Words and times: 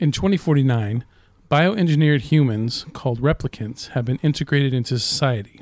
In 0.00 0.12
2049, 0.12 1.04
bioengineered 1.50 2.22
humans, 2.22 2.86
called 2.94 3.20
replicants, 3.20 3.88
have 3.88 4.06
been 4.06 4.18
integrated 4.22 4.72
into 4.72 4.98
society, 4.98 5.60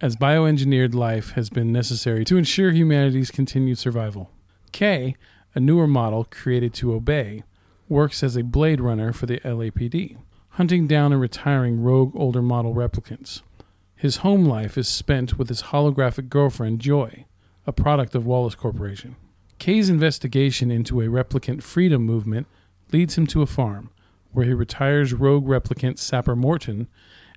as 0.00 0.14
bioengineered 0.14 0.94
life 0.94 1.32
has 1.32 1.50
been 1.50 1.72
necessary 1.72 2.24
to 2.26 2.36
ensure 2.36 2.70
humanity's 2.70 3.32
continued 3.32 3.78
survival. 3.78 4.30
K, 4.70 5.16
a 5.56 5.58
newer 5.58 5.88
model 5.88 6.24
created 6.30 6.72
to 6.74 6.94
obey, 6.94 7.42
works 7.88 8.22
as 8.22 8.36
a 8.36 8.44
blade 8.44 8.80
runner 8.80 9.12
for 9.12 9.26
the 9.26 9.40
LAPD, 9.40 10.16
hunting 10.50 10.86
down 10.86 11.10
and 11.10 11.20
retiring 11.20 11.82
rogue 11.82 12.14
older 12.14 12.42
model 12.42 12.72
replicants. 12.72 13.42
His 13.96 14.18
home 14.18 14.44
life 14.44 14.78
is 14.78 14.86
spent 14.86 15.36
with 15.36 15.48
his 15.48 15.62
holographic 15.62 16.28
girlfriend, 16.28 16.78
Joy, 16.78 17.24
a 17.66 17.72
product 17.72 18.14
of 18.14 18.24
Wallace 18.24 18.54
Corporation. 18.54 19.16
Kay's 19.58 19.90
investigation 19.90 20.70
into 20.70 21.00
a 21.00 21.06
replicant 21.06 21.64
freedom 21.64 22.06
movement 22.06 22.46
leads 22.92 23.16
him 23.16 23.26
to 23.28 23.42
a 23.42 23.46
farm, 23.46 23.90
where 24.32 24.46
he 24.46 24.52
retires 24.52 25.12
rogue 25.12 25.46
replicant 25.46 25.98
Sapper 25.98 26.36
Morton 26.36 26.88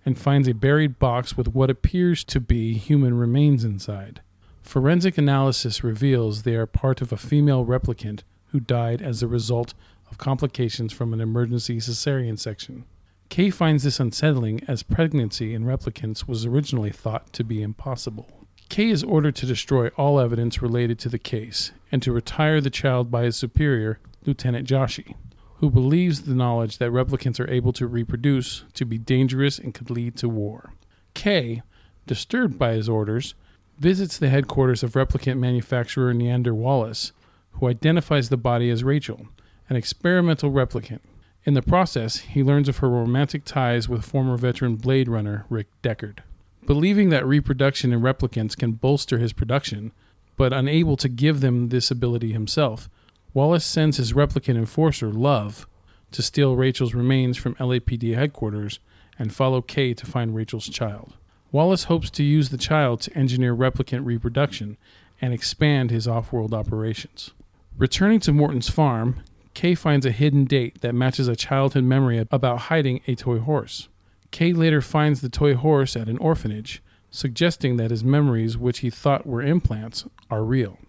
and 0.06 0.18
finds 0.18 0.48
a 0.48 0.54
buried 0.54 1.00
box 1.00 1.38
with 1.38 1.50
what 1.50 1.70
appears 1.70 2.24
to 2.26 2.40
be 2.40 2.74
human 2.74 3.14
remains 3.18 3.64
inside. 3.64 4.22
Forensic 4.62 5.18
analysis 5.18 5.84
reveals 5.84 6.44
they 6.44 6.56
are 6.56 6.66
part 6.66 7.02
of 7.02 7.12
a 7.12 7.18
female 7.18 7.66
replicant 7.66 8.22
who 8.48 8.60
died 8.60 9.02
as 9.02 9.22
a 9.22 9.28
result 9.28 9.74
of 10.10 10.18
complications 10.18 10.94
from 10.94 11.14
an 11.14 11.20
emergency 11.20 11.78
cesarean 11.78 12.38
section. 12.38 12.86
Kay 13.30 13.50
finds 13.50 13.84
this 13.84 14.00
unsettling 14.00 14.62
as 14.68 14.84
pregnancy 14.84 15.54
in 15.54 15.66
replicants 15.66 16.28
was 16.28 16.46
originally 16.46 16.92
thought 16.92 17.34
to 17.34 17.44
be 17.44 17.62
impossible. 17.62 18.46
Kay 18.70 18.90
is 18.90 19.04
ordered 19.04 19.36
to 19.38 19.46
destroy 19.46 19.88
all 19.90 20.20
evidence 20.20 20.62
related 20.62 21.00
to 21.00 21.10
the 21.10 21.20
case 21.20 21.72
and 21.92 22.02
to 22.04 22.12
retire 22.12 22.62
the 22.62 22.70
child 22.70 23.10
by 23.10 23.24
his 23.24 23.36
superior, 23.36 24.00
Lieutenant 24.26 24.68
Joshi, 24.68 25.16
who 25.64 25.70
believes 25.70 26.24
the 26.24 26.36
knowledge 26.36 26.78
that 26.78 26.92
replicants 26.92 27.40
are 27.40 27.50
able 27.50 27.72
to 27.72 27.88
reproduce 27.88 28.66
to 28.74 28.84
be 28.84 28.98
dangerous 28.98 29.58
and 29.58 29.74
could 29.74 29.90
lead 29.90 30.14
to 30.14 30.28
war. 30.28 30.74
Kay, 31.14 31.62
disturbed 32.06 32.60
by 32.60 32.74
his 32.74 32.90
orders, 32.90 33.34
visits 33.80 34.18
the 34.18 34.28
headquarters 34.28 34.84
of 34.84 34.92
replicant 34.92 35.40
manufacturer 35.40 36.14
Niander 36.14 36.52
Wallace, 36.54 37.14
who 37.54 37.70
identifies 37.70 38.28
the 38.28 38.36
body 38.36 38.70
as 38.70 38.84
Rachel, 38.84 39.28
an 39.70 39.78
experimental 39.78 40.52
replicant. 40.52 41.00
In 41.46 41.54
the 41.54 41.62
process, 41.62 42.18
he 42.18 42.44
learns 42.44 42.68
of 42.68 42.80
her 42.80 42.90
romantic 42.90 43.46
ties 43.46 43.88
with 43.88 44.04
former 44.04 44.36
veteran 44.36 44.76
Blade 44.76 45.08
Runner 45.08 45.46
Rick 45.50 45.68
Deckard. 45.82 46.20
Believing 46.66 47.10
that 47.12 47.26
reproduction 47.26 47.94
in 47.94 48.02
replicants 48.02 48.58
can 48.58 48.74
bolster 48.74 49.18
his 49.18 49.32
production, 49.32 49.94
but 50.36 50.52
unable 50.52 50.98
to 50.98 51.08
give 51.08 51.40
them 51.40 51.70
this 51.70 51.90
ability 51.90 52.34
himself, 52.34 52.90
Wallace 53.34 53.66
sends 53.66 53.98
his 53.98 54.14
replicant 54.14 54.58
enforcer, 54.58 55.12
Love, 55.12 55.68
to 56.12 56.22
steal 56.22 56.56
Rachel's 56.56 56.94
remains 56.94 57.38
from 57.38 57.56
LAPD 57.56 58.16
headquarters 58.16 58.80
and 59.18 59.34
follow 59.34 59.62
Kay 59.62 59.94
to 59.96 60.06
find 60.06 60.36
Rachel's 60.36 60.70
child. 60.70 61.14
Wallace 61.52 61.86
hopes 61.86 62.10
to 62.12 62.24
use 62.24 62.50
the 62.50 62.58
child 62.58 63.02
to 63.02 63.18
engineer 63.18 63.56
replicant 63.56 64.06
reproduction 64.06 64.78
and 65.22 65.34
expand 65.34 65.90
his 65.90 66.08
off 66.08 66.32
world 66.32 66.54
operations. 66.54 67.32
Returning 67.78 68.20
to 68.22 68.32
Morton's 68.32 68.70
farm, 68.70 69.22
Kay 69.54 69.76
finds 69.76 70.06
a 70.06 70.12
hidden 70.12 70.46
date 70.46 70.82
that 70.82 70.96
matches 70.96 71.28
a 71.28 71.36
childhood 71.36 71.84
memory 71.84 72.26
about 72.32 72.60
hiding 72.60 73.02
a 73.08 73.16
toy 73.16 73.40
horse. 73.40 73.88
Kay 74.32 74.54
later 74.54 74.82
finds 74.82 75.22
the 75.22 75.30
toy 75.30 75.56
horse 75.56 75.96
at 75.96 76.10
an 76.10 76.18
orphanage, 76.18 76.82
suggesting 77.10 77.78
that 77.78 77.92
his 77.92 78.04
memories, 78.04 78.58
which 78.58 78.80
he 78.80 78.90
thought 78.90 79.28
were 79.28 79.42
implants, 79.42 80.06
are 80.30 80.44
real. 80.44 80.80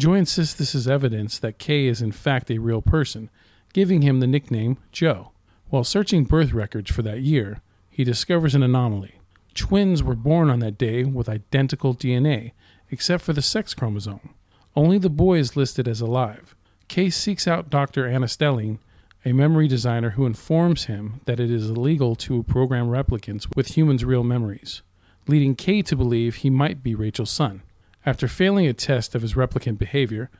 Joy 0.00 0.14
insists 0.14 0.54
this 0.54 0.74
is 0.74 0.88
evidence 0.88 1.38
that 1.38 1.58
Kay 1.58 1.84
is 1.84 2.00
in 2.00 2.10
fact 2.10 2.50
a 2.50 2.56
real 2.56 2.80
person, 2.80 3.28
giving 3.74 4.00
him 4.00 4.20
the 4.20 4.26
nickname 4.26 4.78
Joe. 4.92 5.32
While 5.68 5.84
searching 5.84 6.24
birth 6.24 6.54
records 6.54 6.90
for 6.90 7.02
that 7.02 7.20
year, 7.20 7.60
he 7.90 8.02
discovers 8.02 8.54
an 8.54 8.62
anomaly. 8.62 9.20
Twins 9.52 10.02
were 10.02 10.14
born 10.14 10.48
on 10.48 10.60
that 10.60 10.78
day 10.78 11.04
with 11.04 11.28
identical 11.28 11.94
DNA, 11.94 12.52
except 12.90 13.22
for 13.22 13.34
the 13.34 13.42
sex 13.42 13.74
chromosome. 13.74 14.34
Only 14.74 14.96
the 14.96 15.10
boy 15.10 15.36
is 15.36 15.54
listed 15.54 15.86
as 15.86 16.00
alive. 16.00 16.56
Kay 16.88 17.10
seeks 17.10 17.46
out 17.46 17.68
Dr. 17.68 18.08
Ana 18.08 18.24
Stelline, 18.24 18.78
a 19.26 19.34
memory 19.34 19.68
designer 19.68 20.10
who 20.10 20.24
informs 20.24 20.84
him 20.84 21.20
that 21.26 21.40
it 21.40 21.50
is 21.50 21.68
illegal 21.68 22.16
to 22.16 22.42
program 22.44 22.86
replicants 22.86 23.54
with 23.54 23.76
humans' 23.76 24.06
real 24.06 24.24
memories, 24.24 24.80
leading 25.26 25.54
Kay 25.54 25.82
to 25.82 25.94
believe 25.94 26.36
he 26.36 26.48
might 26.48 26.82
be 26.82 26.94
Rachel's 26.94 27.30
son. 27.30 27.60
After 28.06 28.28
failing 28.28 28.66
a 28.66 28.72
test 28.72 29.14
of 29.14 29.22
his 29.22 29.34
replicant 29.34 29.78
behavior, 29.78 30.30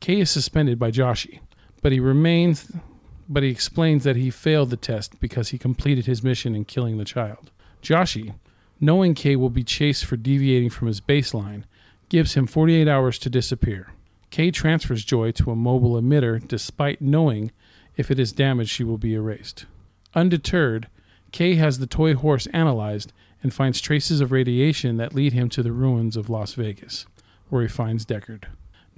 Kay 0.00 0.20
is 0.20 0.30
suspended 0.30 0.78
by 0.78 0.90
Joshi, 0.90 1.40
but 1.82 1.92
he 1.92 2.00
remains 2.00 2.72
but 3.28 3.44
he 3.44 3.50
explains 3.50 4.02
that 4.02 4.16
he 4.16 4.28
failed 4.28 4.70
the 4.70 4.76
test 4.76 5.20
because 5.20 5.50
he 5.50 5.58
completed 5.58 6.06
his 6.06 6.24
mission 6.24 6.56
in 6.56 6.64
killing 6.64 6.98
the 6.98 7.04
child. 7.04 7.52
Joshi, 7.80 8.34
knowing 8.80 9.14
Kay 9.14 9.36
will 9.36 9.50
be 9.50 9.62
chased 9.62 10.04
for 10.04 10.16
deviating 10.16 10.68
from 10.68 10.88
his 10.88 11.00
baseline, 11.00 11.62
gives 12.08 12.34
him 12.34 12.48
48 12.48 12.88
hours 12.88 13.20
to 13.20 13.30
disappear. 13.30 13.92
Kay 14.30 14.50
transfers 14.50 15.04
Joy 15.04 15.30
to 15.32 15.52
a 15.52 15.56
mobile 15.56 15.92
emitter 15.92 16.44
despite 16.46 17.00
knowing 17.00 17.52
if 17.96 18.10
it 18.10 18.18
is 18.18 18.32
damaged, 18.32 18.70
she 18.70 18.82
will 18.82 18.98
be 18.98 19.14
erased. 19.14 19.66
Undeterred, 20.14 20.88
Kay 21.30 21.54
has 21.54 21.78
the 21.78 21.86
toy 21.86 22.14
horse 22.14 22.48
analyzed 22.48 23.12
and 23.42 23.54
finds 23.54 23.80
traces 23.80 24.20
of 24.20 24.32
radiation 24.32 24.96
that 24.96 25.14
lead 25.14 25.32
him 25.32 25.48
to 25.50 25.62
the 25.62 25.72
ruins 25.72 26.16
of 26.16 26.28
Las 26.28 26.54
Vegas, 26.54 27.06
where 27.48 27.62
he 27.62 27.68
finds 27.68 28.04
Deckard. 28.04 28.44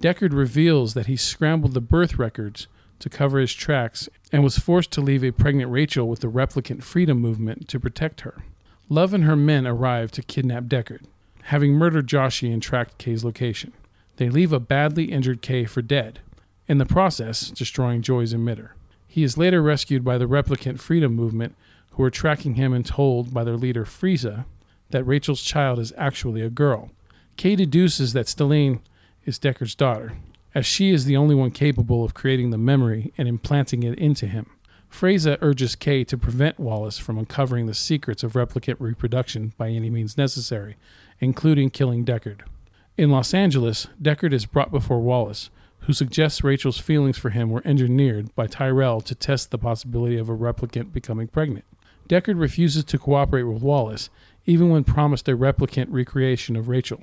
Deckard 0.01 0.33
reveals 0.33 0.95
that 0.95 1.07
he 1.07 1.17
scrambled 1.17 1.75
the 1.75 1.81
birth 1.81 2.19
records 2.19 2.67
to 2.99 3.09
cover 3.09 3.39
his 3.39 3.53
tracks 3.53 4.09
and 4.33 4.43
was 4.43 4.59
forced 4.59 4.91
to 4.93 5.01
leave 5.01 5.25
a 5.25 5.33
pregnant 5.33 5.71
Rachel 5.71 6.09
with 6.09 6.21
the 6.21 6.31
replicant 6.31 6.83
freedom 6.83 7.19
movement 7.19 7.69
to 7.69 7.81
protect 7.81 8.23
her. 8.23 8.43
Love 8.89 9.15
and 9.15 9.25
her 9.25 9.37
men 9.37 9.67
arrive 9.67 10.11
to 10.13 10.23
kidnap 10.23 10.65
Deckard, 10.65 11.05
having 11.45 11.73
murdered 11.73 12.07
Joshi 12.07 12.53
and 12.53 12.63
tracked 12.63 12.99
Kay's 12.99 13.25
location. 13.25 13.73
They 14.17 14.29
leave 14.29 14.53
a 14.53 14.61
badly 14.61 15.05
injured 15.05 15.43
Kay 15.43 15.65
for 15.65 15.83
dead, 15.83 16.21
in 16.69 16.79
the 16.79 16.87
process, 16.87 17.51
destroying 17.51 18.03
Joy's 18.03 18.35
emitter. 18.35 18.71
He 19.09 19.23
is 19.23 19.37
later 19.37 19.63
rescued 19.63 20.05
by 20.05 20.19
the 20.19 20.29
replicant 20.29 20.81
freedom 20.81 21.15
movement, 21.15 21.55
who 21.93 22.03
are 22.03 22.11
tracking 22.11 22.55
him 22.55 22.73
and 22.73 22.85
told 22.87 23.33
by 23.33 23.45
their 23.45 23.57
leader 23.57 23.85
Freysa 23.85 24.45
that 24.91 25.05
Rachel's 25.05 25.43
child 25.43 25.79
is 25.79 25.93
actually 25.97 26.43
a 26.43 26.51
girl. 26.51 26.91
Kay 27.37 27.57
deduces 27.57 28.13
that 28.13 28.27
Stelline 28.27 28.81
is 29.25 29.39
Deckard's 29.39 29.75
daughter, 29.75 30.15
as 30.55 30.67
she 30.67 30.91
is 30.91 31.05
the 31.05 31.17
only 31.17 31.35
one 31.35 31.51
capable 31.51 32.05
of 32.05 32.15
creating 32.15 32.51
the 32.51 32.59
memory 32.59 33.13
and 33.17 33.29
implanting 33.29 33.83
it 33.83 33.99
into 33.99 34.27
him. 34.27 34.47
Freysa 34.91 35.39
urges 35.41 35.75
Kay 35.75 36.05
to 36.05 36.19
prevent 36.19 36.61
Wallace 36.61 36.99
from 36.99 37.19
uncovering 37.19 37.67
the 37.67 37.75
secrets 37.75 38.23
of 38.23 38.35
replicant 38.35 38.77
reproduction 38.79 39.55
by 39.57 39.71
any 39.71 39.89
means 39.89 40.19
necessary, 40.19 40.77
including 41.19 41.71
killing 41.71 42.05
Deckard. 42.05 42.43
In 42.99 43.11
Los 43.11 43.33
Angeles, 43.33 43.89
Deckard 44.01 44.35
is 44.35 44.45
brought 44.45 44.71
before 44.71 45.01
Wallace, 45.01 45.49
who 45.81 45.95
suggests 45.95 46.45
Rachel's 46.45 46.79
feelings 46.79 47.17
for 47.17 47.31
him 47.31 47.51
were 47.51 47.63
engineered 47.65 48.35
by 48.35 48.47
Tyrell 48.47 49.01
to 49.01 49.15
test 49.15 49.51
the 49.51 49.59
possibility 49.59 50.19
of 50.19 50.29
a 50.29 50.37
replicant 50.37 50.93
becoming 50.93 51.27
pregnant. 51.27 51.65
Deckard 52.09 52.39
refuses 52.39 52.85
to 52.85 52.99
cooperate 52.99 53.45
with 53.45 53.63
Wallace, 53.63 54.11
even 54.47 54.71
when 54.71 54.85
promised 54.85 55.29
a 55.29 55.37
replicant 55.37 55.87
recreation 55.91 56.57
of 56.57 56.69
Rachel. 56.69 57.03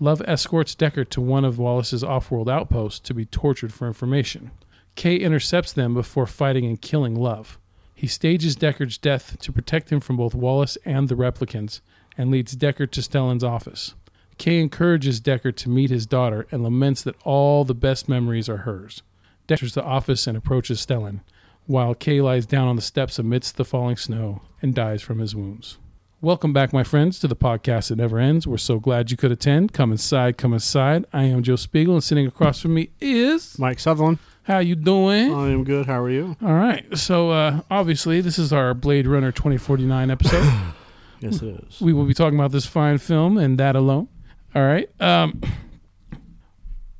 Love 0.00 0.20
escorts 0.26 0.74
Deckard 0.74 1.08
to 1.10 1.20
one 1.20 1.44
of 1.44 1.58
Wallace's 1.58 2.02
off 2.02 2.30
world 2.30 2.48
outposts 2.48 3.00
to 3.00 3.14
be 3.14 3.24
tortured 3.24 3.72
for 3.72 3.86
information. 3.86 4.50
Kay 4.96 5.16
intercepts 5.16 5.72
them 5.72 5.94
before 5.94 6.26
fighting 6.26 6.64
and 6.66 6.80
killing 6.80 7.14
Love. 7.14 7.58
He 7.94 8.06
stages 8.06 8.56
Deckard's 8.56 8.98
death 8.98 9.38
to 9.40 9.52
protect 9.52 9.90
him 9.90 10.00
from 10.00 10.16
both 10.16 10.34
Wallace 10.34 10.76
and 10.84 11.08
the 11.08 11.14
replicants 11.14 11.80
and 12.18 12.30
leads 12.30 12.56
Deckard 12.56 12.90
to 12.92 13.00
Stelline's 13.00 13.44
office. 13.44 13.94
Kay 14.36 14.60
encourages 14.60 15.20
Deckard 15.20 15.56
to 15.56 15.68
meet 15.68 15.90
his 15.90 16.06
daughter 16.06 16.46
and 16.50 16.62
laments 16.62 17.02
that 17.02 17.16
all 17.24 17.64
the 17.64 17.74
best 17.74 18.08
memories 18.08 18.48
are 18.48 18.58
hers. 18.58 19.02
Deckard 19.46 19.52
enters 19.52 19.74
the 19.74 19.84
office 19.84 20.26
and 20.26 20.36
approaches 20.36 20.80
Stelline, 20.84 21.20
while 21.66 21.94
Kay 21.94 22.20
lies 22.20 22.46
down 22.46 22.68
on 22.68 22.76
the 22.76 22.82
steps 22.82 23.18
amidst 23.18 23.56
the 23.56 23.64
falling 23.64 23.96
snow 23.96 24.42
and 24.60 24.74
dies 24.74 25.02
from 25.02 25.18
his 25.18 25.34
wounds. 25.34 25.78
Welcome 26.20 26.52
back, 26.54 26.72
my 26.72 26.84
friends, 26.84 27.18
to 27.20 27.28
the 27.28 27.36
podcast 27.36 27.88
that 27.88 27.96
never 27.96 28.18
ends. 28.18 28.46
We're 28.46 28.56
so 28.56 28.78
glad 28.78 29.10
you 29.10 29.16
could 29.16 29.30
attend. 29.30 29.72
Come 29.74 29.92
inside, 29.92 30.38
come 30.38 30.54
inside. 30.54 31.04
I 31.12 31.24
am 31.24 31.42
Joe 31.42 31.56
Spiegel, 31.56 31.94
and 31.94 32.02
sitting 32.04 32.26
across 32.26 32.60
from 32.60 32.72
me 32.74 32.90
is 33.00 33.58
Mike 33.58 33.78
Sutherland. 33.78 34.18
How 34.44 34.58
you 34.58 34.74
doing? 34.74 35.34
I 35.34 35.50
am 35.50 35.64
good. 35.64 35.86
How 35.86 36.00
are 36.02 36.10
you? 36.10 36.36
All 36.42 36.54
right. 36.54 36.96
So 36.96 37.30
uh, 37.30 37.60
obviously, 37.70 38.20
this 38.22 38.38
is 38.38 38.52
our 38.52 38.72
Blade 38.74 39.06
Runner 39.06 39.32
2049 39.32 40.10
episode. 40.10 40.52
Yes, 41.20 41.40
it 41.40 41.64
is. 41.66 41.80
we 41.80 41.94
will 41.94 42.04
be 42.04 42.12
talking 42.12 42.38
about 42.38 42.52
this 42.52 42.66
fine 42.66 42.98
film 42.98 43.38
and 43.38 43.56
that 43.58 43.76
alone. 43.76 44.08
All 44.54 44.60
right. 44.62 44.90
Um, 45.00 45.40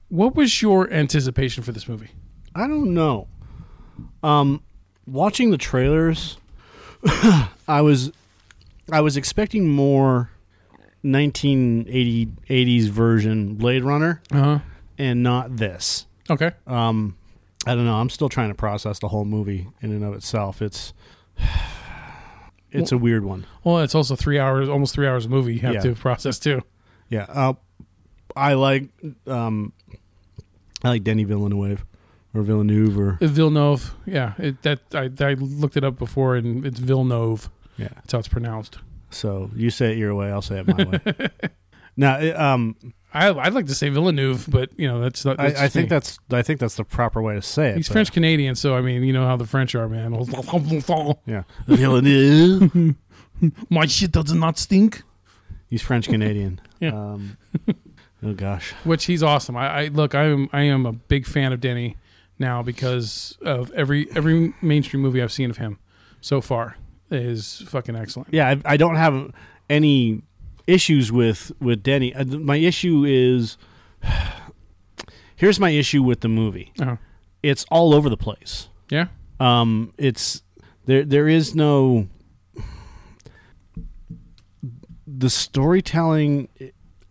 what 0.08 0.34
was 0.34 0.62
your 0.62 0.90
anticipation 0.90 1.62
for 1.62 1.72
this 1.72 1.86
movie? 1.86 2.08
I 2.54 2.66
don't 2.66 2.94
know. 2.94 3.28
Um, 4.22 4.62
watching 5.06 5.50
the 5.50 5.58
trailers, 5.58 6.38
I 7.68 7.80
was, 7.82 8.12
I 8.90 9.00
was 9.00 9.16
expecting 9.16 9.68
more 9.68 10.30
1980 11.02 12.26
80s 12.48 12.88
version 12.88 13.54
Blade 13.54 13.84
Runner, 13.84 14.22
Uh 14.32 14.42
huh. 14.42 14.58
and 14.98 15.22
not 15.22 15.56
this. 15.56 16.06
Okay. 16.30 16.52
Um, 16.66 17.16
I 17.66 17.74
don't 17.74 17.84
know. 17.84 17.94
I'm 17.96 18.10
still 18.10 18.28
trying 18.28 18.48
to 18.48 18.54
process 18.54 18.98
the 18.98 19.08
whole 19.08 19.24
movie 19.24 19.68
in 19.82 19.90
and 19.92 20.04
of 20.04 20.14
itself. 20.14 20.62
It's 20.62 20.92
it's 22.70 22.92
a 22.92 22.98
weird 22.98 23.24
one. 23.24 23.46
Well, 23.62 23.80
it's 23.80 23.94
also 23.94 24.16
three 24.16 24.38
hours, 24.38 24.68
almost 24.68 24.94
three 24.94 25.06
hours 25.06 25.24
of 25.26 25.30
movie 25.30 25.54
you 25.54 25.60
have 25.60 25.74
Yeah. 25.74 25.80
to 25.82 25.94
process 25.94 26.38
too. 26.38 26.62
Yeah. 27.08 27.26
Uh, 27.28 27.52
I 28.34 28.54
like 28.54 28.88
um, 29.26 29.72
I 30.82 30.88
like 30.88 31.04
Denny 31.04 31.24
Villeneuve 31.24 31.84
or 32.34 32.42
Villeneuve 32.42 32.98
or 32.98 33.18
Uh, 33.20 33.26
Villeneuve, 33.26 33.94
yeah, 34.06 34.32
it, 34.38 34.62
that 34.62 34.80
I, 34.92 35.10
I 35.24 35.34
looked 35.34 35.76
it 35.76 35.84
up 35.84 35.98
before, 35.98 36.36
and 36.36 36.66
it's 36.66 36.80
Villeneuve. 36.80 37.48
yeah. 37.76 37.88
That's 37.94 38.12
how 38.12 38.18
it's 38.18 38.28
pronounced. 38.28 38.78
So 39.10 39.50
you 39.54 39.70
say 39.70 39.92
it 39.92 39.98
your 39.98 40.14
way, 40.14 40.30
I'll 40.32 40.42
say 40.42 40.58
it 40.60 40.66
my 40.66 40.84
way. 40.84 41.28
now, 41.96 42.18
it, 42.18 42.36
um, 42.36 42.76
I 43.12 43.30
I'd 43.30 43.54
like 43.54 43.66
to 43.66 43.74
say 43.74 43.88
Villeneuve, 43.90 44.46
but 44.50 44.70
you 44.76 44.88
know 44.88 45.00
that's 45.00 45.24
not. 45.24 45.36
that's 45.36 45.58
I, 45.60 45.64
I 45.66 45.68
think 45.68 45.88
that's 45.88 46.18
I 46.32 46.42
think 46.42 46.58
that's 46.58 46.74
the 46.74 46.82
proper 46.84 47.22
way 47.22 47.34
to 47.36 47.42
say 47.42 47.70
it. 47.70 47.76
he's 47.76 47.88
French 47.88 48.10
Canadian, 48.10 48.56
so 48.56 48.74
I 48.76 48.80
mean, 48.80 49.04
you 49.04 49.12
know 49.12 49.24
how 49.24 49.36
the 49.36 49.46
French 49.46 49.76
are, 49.76 49.88
man. 49.88 50.12
Yeah, 51.26 51.44
Villeneuve. 51.68 52.96
My 53.70 53.86
shit 53.86 54.10
does 54.12 54.32
not 54.32 54.58
stink. 54.58 55.02
He's 55.68 55.82
French 55.82 56.08
Canadian. 56.08 56.60
Yeah. 56.80 56.90
Um, 56.90 57.38
oh 58.22 58.34
gosh. 58.34 58.72
Which 58.84 59.04
he's 59.06 59.22
awesome. 59.22 59.56
I, 59.56 59.84
I 59.84 59.88
look, 59.88 60.14
I 60.14 60.24
am 60.24 60.48
I 60.52 60.62
am 60.62 60.84
a 60.84 60.92
big 60.92 61.24
fan 61.24 61.52
of 61.52 61.60
Denny 61.60 61.96
now 62.38 62.62
because 62.62 63.38
of 63.42 63.70
every 63.72 64.08
every 64.14 64.54
mainstream 64.62 65.02
movie 65.02 65.22
I've 65.22 65.32
seen 65.32 65.50
of 65.50 65.56
him 65.58 65.78
so 66.20 66.40
far 66.40 66.76
is 67.10 67.62
fucking 67.68 67.94
excellent. 67.96 68.28
Yeah, 68.32 68.48
I, 68.48 68.74
I 68.74 68.76
don't 68.76 68.96
have 68.96 69.30
any 69.70 70.22
issues 70.66 71.12
with 71.12 71.52
with 71.60 71.82
Denny. 71.82 72.14
Uh, 72.14 72.24
My 72.24 72.56
issue 72.56 73.04
is 73.06 73.56
here's 75.36 75.60
my 75.60 75.70
issue 75.70 76.02
with 76.02 76.20
the 76.20 76.28
movie. 76.28 76.72
Uh-huh. 76.80 76.96
It's 77.42 77.64
all 77.70 77.94
over 77.94 78.08
the 78.08 78.16
place. 78.16 78.68
Yeah, 78.90 79.08
Um, 79.40 79.92
it's 79.98 80.42
there. 80.86 81.04
There 81.04 81.28
is 81.28 81.54
no 81.54 82.08
the 85.06 85.30
storytelling 85.30 86.48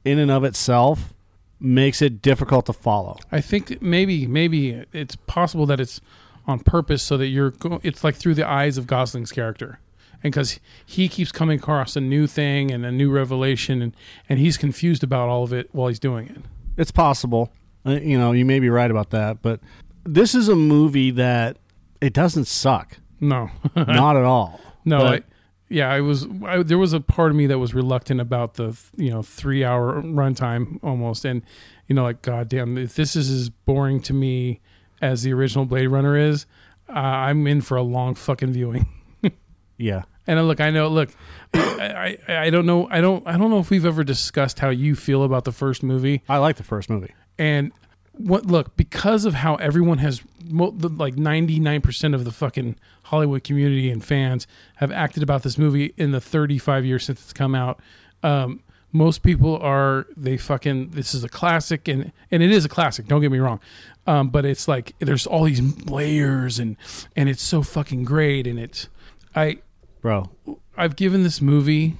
in 0.04 0.20
and 0.20 0.32
of 0.32 0.44
itself 0.44 1.14
makes 1.64 2.02
it 2.02 2.22
difficult 2.22 2.66
to 2.68 2.74
follow. 2.74 3.18
I 3.32 3.42
think 3.42 3.82
maybe 3.82 4.28
maybe 4.28 4.84
it's 4.94 5.16
possible 5.16 5.66
that 5.68 5.80
it's 5.80 6.02
on 6.46 6.60
purpose 6.60 7.02
so 7.02 7.16
that 7.18 7.28
you're 7.28 7.52
go- 7.52 7.80
it's 7.84 8.04
like 8.04 8.16
through 8.16 8.36
the 8.36 8.48
eyes 8.48 8.78
of 8.78 8.86
Gosling's 8.86 9.32
character. 9.32 9.80
And 10.24 10.32
because 10.34 10.60
he 10.86 11.08
keeps 11.10 11.32
coming 11.32 11.58
across 11.60 11.96
a 11.96 12.02
new 12.02 12.28
thing 12.28 12.72
and 12.72 12.86
a 12.86 12.92
new 12.92 13.10
revelation, 13.12 13.82
and, 13.82 13.96
and 14.30 14.40
he's 14.40 14.56
confused 14.58 15.04
about 15.04 15.28
all 15.30 15.44
of 15.44 15.52
it 15.54 15.70
while 15.74 15.88
he's 15.90 16.00
doing 16.00 16.28
it. 16.30 16.42
It's 16.78 16.92
possible. 16.92 17.52
Uh, 17.86 17.92
you 18.02 18.18
know, 18.18 18.32
you 18.32 18.46
may 18.46 18.60
be 18.60 18.70
right 18.70 18.90
about 18.92 19.10
that, 19.10 19.42
but 19.42 19.60
this 20.06 20.34
is 20.36 20.48
a 20.48 20.56
movie 20.56 21.12
that 21.12 21.58
it 22.02 22.14
doesn't 22.14 22.46
suck. 22.46 22.98
No, 23.20 23.50
Not 23.76 24.16
at 24.18 24.24
all. 24.24 24.60
No, 24.86 25.00
But- 25.00 25.24
I, 25.24 25.33
yeah, 25.74 25.90
I 25.90 26.02
was. 26.02 26.28
I, 26.46 26.62
there 26.62 26.78
was 26.78 26.94
a 26.94 27.00
part 27.00 27.32
of 27.32 27.36
me 27.36 27.48
that 27.48 27.58
was 27.58 27.74
reluctant 27.74 28.22
about 28.22 28.54
the 28.54 28.80
you 28.96 29.10
know 29.10 29.24
three 29.24 29.64
hour 29.64 30.02
runtime 30.04 30.80
almost, 30.84 31.26
and 31.26 31.42
you 31.88 31.96
know 31.96 32.04
like 32.04 32.22
goddamn, 32.22 32.78
if 32.78 32.94
this 32.96 33.16
is 33.16 33.32
as 33.32 33.50
boring 33.50 34.00
to 34.02 34.14
me 34.14 34.62
as 35.02 35.24
the 35.24 35.34
original 35.34 35.66
Blade 35.66 35.88
Runner 35.88 36.16
is, 36.16 36.46
uh, 36.90 37.00
I'm 37.00 37.48
in 37.48 37.62
for 37.62 37.76
a 37.76 37.82
long 37.82 38.14
fucking 38.16 38.54
viewing. 38.54 38.88
Yeah. 39.76 40.04
And 40.28 40.40
uh, 40.40 40.44
look, 40.44 40.62
I 40.62 40.70
know. 40.70 40.88
Look, 40.88 41.10
I, 41.56 42.18
I 42.28 42.38
I 42.46 42.50
don't 42.52 42.68
know. 42.68 42.88
I 42.90 43.02
don't 43.02 43.28
I 43.28 43.38
don't 43.38 43.50
know 43.50 43.58
if 43.58 43.72
we've 43.72 43.86
ever 43.86 44.04
discussed 44.04 44.60
how 44.60 44.70
you 44.70 44.96
feel 44.96 45.24
about 45.24 45.44
the 45.44 45.52
first 45.52 45.82
movie. 45.82 46.22
I 46.30 46.38
like 46.38 46.58
the 46.58 46.64
first 46.64 46.92
movie. 46.92 47.14
And 47.40 47.72
what 48.14 48.46
look 48.46 48.76
because 48.78 49.26
of 49.26 49.34
how 49.34 49.56
everyone 49.56 49.98
has 50.00 50.22
like 50.50 51.16
99% 51.16 52.14
of 52.14 52.26
the 52.26 52.32
fucking 52.32 52.76
Hollywood 53.04 53.44
community 53.44 53.90
and 53.90 54.04
fans 54.04 54.48
have 54.76 54.92
acted 54.92 55.24
about 55.24 55.44
this 55.44 55.58
movie 55.58 55.94
in 55.98 56.12
the 56.12 56.22
35 56.22 56.86
years 56.86 57.06
since 57.06 57.22
it's 57.22 57.34
come 57.34 57.56
out. 57.56 57.80
Um, 58.22 58.62
most 58.92 59.24
people 59.24 59.58
are 59.58 60.06
they 60.16 60.38
fucking 60.38 60.92
this 60.92 61.16
is 61.16 61.24
a 61.24 61.30
classic 61.30 61.88
and 61.88 62.12
and 62.30 62.44
it 62.44 62.52
is 62.52 62.66
a 62.66 62.70
classic. 62.70 63.08
Don't 63.08 63.22
get 63.22 63.32
me 63.32 63.40
wrong, 63.40 63.60
um, 64.06 64.30
but 64.30 64.46
it's 64.46 64.68
like 64.68 64.94
there's 65.00 65.26
all 65.26 65.46
these 65.46 65.62
layers 65.88 66.60
and 66.60 66.78
and 67.16 67.28
it's 67.28 67.42
so 67.42 67.64
fucking 67.64 68.04
great 68.04 68.46
and 68.46 68.60
it's 68.60 68.88
I 69.36 69.62
Bro, 70.04 70.32
I've 70.76 70.98
given 70.98 71.24
this 71.24 71.40
movie. 71.40 71.96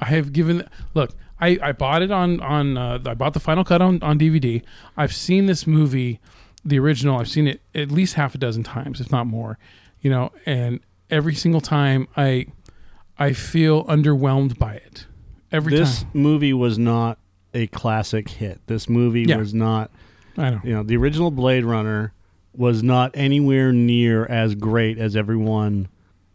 I 0.00 0.04
have 0.06 0.32
given. 0.32 0.68
Look, 0.94 1.10
I, 1.40 1.58
I 1.62 1.72
bought 1.72 2.02
it 2.02 2.10
on 2.10 2.40
on. 2.40 2.76
Uh, 2.76 2.98
I 3.06 3.14
bought 3.14 3.34
the 3.34 3.40
final 3.40 3.64
cut 3.64 3.80
on 3.82 4.02
on 4.02 4.18
DVD. 4.18 4.62
I've 4.96 5.12
seen 5.14 5.46
this 5.46 5.66
movie, 5.66 6.20
the 6.64 6.78
original. 6.78 7.18
I've 7.18 7.28
seen 7.28 7.46
it 7.46 7.60
at 7.74 7.90
least 7.90 8.14
half 8.14 8.34
a 8.34 8.38
dozen 8.38 8.62
times, 8.64 9.00
if 9.00 9.10
not 9.12 9.26
more. 9.26 9.58
You 10.00 10.10
know, 10.10 10.32
and 10.46 10.80
every 11.10 11.34
single 11.34 11.60
time 11.60 12.08
I 12.16 12.46
I 13.18 13.32
feel 13.32 13.84
underwhelmed 13.84 14.58
by 14.58 14.74
it. 14.74 15.06
Every 15.50 15.74
this 15.76 16.02
time. 16.02 16.10
movie 16.14 16.52
was 16.52 16.78
not 16.78 17.18
a 17.54 17.66
classic 17.68 18.28
hit. 18.28 18.60
This 18.66 18.88
movie 18.88 19.22
Yeah. 19.22 19.36
was 19.38 19.54
not, 19.54 19.90
I 20.36 20.50
know. 20.50 20.60
you 20.62 20.72
know, 20.74 20.82
the 20.82 20.96
original 20.96 21.30
Blade 21.30 21.64
Runner 21.64 22.12
was 22.54 22.82
not 22.82 23.10
anywhere 23.14 23.72
near 23.72 24.26
as 24.26 24.54
great 24.54 24.98
as 24.98 25.16
everyone 25.16 25.88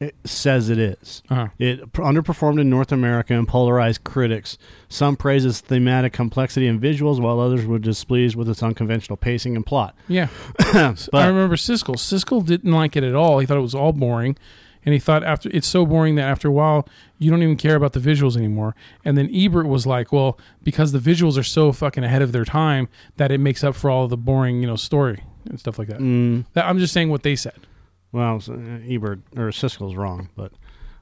it 0.08 0.16
says 0.24 0.70
it 0.70 0.78
is. 0.80 1.24
Uh-huh. 1.30 1.48
It 1.60 1.92
underperformed 1.94 2.60
in 2.60 2.70
North 2.70 2.92
America 2.92 3.34
and 3.34 3.48
polarized 3.48 4.04
critics. 4.04 4.58
Some 4.90 5.16
praised 5.16 5.46
its 5.46 5.62
thematic 5.62 6.14
complexity 6.14 6.68
and 6.68 6.82
visuals, 6.82 7.20
while 7.20 7.40
others 7.40 7.66
were 7.66 7.80
displeased 7.80 8.36
with 8.36 8.50
its 8.50 8.62
unconventional 8.64 9.18
pacing 9.18 9.56
and 9.56 9.66
plot. 9.66 9.96
Yeah. 10.08 10.28
I 10.60 11.28
remember 11.28 11.56
Siskel. 11.56 11.96
Siskel 11.96 12.46
didn't 12.46 12.72
like 12.72 12.96
it 12.96 13.04
at 13.04 13.16
all. 13.16 13.40
He 13.40 13.46
thought 13.46 13.58
it 13.58 13.62
was 13.62 13.76
all 13.76 13.94
boring. 13.94 14.38
And 14.86 14.92
he 14.92 15.00
thought 15.00 15.24
after 15.24 15.50
it's 15.54 15.66
so 15.66 15.86
boring 15.86 16.16
that 16.16 16.24
after 16.30 16.50
a 16.50 16.52
while 16.52 16.86
you 17.18 17.32
don't 17.32 17.42
even 17.42 17.56
care 17.56 17.76
about 17.78 17.94
the 17.94 18.02
visuals 18.02 18.36
anymore. 18.36 18.76
And 19.06 19.18
then 19.18 19.30
Ebert 19.34 19.66
was 19.66 19.88
like, 19.88 20.12
"Well, 20.12 20.38
because 20.62 20.92
the 20.92 21.00
visuals 21.00 21.38
are 21.38 21.44
so 21.44 21.72
fucking 21.72 22.04
ahead 22.04 22.22
of 22.22 22.34
their 22.34 22.44
time 22.44 22.90
that 23.16 23.32
it 23.32 23.40
makes 23.40 23.64
up 23.64 23.76
for 23.76 23.90
all 23.90 24.10
the 24.10 24.18
boring, 24.18 24.60
you 24.60 24.68
know, 24.68 24.76
story 24.76 25.24
and 25.50 25.58
stuff 25.58 25.80
like 25.80 25.88
that." 25.88 26.00
mm, 26.00 26.44
That- 26.52 26.66
I'm 26.66 26.80
just 26.80 26.92
saying 26.94 27.10
what 27.10 27.24
they 27.24 27.38
said. 27.38 27.56
Well, 28.14 28.42
uh, 28.48 28.54
Ebert 28.88 29.20
or 29.36 29.50
Siskel's 29.50 29.96
wrong, 29.96 30.30
but 30.38 30.54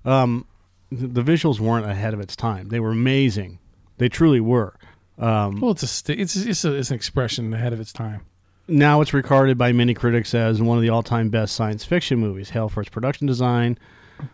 um, 0.06 0.46
th- 0.90 1.14
the 1.14 1.22
visuals 1.22 1.60
weren't 1.60 1.86
ahead 1.86 2.16
of 2.16 2.20
its 2.20 2.36
time. 2.36 2.70
They 2.70 2.80
were 2.80 2.92
amazing. 2.92 3.60
They 4.00 4.10
truly 4.10 4.40
were. 4.40 4.74
Um, 5.20 5.60
Well, 5.62 5.72
it's 5.72 5.84
a 5.84 5.88
st- 5.88 6.20
it's 6.20 6.36
it's, 6.36 6.66
a, 6.66 6.74
it's 6.74 6.90
an 6.90 6.96
expression 6.96 7.54
ahead 7.54 7.74
of 7.74 7.80
its 7.80 7.94
time. 7.94 8.22
now 8.68 9.02
it's 9.02 9.14
regarded 9.14 9.58
by 9.58 9.72
many 9.72 9.94
critics 9.94 10.34
as 10.34 10.60
one 10.62 10.78
of 10.78 10.82
the 10.82 10.90
all-time 10.90 11.30
best 11.30 11.54
science 11.56 11.84
fiction 11.86 12.18
movies. 12.18 12.50
Hail 12.52 12.70
for 12.70 12.82
its 12.82 12.90
production 12.90 13.28
design. 13.28 13.78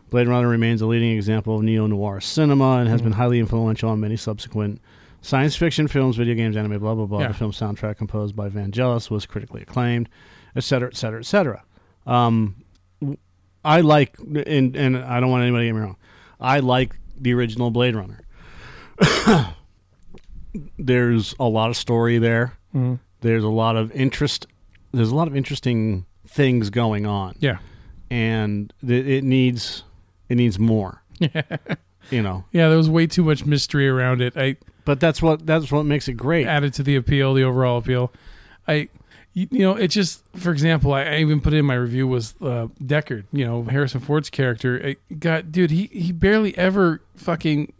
Blade 0.09 0.27
Runner 0.27 0.47
remains 0.47 0.81
a 0.81 0.85
leading 0.85 1.11
example 1.15 1.55
of 1.57 1.63
neo-noir 1.63 2.19
cinema 2.21 2.77
and 2.79 2.89
has 2.89 3.01
been 3.01 3.13
highly 3.13 3.39
influential 3.39 3.89
on 3.89 3.99
many 3.99 4.15
subsequent 4.17 4.79
science 5.21 5.55
fiction 5.55 5.87
films, 5.87 6.17
video 6.17 6.35
games, 6.35 6.55
anime, 6.57 6.77
blah 6.79 6.93
blah 6.93 7.05
blah. 7.05 7.21
Yeah. 7.21 7.29
The 7.29 7.33
film 7.33 7.51
soundtrack 7.51 7.97
composed 7.97 8.35
by 8.35 8.49
Vangelis 8.49 9.09
was 9.09 9.25
critically 9.25 9.61
acclaimed, 9.61 10.07
et 10.55 10.63
cetera, 10.63 10.89
et 10.89 10.95
I 13.67 13.81
like, 13.81 14.17
and 14.19 14.75
and 14.75 14.97
I 14.97 15.19
don't 15.19 15.29
want 15.29 15.43
anybody 15.43 15.65
to 15.65 15.69
get 15.69 15.75
me 15.75 15.81
wrong, 15.81 15.97
I 16.39 16.59
like 16.59 16.95
the 17.19 17.33
original 17.33 17.69
Blade 17.71 17.95
Runner. 17.95 18.21
There's 20.79 21.35
a 21.39 21.45
lot 21.45 21.69
of 21.69 21.77
story 21.77 22.17
there 22.17 22.57
Mhm. 22.75 22.99
there's 23.21 23.43
a 23.43 23.49
lot 23.49 23.75
of 23.75 23.91
interest 23.91 24.45
there's 24.91 25.09
a 25.11 25.15
lot 25.15 25.27
of 25.27 25.35
interesting 25.35 26.05
things 26.27 26.69
going 26.69 27.05
on 27.05 27.35
Yeah, 27.39 27.57
and 28.09 28.73
th- 28.85 29.05
it 29.05 29.23
needs 29.23 29.83
it 30.29 30.35
needs 30.35 30.57
more 30.59 31.03
you 32.09 32.21
know 32.23 32.45
yeah. 32.51 32.69
There 32.69 32.77
was 32.77 32.89
way 32.89 33.05
too 33.07 33.23
much 33.23 33.45
mystery 33.45 33.87
around 33.87 34.21
it. 34.21 34.35
I 34.37 34.57
but 34.85 34.99
that's 34.99 35.21
what 35.21 35.45
that's 35.45 35.71
what 35.71 35.83
makes 35.85 36.07
it 36.07 36.13
great 36.13 36.47
added 36.47 36.73
to 36.75 36.83
the 36.83 36.95
appeal, 36.95 37.33
the 37.33 37.43
overall 37.43 37.77
appeal. 37.77 38.11
I, 38.67 38.89
you, 39.37 39.47
you 39.51 39.59
know, 39.59 39.75
it 39.75 39.89
just, 39.89 40.23
for 40.35 40.51
example, 40.51 40.93
I, 40.93 41.03
I 41.03 41.17
even 41.17 41.41
put 41.41 41.53
in 41.53 41.63
my 41.63 41.75
review 41.75 42.07
was 42.07 42.33
uh, 42.41 42.67
Deckard. 42.83 43.25
You 43.31 43.45
know, 43.45 43.63
Harrison 43.65 44.01
Ford's 44.01 44.31
character. 44.31 44.81
I 44.83 45.13
got, 45.13 45.51
dude, 45.51 45.69
he 45.69 45.85
he 45.91 46.11
barely 46.11 46.57
ever 46.57 47.03
fucking. 47.15 47.71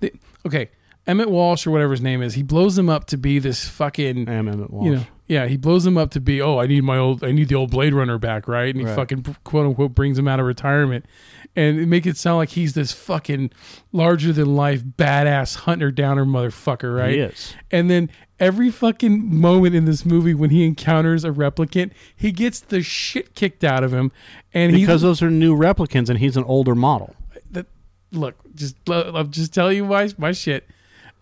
The, 0.00 0.12
okay, 0.46 0.68
Emmett 1.06 1.30
Walsh 1.30 1.66
or 1.66 1.70
whatever 1.70 1.92
his 1.92 2.02
name 2.02 2.20
is, 2.20 2.34
he 2.34 2.42
blows 2.42 2.76
him 2.76 2.90
up 2.90 3.06
to 3.06 3.16
be 3.16 3.38
this 3.38 3.66
fucking. 3.66 4.28
I 4.28 4.34
am 4.34 4.46
Emmett 4.46 4.70
Walsh. 4.70 4.84
You 4.84 4.92
know, 4.96 5.06
yeah, 5.26 5.46
he 5.46 5.56
blows 5.56 5.86
him 5.86 5.96
up 5.96 6.10
to 6.10 6.20
be. 6.20 6.42
Oh, 6.42 6.58
I 6.58 6.66
need 6.66 6.84
my 6.84 6.98
old, 6.98 7.24
I 7.24 7.32
need 7.32 7.48
the 7.48 7.54
old 7.54 7.70
Blade 7.70 7.94
Runner 7.94 8.18
back, 8.18 8.46
right? 8.46 8.68
And 8.74 8.78
he 8.80 8.84
Right. 8.84 8.94
fucking 8.94 9.22
quote 9.42 9.64
unquote 9.66 9.94
brings 9.94 10.18
him 10.18 10.28
out 10.28 10.38
of 10.38 10.44
retirement, 10.44 11.06
and 11.56 11.88
make 11.88 12.04
it 12.04 12.18
sound 12.18 12.36
like 12.36 12.50
he's 12.50 12.74
this 12.74 12.92
fucking 12.92 13.50
larger 13.90 14.34
than 14.34 14.54
life 14.54 14.82
badass 14.84 15.56
hunter 15.60 15.90
downer 15.90 16.26
motherfucker, 16.26 16.94
right? 16.94 17.14
he 17.14 17.20
is 17.20 17.54
And 17.70 17.88
then 17.90 18.10
every 18.38 18.70
fucking 18.70 19.34
moment 19.34 19.74
in 19.74 19.84
this 19.84 20.04
movie 20.04 20.34
when 20.34 20.50
he 20.50 20.64
encounters 20.64 21.24
a 21.24 21.30
replicant, 21.30 21.92
he 22.14 22.32
gets 22.32 22.60
the 22.60 22.82
shit 22.82 23.34
kicked 23.34 23.64
out 23.64 23.82
of 23.82 23.92
him. 23.92 24.12
And 24.52 24.72
because 24.72 25.02
those 25.02 25.22
are 25.22 25.30
new 25.30 25.56
replicants 25.56 26.08
and 26.08 26.18
he's 26.18 26.36
an 26.36 26.44
older 26.44 26.74
model 26.74 27.14
that 27.50 27.66
look, 28.12 28.34
just 28.54 28.76
I'll 28.88 29.24
just 29.24 29.52
tell 29.52 29.72
you 29.72 29.84
my 29.84 30.10
my 30.18 30.32
shit. 30.32 30.68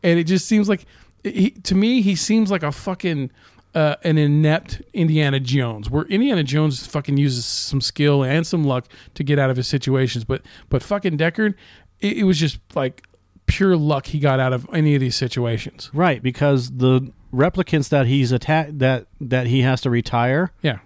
And 0.02 0.18
it 0.18 0.24
just 0.24 0.46
seems 0.46 0.68
like 0.68 0.86
he, 1.22 1.50
to 1.50 1.74
me 1.74 2.02
he 2.02 2.14
seems 2.14 2.50
like 2.50 2.62
a 2.62 2.72
fucking 2.72 3.30
uh, 3.74 3.96
an 4.04 4.18
inept 4.18 4.82
Indiana 4.92 5.40
Jones, 5.40 5.90
where 5.90 6.04
Indiana 6.04 6.44
Jones 6.44 6.86
fucking 6.86 7.16
uses 7.16 7.44
some 7.44 7.80
skill 7.80 8.22
and 8.22 8.46
some 8.46 8.64
luck 8.64 8.86
to 9.14 9.24
get 9.24 9.38
out 9.38 9.50
of 9.50 9.56
his 9.56 9.66
situations, 9.66 10.24
but 10.24 10.42
but 10.68 10.82
fucking 10.82 11.18
Deckard, 11.18 11.54
it, 12.00 12.18
it 12.18 12.24
was 12.24 12.38
just 12.38 12.58
like 12.74 13.06
pure 13.46 13.76
luck 13.76 14.06
he 14.06 14.18
got 14.18 14.40
out 14.40 14.52
of 14.52 14.66
any 14.72 14.94
of 14.94 15.00
these 15.00 15.16
situations. 15.16 15.90
Right, 15.92 16.22
because 16.22 16.70
the 16.78 17.12
replicants 17.32 17.88
that 17.88 18.06
he's 18.06 18.32
attacked 18.32 18.78
that 18.78 19.06
that 19.20 19.46
he 19.48 19.62
has 19.62 19.80
to 19.82 19.90
retire 19.90 20.52
Yeah, 20.62 20.78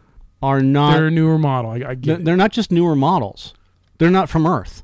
are 0.43 0.61
not 0.61 0.97
they're 0.97 1.07
a 1.09 1.11
newer 1.11 1.39
model. 1.39 1.71
I, 1.71 1.75
I 1.77 1.95
they're, 1.95 2.17
it. 2.17 2.25
they're 2.25 2.37
not 2.37 2.53
just 2.53 2.71
newer 2.73 2.97
models. 2.97 3.55
They're 3.99 4.11
not 4.11 4.29
from 4.29 4.47
Earth. 4.47 4.83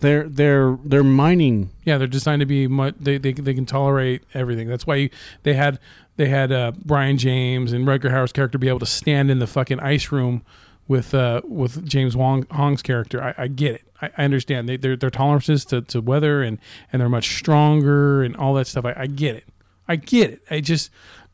They're 0.00 0.28
they're 0.28 0.78
they're 0.84 1.02
mining. 1.04 1.70
Yeah, 1.84 1.98
they're 1.98 2.06
designed 2.06 2.40
to 2.40 2.46
be 2.46 2.66
much. 2.66 2.94
They, 3.00 3.18
they 3.18 3.32
they 3.32 3.54
can 3.54 3.66
tolerate 3.66 4.22
everything. 4.34 4.68
That's 4.68 4.86
why 4.86 4.96
you, 4.96 5.10
they 5.42 5.54
had 5.54 5.78
they 6.16 6.28
had 6.28 6.52
uh, 6.52 6.72
Brion 6.84 7.16
James 7.18 7.72
and 7.72 7.86
Rutger 7.86 8.10
Hauer's 8.10 8.32
character 8.32 8.58
be 8.58 8.68
able 8.68 8.78
to 8.80 8.86
stand 8.86 9.30
in 9.30 9.38
the 9.38 9.46
fucking 9.46 9.80
ice 9.80 10.12
room 10.12 10.42
with 10.88 11.14
uh 11.14 11.40
with 11.44 11.86
James 11.86 12.16
Wong 12.16 12.46
Hong's 12.50 12.82
character. 12.82 13.22
I, 13.22 13.34
I 13.38 13.48
get 13.48 13.76
it. 13.76 13.82
I, 14.00 14.10
I 14.18 14.24
understand. 14.24 14.68
They 14.68 14.76
their 14.76 14.96
their 14.96 15.10
tolerances 15.10 15.64
to, 15.66 15.82
to 15.82 16.00
weather 16.00 16.42
and 16.42 16.58
and 16.92 17.00
they're 17.00 17.08
much 17.08 17.36
stronger 17.36 18.22
and 18.22 18.36
all 18.36 18.54
that 18.54 18.66
stuff. 18.66 18.84
I, 18.84 18.94
I 18.96 19.06
get 19.06 19.36
it. 19.36 19.44
I 19.88 19.96
get 19.96 20.30
it. 20.30 20.42
I 20.50 20.60
just 20.60 20.90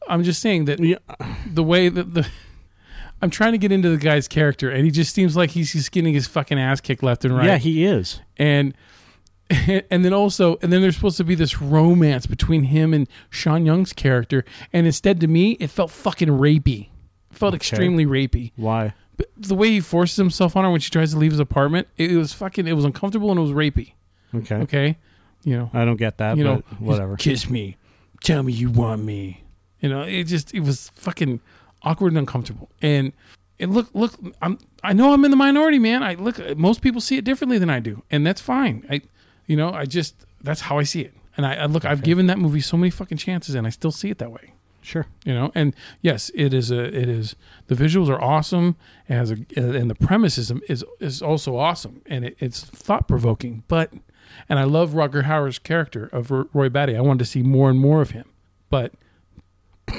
I'm 0.09 0.23
just 0.23 0.41
saying 0.41 0.67
that 0.67 0.81
Yeah, 0.81 0.97
the 1.47 1.63
way 1.63 1.89
that 1.89 2.15
the 2.15 2.27
I'm 3.21 3.31
trying 3.31 3.53
to 3.53 3.59
get 3.59 3.71
into 3.71 3.89
the 3.89 3.97
guy's 3.99 4.27
character 4.27 4.69
and 4.71 4.85
he 4.85 4.91
just 4.91 5.15
seems 5.15 5.37
like 5.37 5.51
he's 5.51 5.73
just 5.73 5.93
getting 5.93 6.13
his 6.13 6.27
fucking 6.27 6.59
ass 6.59 6.81
kicked 6.81 7.03
left 7.03 7.25
and 7.25 7.37
right 7.37 7.47
yeah, 7.47 7.59
he 7.59 7.85
is. 7.85 8.21
and 8.37 8.75
and 9.91 10.05
then 10.05 10.13
also 10.13 10.57
and 10.63 10.73
then 10.73 10.81
there's 10.83 10.97
supposed 10.97 11.19
to 11.19 11.25
be 11.25 11.35
this 11.35 11.61
romance 11.61 12.27
between 12.27 12.65
him 12.65 12.93
and 12.95 13.09
Sean 13.31 13.65
Young's 13.67 13.93
character 13.93 14.45
and 14.73 14.87
instead 14.87 15.21
to 15.21 15.27
me 15.29 15.53
it 15.53 15.69
felt 15.69 15.91
fucking 15.91 16.29
rapey 16.29 16.89
it 17.31 17.37
felt 17.37 17.55
extremely 17.55 18.07
rapey 18.07 18.53
Why? 18.57 18.95
The 19.37 19.55
way 19.55 19.71
he 19.71 19.81
forces 19.81 20.17
himself 20.17 20.57
on 20.57 20.65
her 20.65 20.71
when 20.71 20.81
she 20.81 20.91
tries 20.91 21.13
to 21.13 21.19
leave 21.19 21.33
his 21.33 21.41
apartment 21.41 21.89
it, 21.97 22.13
it 22.13 22.17
was 22.17 22.33
fucking 22.33 22.67
it 22.67 22.73
was 22.73 22.85
uncomfortable 22.85 23.31
and 23.31 23.39
it 23.39 23.43
was 23.43 23.53
rapey. 23.53 23.93
Okay, 24.35 24.57
okay? 24.57 24.99
You 25.45 25.57
know. 25.57 25.71
I 25.73 25.85
don't 25.85 25.97
get 25.97 26.19
that. 26.19 26.37
you 26.37 26.45
know 26.45 26.63
but 26.71 26.81
whatever. 26.81 27.17
kiss 27.17 27.49
me. 27.51 27.77
Tell 28.23 28.43
me 28.43 28.53
you 28.53 28.71
want 28.71 29.03
me. 29.03 29.45
You 29.81 29.89
know 29.89 30.03
it 30.03 30.25
just 30.25 30.55
it 30.55 30.61
was 30.61 30.91
fucking 30.95 31.41
awkward 31.83 32.13
and 32.13 32.19
uncomfortable. 32.19 32.71
And 32.81 33.13
and 33.59 33.75
look 33.75 33.89
look 33.95 34.15
i'm 34.41 34.59
i 34.83 34.93
know 34.93 35.13
i'm 35.13 35.25
in 35.25 35.31
the 35.31 35.37
minority 35.37 35.79
man. 35.79 36.03
I 36.03 36.15
look 36.15 36.57
most 36.57 36.83
people 36.83 37.01
see 37.01 37.17
it 37.17 37.25
differently 37.25 37.59
than 37.59 37.71
i 37.71 37.81
do 37.81 38.03
and 38.11 38.27
that's 38.27 38.41
fine. 38.41 38.87
I 38.89 39.03
you 39.47 39.57
know 39.57 39.73
i 39.73 39.85
just 39.85 40.15
that's 40.41 40.63
how 40.63 40.79
i 40.79 40.85
see 40.85 41.01
it. 41.03 41.15
And 41.37 41.47
i, 41.47 41.55
I 41.55 41.67
look 41.67 41.85
i've 41.85 42.03
given 42.03 42.27
that 42.29 42.39
movie 42.39 42.61
so 42.61 42.77
many 42.77 42.91
fucking 42.91 43.19
chances 43.19 43.55
and 43.55 43.67
i 43.67 43.71
still 43.71 43.91
see 43.91 44.11
it 44.11 44.19
that 44.19 44.31
way 44.31 44.53
Sure. 44.83 45.07
you 45.25 45.33
know 45.33 45.53
and 45.55 45.75
yes 46.01 46.31
it 46.35 46.53
is 46.53 46.71
a 46.71 46.83
it 46.83 47.09
is 47.09 47.37
the 47.69 47.75
visuals 47.75 48.09
are 48.09 48.21
awesome. 48.21 48.77
Has 49.09 49.31
a 49.31 49.37
and 49.57 49.89
the 49.91 49.95
premise 49.95 50.37
is 50.39 50.51
is, 50.69 50.85
is 51.01 51.23
also 51.23 51.57
awesome. 51.57 52.03
And 52.07 52.25
it, 52.25 52.37
it's 52.39 52.61
thought 52.65 53.07
provoking 53.09 53.63
but 53.69 53.93
and 54.49 54.59
i 54.59 54.65
love 54.65 54.91
rutger 54.91 55.25
hauer's 55.25 55.59
character 55.59 56.07
of 56.13 56.31
roy 56.53 56.69
batty. 56.69 56.97
I 56.97 57.01
wanted 57.01 57.21
to 57.21 57.27
see 57.27 57.43
more 57.43 57.71
and 57.71 57.79
more 57.79 58.03
of 58.03 58.11
him 58.11 58.25
but 58.71 58.93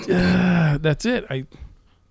uh, 0.10 0.78
that's 0.80 1.06
it. 1.06 1.26
I 1.30 1.46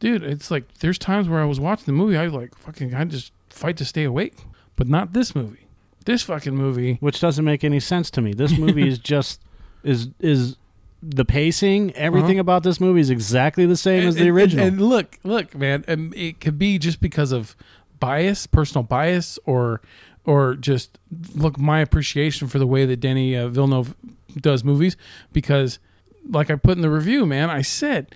dude 0.01 0.23
it's 0.23 0.51
like 0.51 0.73
there's 0.79 0.99
times 0.99 1.29
where 1.29 1.41
i 1.41 1.45
was 1.45 1.61
watching 1.61 1.87
the 1.87 1.93
movie 1.93 2.17
i 2.17 2.25
was 2.25 2.33
like 2.33 2.57
fucking 2.57 2.93
i 2.93 3.05
just 3.05 3.33
fight 3.51 3.77
to 3.77 3.85
stay 3.85 4.03
awake 4.03 4.35
but 4.77 4.89
not 4.89 5.13
this 5.13 5.35
movie. 5.35 5.67
This 6.05 6.23
fucking 6.23 6.57
movie 6.57 6.97
Which 7.01 7.21
doesn't 7.21 7.45
make 7.45 7.63
any 7.63 7.79
sense 7.79 8.11
to 8.13 8.21
me. 8.21 8.33
This 8.33 8.57
movie 8.59 8.89
is 8.93 8.99
just 8.99 9.41
is 9.85 10.09
is 10.19 10.57
the 11.03 11.25
pacing. 11.25 11.93
Everything 11.97 12.39
about 12.39 12.63
this 12.63 12.81
movie 12.81 13.01
is 13.01 13.11
exactly 13.11 13.67
the 13.67 13.77
same 13.77 14.07
as 14.07 14.15
the 14.15 14.23
Uh-huh. 14.23 14.31
Original. 14.33 14.67
And, 14.67 14.79
and 14.79 14.89
look, 14.89 15.19
look, 15.25 15.55
man, 15.55 15.85
um, 15.89 16.13
it 16.17 16.41
could 16.41 16.59
be 16.59 16.79
just 16.79 17.01
because 17.01 17.33
of 17.33 17.57
bias, 17.99 18.47
personal 18.47 18.85
bias, 18.85 19.39
or 19.45 19.81
or 20.25 20.55
just 20.55 20.99
look 21.35 21.59
my 21.59 21.81
appreciation 21.81 22.47
for 22.47 22.59
the 22.61 22.67
way 22.67 22.85
that 22.87 22.99
Denny 23.01 23.37
uh, 23.37 23.49
Villeneuve 23.49 23.95
does 24.41 24.63
movies. 24.63 24.97
Because, 25.33 25.81
like 26.29 26.51
I 26.51 26.55
put 26.55 26.77
in 26.77 26.83
the 26.83 26.91
review, 26.91 27.27
man, 27.27 27.51
I 27.51 27.63
said, 27.63 28.15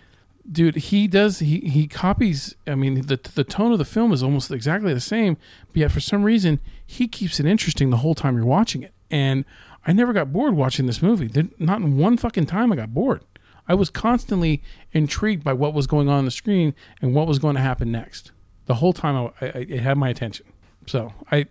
dude, 0.50 0.76
he 0.76 1.08
does 1.08 1.40
he 1.40 1.58
he 1.60 1.88
copies. 1.88 2.54
I 2.68 2.76
mean, 2.76 3.06
the 3.06 3.18
the 3.34 3.42
tone 3.44 3.72
of 3.72 3.78
the 3.78 3.84
film 3.84 4.12
is 4.12 4.22
almost 4.22 4.52
exactly 4.52 4.94
the 4.94 5.00
same, 5.00 5.36
but 5.68 5.76
yet 5.78 5.90
for 5.90 6.00
some 6.00 6.22
reason 6.22 6.60
he 6.86 7.08
keeps 7.08 7.40
it 7.40 7.46
interesting 7.46 7.90
the 7.90 7.96
whole 7.98 8.14
time 8.14 8.36
you're 8.36 8.46
watching 8.46 8.82
it. 8.84 8.92
And 9.10 9.44
I 9.86 9.92
never 9.92 10.12
got 10.12 10.32
bored 10.32 10.54
watching 10.54 10.86
this 10.86 11.00
movie. 11.00 11.26
There- 11.28 11.48
Not 11.58 11.80
in 11.80 11.96
one 11.96 12.16
fucking 12.16 12.46
time 12.46 12.72
I 12.72 12.76
got 12.76 12.92
bored. 12.92 13.22
I 13.68 13.74
was 13.74 13.90
constantly 13.90 14.62
intrigued 14.92 15.42
by 15.44 15.52
what 15.52 15.74
was 15.74 15.86
going 15.86 16.08
on 16.08 16.18
on 16.18 16.24
the 16.24 16.30
screen 16.30 16.74
and 17.02 17.14
what 17.14 17.26
was 17.26 17.38
going 17.38 17.56
to 17.56 17.60
happen 17.62 17.90
next. 17.90 18.30
The 18.66 18.74
whole 18.74 18.92
time 18.92 19.30
I, 19.40 19.46
I, 19.46 19.48
it 19.68 19.80
had 19.80 19.96
my 19.98 20.08
attention. 20.08 20.46
So 20.86 21.12
I, 21.32 21.46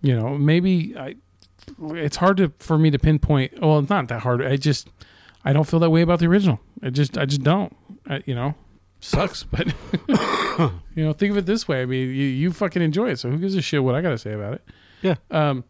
you 0.00 0.14
know, 0.16 0.36
maybe 0.36 0.96
I, 0.96 1.14
it's 1.90 2.16
hard 2.16 2.36
to 2.38 2.52
for 2.58 2.78
me 2.78 2.90
to 2.90 2.98
pinpoint. 2.98 3.60
Well, 3.60 3.78
it's 3.78 3.88
not 3.90 4.08
that 4.08 4.22
hard. 4.22 4.44
I 4.44 4.56
just 4.56 4.88
I 5.44 5.52
don't 5.52 5.64
feel 5.64 5.78
that 5.80 5.90
way 5.90 6.02
about 6.02 6.18
the 6.18 6.26
original. 6.26 6.60
I 6.82 6.90
just 6.90 7.16
I 7.16 7.24
just 7.26 7.42
don't. 7.44 7.76
I, 8.08 8.22
you 8.26 8.34
know, 8.34 8.54
sucks. 9.00 9.44
But 9.50 9.68
you 10.96 11.04
know, 11.04 11.12
think 11.12 11.30
of 11.30 11.36
it 11.36 11.46
this 11.46 11.66
way. 11.68 11.82
I 11.82 11.86
mean, 11.86 12.08
you 12.08 12.26
you 12.26 12.52
fucking 12.52 12.82
enjoy 12.82 13.10
it. 13.10 13.18
So 13.20 13.30
who 13.30 13.38
gives 13.38 13.54
a 13.54 13.62
shit 13.62 13.82
what 13.84 13.94
I 13.94 14.00
got 14.02 14.10
to 14.10 14.18
say 14.18 14.32
about 14.32 14.54
it? 14.54 14.62
Yeah. 15.02 15.14
Um. 15.30 15.62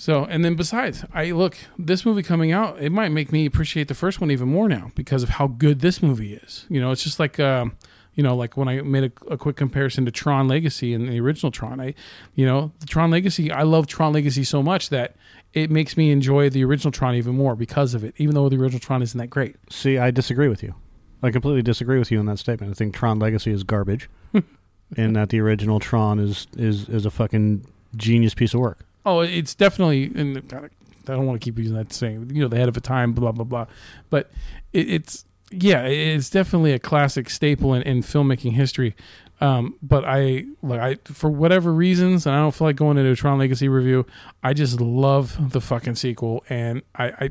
So 0.00 0.24
and 0.24 0.42
then 0.42 0.54
besides, 0.54 1.04
I 1.12 1.32
look 1.32 1.58
this 1.78 2.06
movie 2.06 2.22
coming 2.22 2.52
out. 2.52 2.80
It 2.80 2.88
might 2.88 3.10
make 3.10 3.32
me 3.32 3.44
appreciate 3.44 3.86
the 3.88 3.94
first 3.94 4.18
one 4.18 4.30
even 4.30 4.48
more 4.48 4.66
now 4.66 4.92
because 4.94 5.22
of 5.22 5.28
how 5.28 5.46
good 5.46 5.80
this 5.80 6.02
movie 6.02 6.32
is. 6.32 6.64
You 6.70 6.80
know, 6.80 6.90
it's 6.90 7.04
just 7.04 7.20
like. 7.20 7.38
Um, 7.38 7.76
you 8.16 8.24
know, 8.24 8.34
like 8.34 8.56
when 8.56 8.66
I 8.66 8.82
made 8.82 9.04
a, 9.04 9.32
a 9.32 9.38
quick 9.38 9.56
comparison 9.56 10.04
to 10.04 10.10
Tron 10.10 10.48
Legacy 10.48 10.92
and 10.92 11.08
the 11.08 11.20
original 11.20 11.52
Tron, 11.52 11.80
I, 11.80 11.94
you 12.34 12.44
know, 12.44 12.72
the 12.80 12.86
Tron 12.86 13.10
Legacy, 13.10 13.52
I 13.52 13.62
love 13.62 13.86
Tron 13.86 14.12
Legacy 14.12 14.42
so 14.42 14.64
much 14.64 14.88
that 14.88 15.14
it 15.52 15.70
makes 15.70 15.96
me 15.96 16.10
enjoy 16.10 16.50
the 16.50 16.64
original 16.64 16.90
Tron 16.90 17.14
even 17.14 17.36
more 17.36 17.54
because 17.54 17.94
of 17.94 18.02
it, 18.02 18.14
even 18.18 18.34
though 18.34 18.48
the 18.48 18.56
original 18.56 18.80
Tron 18.80 19.00
isn't 19.00 19.16
that 19.16 19.28
great. 19.28 19.56
See, 19.70 19.96
I 19.96 20.10
disagree 20.10 20.48
with 20.48 20.60
you. 20.62 20.74
I 21.22 21.30
completely 21.30 21.62
disagree 21.62 22.00
with 22.00 22.10
you 22.10 22.18
on 22.18 22.26
that 22.26 22.40
statement. 22.40 22.72
I 22.72 22.74
think 22.74 22.94
Tron 22.94 23.20
Legacy 23.20 23.52
is 23.52 23.62
garbage, 23.62 24.10
and 24.96 25.14
that 25.14 25.28
the 25.28 25.40
original 25.40 25.78
Tron 25.78 26.18
is 26.18 26.48
is 26.56 26.88
is 26.88 27.06
a 27.06 27.10
fucking 27.10 27.64
genius 27.96 28.34
piece 28.34 28.54
of 28.54 28.60
work. 28.60 28.84
Oh, 29.04 29.20
it's 29.20 29.54
definitely, 29.54 30.12
and 30.14 30.38
I 30.52 30.68
don't 31.12 31.26
want 31.26 31.40
to 31.40 31.44
keep 31.44 31.58
using 31.58 31.74
that 31.76 31.92
saying, 31.92 32.30
you 32.34 32.42
know, 32.42 32.48
the 32.48 32.56
head 32.56 32.68
of 32.68 32.76
a 32.76 32.80
time, 32.80 33.12
blah 33.12 33.32
blah 33.32 33.44
blah, 33.44 33.66
but 34.10 34.30
it, 34.72 34.90
it's 34.90 35.24
yeah, 35.50 35.82
it's 35.82 36.30
definitely 36.30 36.72
a 36.72 36.78
classic 36.78 37.28
staple 37.28 37.74
in, 37.74 37.82
in 37.82 38.02
filmmaking 38.02 38.52
history. 38.52 38.94
Um, 39.40 39.76
but 39.82 40.04
I 40.06 40.44
like 40.62 40.80
I 40.80 41.12
for 41.12 41.30
whatever 41.30 41.72
reasons, 41.72 42.26
and 42.26 42.34
I 42.34 42.40
don't 42.40 42.54
feel 42.54 42.68
like 42.68 42.76
going 42.76 42.98
into 42.98 43.10
a 43.10 43.16
Tron 43.16 43.38
Legacy 43.38 43.68
review. 43.68 44.06
I 44.42 44.52
just 44.52 44.80
love 44.80 45.52
the 45.52 45.60
fucking 45.60 45.94
sequel, 45.94 46.44
and 46.50 46.82
I, 46.94 47.04
I 47.06 47.30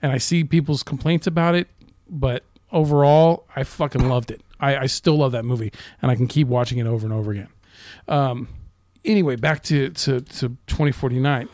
and 0.00 0.12
I 0.12 0.18
see 0.18 0.44
people's 0.44 0.82
complaints 0.82 1.26
about 1.26 1.54
it, 1.54 1.68
but 2.08 2.42
overall, 2.72 3.46
I 3.54 3.64
fucking 3.64 4.08
loved 4.08 4.30
it. 4.30 4.40
I, 4.60 4.76
I 4.78 4.86
still 4.86 5.16
love 5.16 5.32
that 5.32 5.44
movie, 5.44 5.72
and 6.00 6.10
I 6.10 6.16
can 6.16 6.26
keep 6.26 6.48
watching 6.48 6.78
it 6.78 6.86
over 6.86 7.06
and 7.06 7.12
over 7.12 7.32
again. 7.32 7.48
Um, 8.08 8.48
anyway, 9.04 9.36
back 9.36 9.62
to 9.64 9.90
to, 9.90 10.20
to 10.20 10.48
2049. 10.66 11.48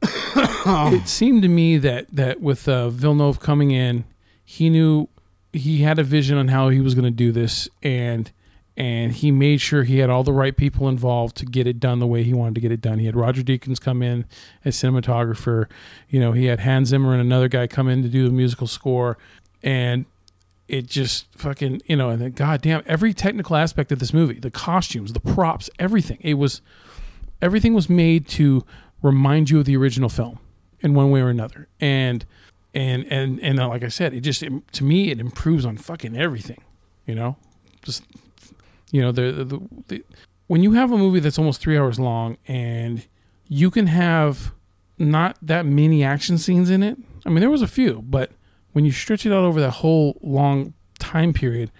it 0.02 1.08
seemed 1.08 1.42
to 1.42 1.48
me 1.48 1.76
that 1.78 2.06
that 2.12 2.40
with 2.40 2.68
uh, 2.68 2.90
Villeneuve 2.90 3.40
coming 3.40 3.70
in, 3.70 4.04
he 4.44 4.70
knew 4.70 5.08
he 5.52 5.78
had 5.78 5.98
a 5.98 6.04
vision 6.04 6.36
on 6.38 6.48
how 6.48 6.68
he 6.68 6.80
was 6.80 6.94
going 6.94 7.04
to 7.04 7.10
do 7.10 7.32
this, 7.32 7.68
and 7.82 8.30
and 8.76 9.12
he 9.12 9.32
made 9.32 9.60
sure 9.60 9.82
he 9.82 9.98
had 9.98 10.08
all 10.08 10.22
the 10.22 10.32
right 10.32 10.56
people 10.56 10.88
involved 10.88 11.36
to 11.36 11.44
get 11.44 11.66
it 11.66 11.80
done 11.80 11.98
the 11.98 12.06
way 12.06 12.22
he 12.22 12.32
wanted 12.32 12.54
to 12.54 12.60
get 12.60 12.70
it 12.70 12.80
done. 12.80 13.00
He 13.00 13.06
had 13.06 13.16
Roger 13.16 13.42
Deakins 13.42 13.80
come 13.80 14.02
in 14.02 14.24
as 14.64 14.76
cinematographer. 14.76 15.66
You 16.08 16.20
know, 16.20 16.30
he 16.30 16.44
had 16.44 16.60
Hans 16.60 16.90
Zimmer 16.90 17.12
and 17.12 17.20
another 17.20 17.48
guy 17.48 17.66
come 17.66 17.88
in 17.88 18.02
to 18.02 18.08
do 18.08 18.24
the 18.24 18.30
musical 18.30 18.68
score, 18.68 19.18
and 19.62 20.04
it 20.68 20.86
just 20.86 21.26
fucking 21.36 21.80
you 21.86 21.96
know 21.96 22.10
and 22.10 22.20
then 22.20 22.30
goddamn 22.32 22.82
every 22.86 23.14
technical 23.14 23.56
aspect 23.56 23.90
of 23.90 23.98
this 23.98 24.12
movie 24.12 24.38
the 24.38 24.50
costumes 24.50 25.12
the 25.14 25.20
props 25.20 25.70
everything 25.78 26.18
it 26.20 26.34
was 26.34 26.60
everything 27.40 27.74
was 27.74 27.88
made 27.88 28.28
to 28.28 28.64
remind 29.02 29.50
you 29.50 29.58
of 29.58 29.64
the 29.64 29.76
original 29.76 30.08
film 30.08 30.38
in 30.80 30.94
one 30.94 31.10
way 31.10 31.20
or 31.20 31.28
another. 31.28 31.68
And 31.80 32.24
and 32.74 33.10
and 33.10 33.40
and 33.40 33.58
like 33.58 33.82
i 33.82 33.88
said 33.88 34.12
it 34.12 34.20
just 34.20 34.42
it, 34.42 34.52
to 34.72 34.84
me 34.84 35.10
it 35.10 35.18
improves 35.18 35.64
on 35.64 35.78
fucking 35.78 36.14
everything 36.14 36.62
you 37.06 37.14
know? 37.14 37.36
Just 37.82 38.04
you 38.92 39.00
know 39.00 39.10
the, 39.10 39.32
the, 39.32 39.44
the, 39.44 39.60
the 39.88 40.04
when 40.48 40.62
you 40.62 40.72
have 40.72 40.92
a 40.92 40.98
movie 40.98 41.20
that's 41.20 41.38
almost 41.38 41.60
three 41.60 41.78
hours 41.78 41.98
long 41.98 42.36
and 42.46 43.06
you 43.46 43.70
can 43.70 43.86
have 43.86 44.52
not 44.98 45.38
that 45.40 45.64
many 45.64 46.04
action 46.04 46.36
scenes 46.36 46.68
in 46.68 46.82
it 46.82 46.98
i 47.24 47.30
mean 47.30 47.40
there 47.40 47.50
was 47.50 47.62
a 47.62 47.68
few 47.68 48.02
but 48.02 48.32
when 48.78 48.84
you 48.84 48.92
stretch 48.92 49.26
it 49.26 49.32
out 49.32 49.42
over 49.42 49.60
that 49.60 49.72
whole 49.72 50.16
long 50.22 50.72
time 51.00 51.32
period, 51.32 51.72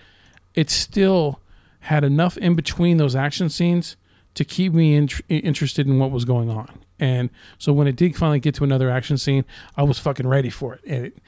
it 0.57 0.69
still 0.69 1.39
had 1.79 2.03
enough 2.03 2.37
in 2.37 2.57
between 2.57 2.97
those 2.97 3.15
action 3.15 3.49
scenes 3.49 3.97
to 4.35 4.45
keep 4.45 4.73
me 4.73 4.97
in, 4.97 5.09
interested 5.29 5.87
in 5.87 6.01
what 6.01 6.11
was 6.11 6.25
going 6.25 6.51
on. 6.51 6.81
And 6.99 7.31
so 7.57 7.73
when 7.73 7.87
it 7.87 7.95
did 7.95 8.17
finally 8.17 8.41
get 8.41 8.57
to 8.57 8.65
another 8.65 8.91
action 8.91 9.17
scene, 9.17 9.45
I 9.77 9.85
was 9.85 10.01
fucking 10.01 10.27
ready 10.27 10.51
for 10.51 10.75
it. 10.75 10.81
And 10.89 11.07
it, 11.07 11.19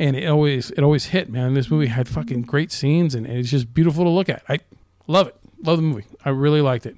and 0.00 0.16
it 0.16 0.26
always 0.26 0.72
it 0.72 0.82
always 0.82 1.04
hit, 1.04 1.30
man. 1.30 1.54
This 1.54 1.70
movie 1.70 1.86
had 1.86 2.08
fucking 2.08 2.42
great 2.42 2.72
scenes, 2.72 3.14
and 3.14 3.24
it's 3.24 3.50
just 3.50 3.72
beautiful 3.72 4.02
to 4.02 4.10
look 4.10 4.28
at. 4.28 4.42
I 4.48 4.58
love 5.06 5.28
it, 5.28 5.36
love 5.62 5.76
the 5.78 5.82
movie. 5.82 6.06
I 6.24 6.30
really 6.30 6.60
liked 6.60 6.86
it. 6.86 6.96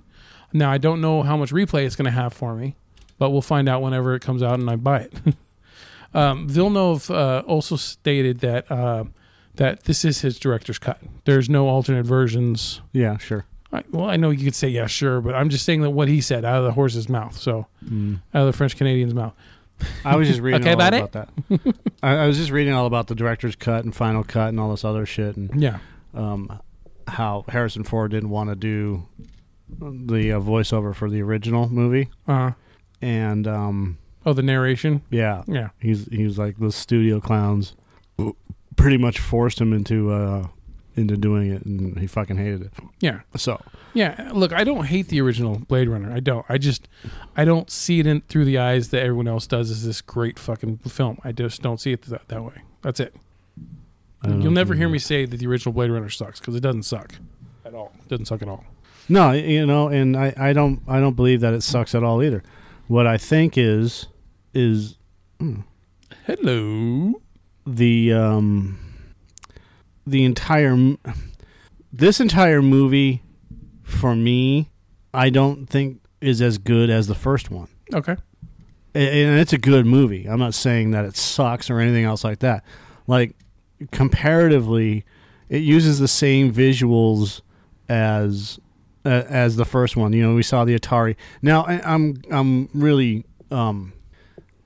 Now 0.54 0.72
I 0.72 0.78
don't 0.78 1.02
know 1.02 1.22
how 1.22 1.36
much 1.36 1.52
replay 1.52 1.84
it's 1.84 1.96
going 1.96 2.06
to 2.06 2.10
have 2.10 2.32
for 2.32 2.54
me, 2.54 2.76
but 3.18 3.28
we'll 3.28 3.42
find 3.42 3.68
out 3.68 3.82
whenever 3.82 4.14
it 4.14 4.22
comes 4.22 4.42
out 4.42 4.58
and 4.58 4.70
I 4.70 4.76
buy 4.76 5.00
it. 5.00 5.12
um, 6.14 6.48
Villeneuve 6.48 7.10
uh, 7.10 7.42
also 7.46 7.76
stated 7.76 8.40
that 8.40 8.70
uh, 8.70 9.04
that 9.56 9.84
this 9.84 10.04
is 10.04 10.20
his 10.22 10.38
director's 10.38 10.78
cut. 10.78 10.98
There's 11.24 11.48
no 11.50 11.68
alternate 11.68 12.04
versions. 12.06 12.80
Yeah, 12.92 13.18
sure. 13.18 13.44
I, 13.72 13.82
well, 13.90 14.08
I 14.08 14.16
know 14.16 14.30
you 14.30 14.44
could 14.44 14.54
say 14.54 14.68
yeah, 14.68 14.86
sure, 14.86 15.20
but 15.20 15.34
I'm 15.34 15.48
just 15.48 15.64
saying 15.64 15.80
that 15.82 15.90
what 15.90 16.08
he 16.08 16.20
said 16.20 16.44
out 16.44 16.58
of 16.58 16.64
the 16.64 16.72
horse's 16.72 17.08
mouth, 17.08 17.36
so 17.38 17.66
Mm. 17.84 18.20
out 18.34 18.40
of 18.42 18.46
the 18.46 18.52
French 18.52 18.76
Canadian's 18.76 19.14
mouth. 19.14 19.34
I 20.04 20.16
was 20.16 20.28
just 20.28 20.40
reading 20.42 20.60
Okay, 20.60 20.70
all 20.70 20.74
about 20.74 20.94
about, 20.94 21.12
that. 21.12 21.74
I, 22.02 22.16
I 22.16 22.26
was 22.26 22.36
just 22.36 22.50
reading 22.50 22.72
all 22.74 22.86
about 22.86 23.06
the 23.08 23.14
director's 23.14 23.56
cut 23.56 23.84
and 23.84 23.94
final 23.96 24.22
cut 24.24 24.48
and 24.50 24.60
all 24.60 24.70
this 24.70 24.84
other 24.84 25.06
shit, 25.06 25.36
and 25.36 25.60
Yeah, 25.60 25.78
um, 26.14 26.60
how 27.08 27.44
Harrison 27.48 27.82
Ford 27.84 28.10
didn't 28.10 28.30
want 28.30 28.50
to 28.50 28.56
do 28.56 29.08
the 29.68 30.32
uh, 30.32 30.40
voiceover 30.40 30.94
for 30.94 31.08
the 31.10 31.22
original 31.22 31.68
movie, 31.68 32.10
uh, 32.28 32.52
and 33.00 33.48
um, 33.48 33.98
oh, 34.24 34.32
the 34.32 34.42
narration. 34.42 35.02
yeah, 35.10 35.42
Yeah, 35.46 35.70
he's 35.80 36.06
he 36.06 36.24
was 36.24 36.38
like 36.38 36.58
the 36.58 36.72
studio 36.72 37.20
clowns 37.20 37.74
pretty 38.76 38.98
much 38.98 39.18
forced 39.18 39.60
him 39.60 39.72
into 39.72 40.10
uh, 40.12 40.46
into 40.96 41.16
doing 41.16 41.50
it, 41.50 41.64
and 41.64 41.98
he 41.98 42.06
fucking 42.06 42.36
hated 42.36 42.62
it. 42.62 42.72
yeah. 43.00 43.20
So 43.36 43.60
Yeah, 43.94 44.30
look, 44.34 44.52
I 44.52 44.64
don't 44.64 44.84
hate 44.84 45.08
the 45.08 45.20
original 45.20 45.58
Blade 45.58 45.88
Runner. 45.88 46.12
I 46.12 46.20
don't. 46.20 46.44
I 46.48 46.58
just 46.58 46.88
I 47.36 47.44
don't 47.44 47.70
see 47.70 48.00
it 48.00 48.06
in 48.06 48.20
through 48.22 48.44
the 48.44 48.58
eyes 48.58 48.88
that 48.90 49.02
everyone 49.02 49.28
else 49.28 49.46
does 49.46 49.70
as 49.70 49.84
this 49.84 50.00
great 50.00 50.38
fucking 50.38 50.78
film. 50.78 51.18
I 51.24 51.32
just 51.32 51.62
don't 51.62 51.80
see 51.80 51.92
it 51.92 52.02
that, 52.02 52.28
that 52.28 52.42
way. 52.42 52.62
That's 52.82 53.00
it. 53.00 53.14
I 54.22 54.28
don't 54.28 54.38
know 54.38 54.44
You'll 54.44 54.52
never 54.52 54.74
hear 54.74 54.88
me 54.88 54.98
say 54.98 55.24
that 55.24 55.36
the 55.36 55.46
original 55.46 55.72
Blade 55.72 55.90
Runner 55.90 56.10
sucks 56.10 56.38
because 56.38 56.54
it 56.54 56.60
doesn't 56.60 56.84
suck 56.84 57.14
at 57.64 57.74
all. 57.74 57.92
It 58.04 58.08
doesn't 58.08 58.26
suck 58.26 58.42
at 58.42 58.48
all. 58.48 58.64
No, 59.08 59.32
you 59.32 59.66
know, 59.66 59.88
and 59.88 60.16
I, 60.16 60.32
I 60.36 60.52
don't 60.52 60.80
I 60.86 61.00
don't 61.00 61.16
believe 61.16 61.40
that 61.40 61.54
it 61.54 61.62
sucks 61.62 61.94
at 61.94 62.04
all 62.04 62.22
either. 62.22 62.42
What 62.86 63.06
I 63.06 63.16
think 63.16 63.56
is 63.56 64.06
is 64.54 64.96
Hello. 66.26 67.14
the 67.66 68.12
um 68.12 68.78
the 70.06 70.24
entire 70.24 70.96
this 71.92 72.20
entire 72.20 72.62
movie 72.62 73.22
for 73.82 74.14
me 74.14 74.70
I 75.14 75.30
don't 75.30 75.66
think 75.66 76.00
is 76.20 76.40
as 76.40 76.58
good 76.58 76.88
as 76.88 77.06
the 77.08 77.14
first 77.14 77.50
one. 77.50 77.68
Okay. 77.92 78.16
And 78.94 79.38
it's 79.40 79.52
a 79.52 79.58
good 79.58 79.86
movie. 79.86 80.26
I'm 80.26 80.38
not 80.38 80.54
saying 80.54 80.90
that 80.92 81.04
it 81.04 81.16
sucks 81.16 81.70
or 81.70 81.80
anything 81.80 82.04
else 82.04 82.24
like 82.24 82.40
that. 82.40 82.64
Like 83.06 83.34
comparatively 83.90 85.04
it 85.48 85.62
uses 85.62 85.98
the 85.98 86.08
same 86.08 86.52
visuals 86.52 87.40
as 87.88 88.58
uh, 89.04 89.24
as 89.28 89.56
the 89.56 89.64
first 89.64 89.96
one. 89.96 90.12
You 90.12 90.22
know, 90.26 90.34
we 90.34 90.42
saw 90.42 90.64
the 90.64 90.78
Atari. 90.78 91.16
Now 91.42 91.62
I, 91.62 91.80
I'm 91.84 92.22
I'm 92.30 92.68
really 92.72 93.24
um, 93.50 93.92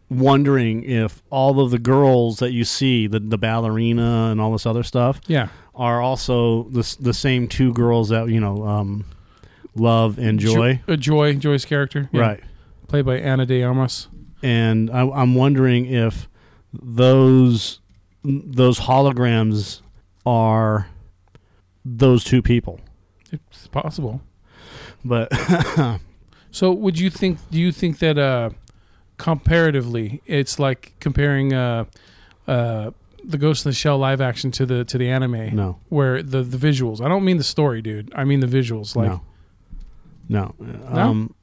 wondering 0.08 0.84
if 0.84 1.22
all 1.30 1.60
of 1.60 1.70
the 1.70 1.78
girls 1.78 2.38
that 2.38 2.52
you 2.52 2.64
see, 2.64 3.06
the 3.06 3.18
the 3.20 3.38
ballerina 3.38 4.28
and 4.30 4.40
all 4.40 4.52
this 4.52 4.66
other 4.66 4.82
stuff, 4.82 5.20
Yeah. 5.26 5.48
are 5.74 6.00
also 6.00 6.64
the 6.64 6.96
the 7.00 7.14
same 7.14 7.48
two 7.48 7.72
girls 7.72 8.08
that 8.10 8.28
you 8.28 8.40
know 8.40 8.64
um, 8.66 9.04
love 9.74 10.18
and 10.18 10.38
joy, 10.38 10.80
Jo- 10.86 10.92
uh, 10.92 10.96
Joy. 10.96 11.34
Joy's 11.34 11.64
character. 11.64 12.08
Yeah. 12.12 12.20
right? 12.20 12.40
Played 12.88 13.04
by 13.06 13.18
Ana 13.18 13.46
de 13.46 13.62
Armas. 13.62 14.08
And 14.42 14.90
I, 14.90 15.00
I'm 15.08 15.34
wondering 15.34 15.86
if 15.86 16.28
those 16.72 17.80
those 18.22 18.80
holograms 18.80 19.80
are 20.24 20.88
those 21.84 22.22
two 22.24 22.42
people. 22.42 22.80
It's 23.32 23.66
possible. 23.68 24.20
But 25.04 25.32
So, 26.50 26.72
would 26.72 26.98
you 26.98 27.10
think? 27.10 27.38
Do 27.50 27.58
you 27.58 27.70
think 27.70 27.98
that 27.98 28.16
uh, 28.18 28.50
comparatively, 29.18 30.22
it's 30.26 30.58
like 30.58 30.94
comparing 31.00 31.52
uh, 31.52 31.84
uh, 32.46 32.90
the 33.24 33.38
Ghost 33.38 33.64
in 33.64 33.70
the 33.70 33.74
Shell 33.74 33.98
live 33.98 34.20
action 34.20 34.50
to 34.52 34.66
the 34.66 34.84
to 34.84 34.98
the 34.98 35.08
anime, 35.10 35.54
no, 35.54 35.78
where 35.88 36.22
the 36.22 36.42
the 36.42 36.56
visuals. 36.58 37.00
I 37.00 37.08
don't 37.08 37.24
mean 37.24 37.36
the 37.38 37.44
story, 37.44 37.82
dude. 37.82 38.12
I 38.14 38.24
mean 38.24 38.40
the 38.40 38.46
visuals. 38.46 38.94
Like, 38.96 39.10
no, 39.10 39.22
no. 40.28 40.54
Um, 40.88 41.34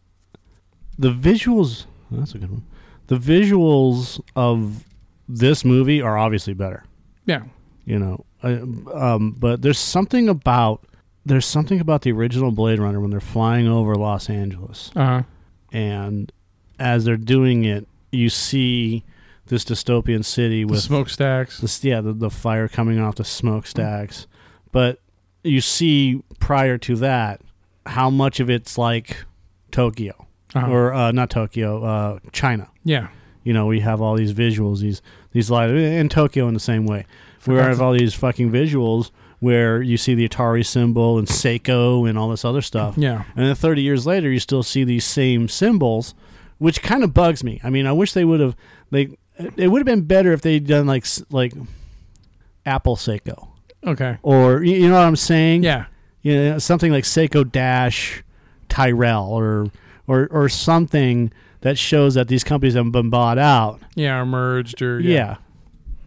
the 0.98 1.10
visuals. 1.12 1.86
That's 2.12 2.36
a 2.36 2.38
good 2.38 2.52
one. 2.52 2.64
The 3.08 3.16
visuals 3.18 4.22
of 4.36 4.86
this 5.28 5.66
movie 5.66 6.02
are 6.02 6.18
obviously 6.18 6.54
better. 6.54 6.84
yeah, 7.26 7.44
You 7.86 8.00
know, 8.00 8.26
uh, 8.44 8.60
um, 8.94 9.36
but 9.40 9.62
there's 9.62 9.80
something 9.80 10.30
about 10.30 10.86
there's 11.26 11.46
something 11.46 11.80
about 11.80 12.02
the 12.04 12.12
original 12.12 12.52
Blade 12.52 12.80
Runner 12.80 13.00
when 13.00 13.10
they're 13.10 13.20
flying 13.22 13.68
over 13.68 13.96
Los 13.96 14.30
Angeles, 14.30 14.92
uh 14.96 15.06
huh, 15.06 15.24
and 15.72 16.32
as 16.84 17.06
they're 17.06 17.18
doing 17.18 17.64
it, 17.66 17.88
you 18.12 18.30
see 18.30 19.04
this 19.48 19.64
dystopian 19.66 20.24
city 20.24 20.64
the 20.64 20.72
with 20.72 20.82
smokestacks. 20.82 21.60
this 21.60 21.84
yeah 21.84 22.02
the, 22.02 22.14
the 22.14 22.30
fire 22.30 22.68
coming 22.68 23.00
off 23.00 23.16
the 23.16 23.24
smokestacks. 23.26 24.28
But 24.72 25.00
you 25.44 25.62
see 25.62 26.22
prior 26.40 26.78
to 26.80 26.96
that 26.98 27.42
how 27.86 28.10
much 28.10 28.40
of 28.40 28.50
it's 28.50 28.78
like 28.78 29.18
tokyo 29.72 30.14
Uh-huh. 30.56 30.72
or 30.72 30.94
uh, 30.94 31.12
not 31.12 31.30
tokyo 31.30 31.84
uh, 31.84 32.20
china. 32.32 32.70
Yeah, 32.84 33.08
you 33.44 33.54
know 33.54 33.66
we 33.66 33.80
have 33.82 34.02
all 34.02 34.16
these 34.16 34.34
visuals 34.34 34.80
these 34.82 35.02
these 35.32 35.50
light 35.50 35.70
in 35.72 36.10
tokyo 36.10 36.48
in 36.48 36.54
the 36.54 36.60
same 36.60 36.86
way. 36.86 37.06
We 37.46 37.56
have 37.56 37.82
all 37.82 37.92
these 37.94 38.14
fucking 38.14 38.52
visuals 38.52 39.12
where 39.42 39.82
you 39.82 39.98
see 39.98 40.16
the 40.16 40.26
atari 40.30 40.66
symbol 40.66 41.18
and 41.20 41.28
seiko 41.28 42.08
and 42.08 42.18
all 42.18 42.30
this 42.30 42.46
other 42.46 42.62
stuff. 42.62 42.98
Yeah, 42.98 43.24
and 43.36 43.46
then 43.46 43.56
30 43.56 43.82
years 43.82 44.06
later 44.06 44.32
you 44.32 44.40
still 44.40 44.64
see 44.64 44.86
these 44.86 45.04
same 45.06 45.50
symbols 45.50 46.16
which 46.58 46.82
kind 46.82 47.04
of 47.04 47.14
bugs 47.14 47.44
me. 47.44 47.60
I 47.64 47.70
mean 47.70 47.86
i 47.86 47.92
wish 47.92 48.14
they 48.14 48.26
would 48.26 48.40
have 48.40 48.56
they 48.92 49.18
it 49.58 49.68
would 49.70 49.80
have 49.80 49.86
been 49.86 50.06
better 50.06 50.32
if 50.32 50.42
they'd 50.42 50.68
done 50.68 50.86
like 50.86 51.06
like 51.30 51.54
apple 52.66 52.96
seiko. 52.96 53.50
Okay, 53.86 54.18
or 54.22 54.64
you 54.64 54.88
know 54.88 54.96
what 54.96 55.04
i'm 55.04 55.16
saying? 55.16 55.64
Yeah, 55.64 55.86
you 56.22 56.36
know, 56.36 56.58
something 56.58 56.92
like 56.92 57.04
seiko 57.04 57.50
dash 57.50 58.24
tyrell 58.70 59.28
or 59.28 59.68
or 60.08 60.28
or 60.32 60.50
something 60.50 61.32
that 61.62 61.78
shows 61.78 62.14
that 62.16 62.28
these 62.28 62.44
companies 62.44 62.76
have 62.76 62.92
been 62.92 63.10
bought 63.10 63.38
out. 63.38 63.82
Yeah, 63.96 64.20
or 64.20 64.26
merged 64.26 64.82
or 64.82 65.00
yeah, 65.00 65.38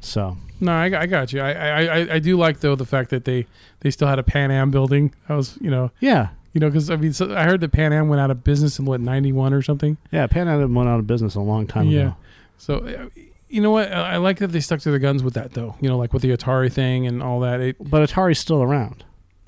so. 0.01 0.37
No, 0.59 0.73
I, 0.73 1.03
I 1.03 1.07
got 1.07 1.35
you. 1.35 1.41
I, 1.43 1.53
I, 1.53 1.83
I, 1.83 2.15
I 2.15 2.19
do 2.19 2.39
like 2.39 2.61
though 2.61 2.75
the 2.77 2.87
fact 2.87 3.11
that 3.11 3.27
they, 3.27 3.47
they 3.81 3.91
still 3.91 4.09
had 4.09 4.19
a 4.19 4.23
Pan 4.23 4.51
Am 4.51 4.71
building. 4.71 5.15
That 5.29 5.35
was 5.35 5.59
you 5.61 5.71
know 5.71 5.91
yeah 6.01 6.29
you 6.57 6.61
know 6.61 6.69
because 6.71 6.89
I 6.89 6.97
mean 6.97 7.13
so 7.13 7.37
I 7.37 7.45
heard 7.45 7.61
that 7.61 7.71
Pan 7.73 7.93
Am 7.93 8.09
went 8.09 8.21
out 8.21 8.31
of 8.31 8.43
business 8.43 8.79
in 8.79 8.87
what 8.87 9.01
ninety 9.03 9.31
one 9.31 9.53
or 9.53 9.61
something. 9.61 9.99
yeah 10.11 10.27
pan 10.27 10.49
am 10.49 10.75
went 10.75 10.89
out 10.89 10.99
of 10.99 11.07
business 11.07 11.35
a 11.35 11.41
long 11.41 11.67
time 11.67 11.89
Yeah. 11.89 12.01
ago 12.01 12.17
So 12.57 12.79
uh, 12.79 13.09
you 13.51 13.61
know 13.61 13.71
what 13.73 13.93
I 13.93 14.15
I 14.15 14.17
like 14.17 14.39
that 14.39 14.49
they 14.53 14.61
stuck 14.61 14.81
to 14.81 14.91
their 14.91 14.99
guns 14.99 15.23
with 15.23 15.35
that 15.35 15.53
though. 15.53 15.75
You 15.83 15.91
know 15.91 15.99
like 15.99 16.15
with 16.15 16.23
the 16.23 16.31
Atari 16.37 16.73
thing 16.73 17.07
and 17.07 17.23
all 17.23 17.41
that. 17.41 17.61
It, 17.61 17.77
but 17.79 18.09
atari's 18.09 18.39
still 18.39 18.63
around 18.63 19.05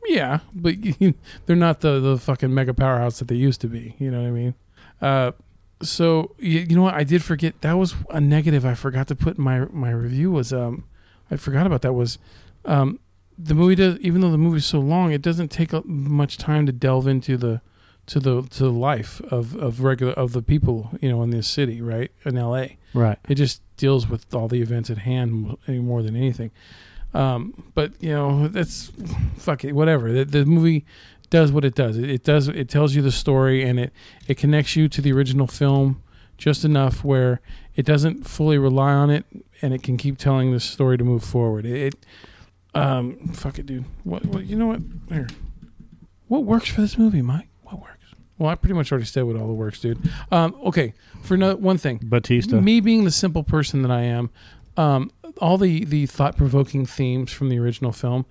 yeah, 0.06 0.40
but 0.54 0.74
they're 1.46 1.56
not 1.56 1.80
the 1.80 1.98
the 2.00 2.18
fucking 2.18 2.52
mega 2.52 2.74
powerhouse 2.74 3.18
that 3.20 3.28
they 3.28 3.34
used 3.48 3.60
to 3.62 3.68
be. 3.68 3.94
You 3.98 4.10
know 4.10 4.20
what 4.22 4.28
I 4.28 4.30
mean? 4.30 4.54
Uh, 5.02 5.32
so 5.82 6.34
you, 6.38 6.60
you 6.60 6.76
know 6.76 6.82
what? 6.82 6.94
I 6.94 7.04
did 7.04 7.22
forget 7.22 7.60
that 7.60 7.74
was 7.74 7.94
a 8.10 8.20
negative. 8.20 8.64
I 8.66 8.74
forgot 8.74 9.06
to 9.08 9.14
put 9.14 9.38
in 9.38 9.44
my 9.44 9.66
my 9.70 9.90
review 9.90 10.30
was 10.30 10.52
um 10.52 10.84
I 11.30 11.36
forgot 11.36 11.66
about 11.66 11.82
that 11.82 11.92
was 11.92 12.18
um 12.64 12.98
the 13.38 13.54
movie 13.54 13.74
does 13.74 13.98
even 14.00 14.20
though 14.20 14.30
the 14.30 14.38
movie's 14.38 14.66
so 14.66 14.80
long 14.80 15.12
it 15.12 15.22
doesn't 15.22 15.48
take 15.48 15.72
much 15.86 16.36
time 16.38 16.66
to 16.66 16.72
delve 16.72 17.06
into 17.06 17.36
the 17.36 17.60
to 18.06 18.18
the 18.18 18.42
to 18.42 18.64
the 18.64 18.72
life 18.72 19.20
of 19.30 19.54
of 19.56 19.82
regular 19.82 20.12
of 20.14 20.32
the 20.32 20.42
people 20.42 20.90
you 21.00 21.08
know 21.08 21.22
in 21.22 21.30
this 21.30 21.46
city 21.46 21.80
right 21.80 22.10
in 22.24 22.36
L.A. 22.36 22.78
right 22.94 23.18
It 23.28 23.36
just 23.36 23.62
deals 23.78 24.08
with 24.08 24.34
all 24.34 24.48
the 24.48 24.60
events 24.60 24.90
at 24.90 24.98
hand 24.98 25.56
more 25.66 26.02
than 26.02 26.14
anything. 26.16 26.50
Um, 27.14 27.70
but 27.74 27.92
you 28.00 28.10
know, 28.10 28.48
that's 28.48 28.92
fuck 29.38 29.64
it, 29.64 29.72
whatever. 29.72 30.12
The, 30.12 30.24
the 30.24 30.44
movie 30.44 30.84
does 31.30 31.50
what 31.50 31.64
it 31.64 31.74
does. 31.74 31.96
It, 31.96 32.10
it 32.10 32.24
does. 32.24 32.48
It 32.48 32.68
tells 32.68 32.94
you 32.94 33.00
the 33.00 33.12
story, 33.12 33.62
and 33.62 33.80
it 33.80 33.92
it 34.26 34.36
connects 34.36 34.76
you 34.76 34.88
to 34.88 35.00
the 35.00 35.12
original 35.12 35.46
film 35.46 36.02
just 36.36 36.64
enough 36.64 37.02
where 37.02 37.40
it 37.74 37.86
doesn't 37.86 38.28
fully 38.28 38.58
rely 38.58 38.92
on 38.92 39.08
it, 39.08 39.24
and 39.62 39.72
it 39.72 39.82
can 39.82 39.96
keep 39.96 40.18
telling 40.18 40.52
the 40.52 40.60
story 40.60 40.98
to 40.98 41.04
move 41.04 41.24
forward. 41.24 41.64
It, 41.64 41.94
it 41.94 42.06
um, 42.74 43.16
fuck 43.28 43.58
it, 43.58 43.66
dude. 43.66 43.84
What, 44.04 44.24
what? 44.26 44.46
You 44.46 44.56
know 44.56 44.66
what? 44.66 44.80
Here, 45.08 45.28
what 46.28 46.44
works 46.44 46.68
for 46.68 46.80
this 46.80 46.98
movie, 46.98 47.22
Mike? 47.22 47.48
What 47.62 47.80
works? 47.80 47.94
Well, 48.38 48.50
I 48.50 48.54
pretty 48.54 48.74
much 48.74 48.92
already 48.92 49.06
said 49.06 49.24
what 49.24 49.36
all 49.36 49.46
the 49.46 49.52
works, 49.52 49.80
dude. 49.80 49.98
Um, 50.30 50.54
okay, 50.64 50.94
for 51.22 51.36
no, 51.36 51.56
one 51.56 51.78
thing, 51.78 52.00
batista 52.02 52.60
me 52.60 52.80
being 52.80 53.04
the 53.04 53.10
simple 53.10 53.42
person 53.42 53.82
that 53.82 53.90
I 53.90 54.02
am, 54.02 54.30
um, 54.76 55.10
all 55.40 55.58
the 55.58 55.84
the 55.84 56.06
thought 56.06 56.36
provoking 56.36 56.86
themes 56.86 57.32
from 57.32 57.48
the 57.48 57.58
original 57.58 57.92
film, 57.92 58.26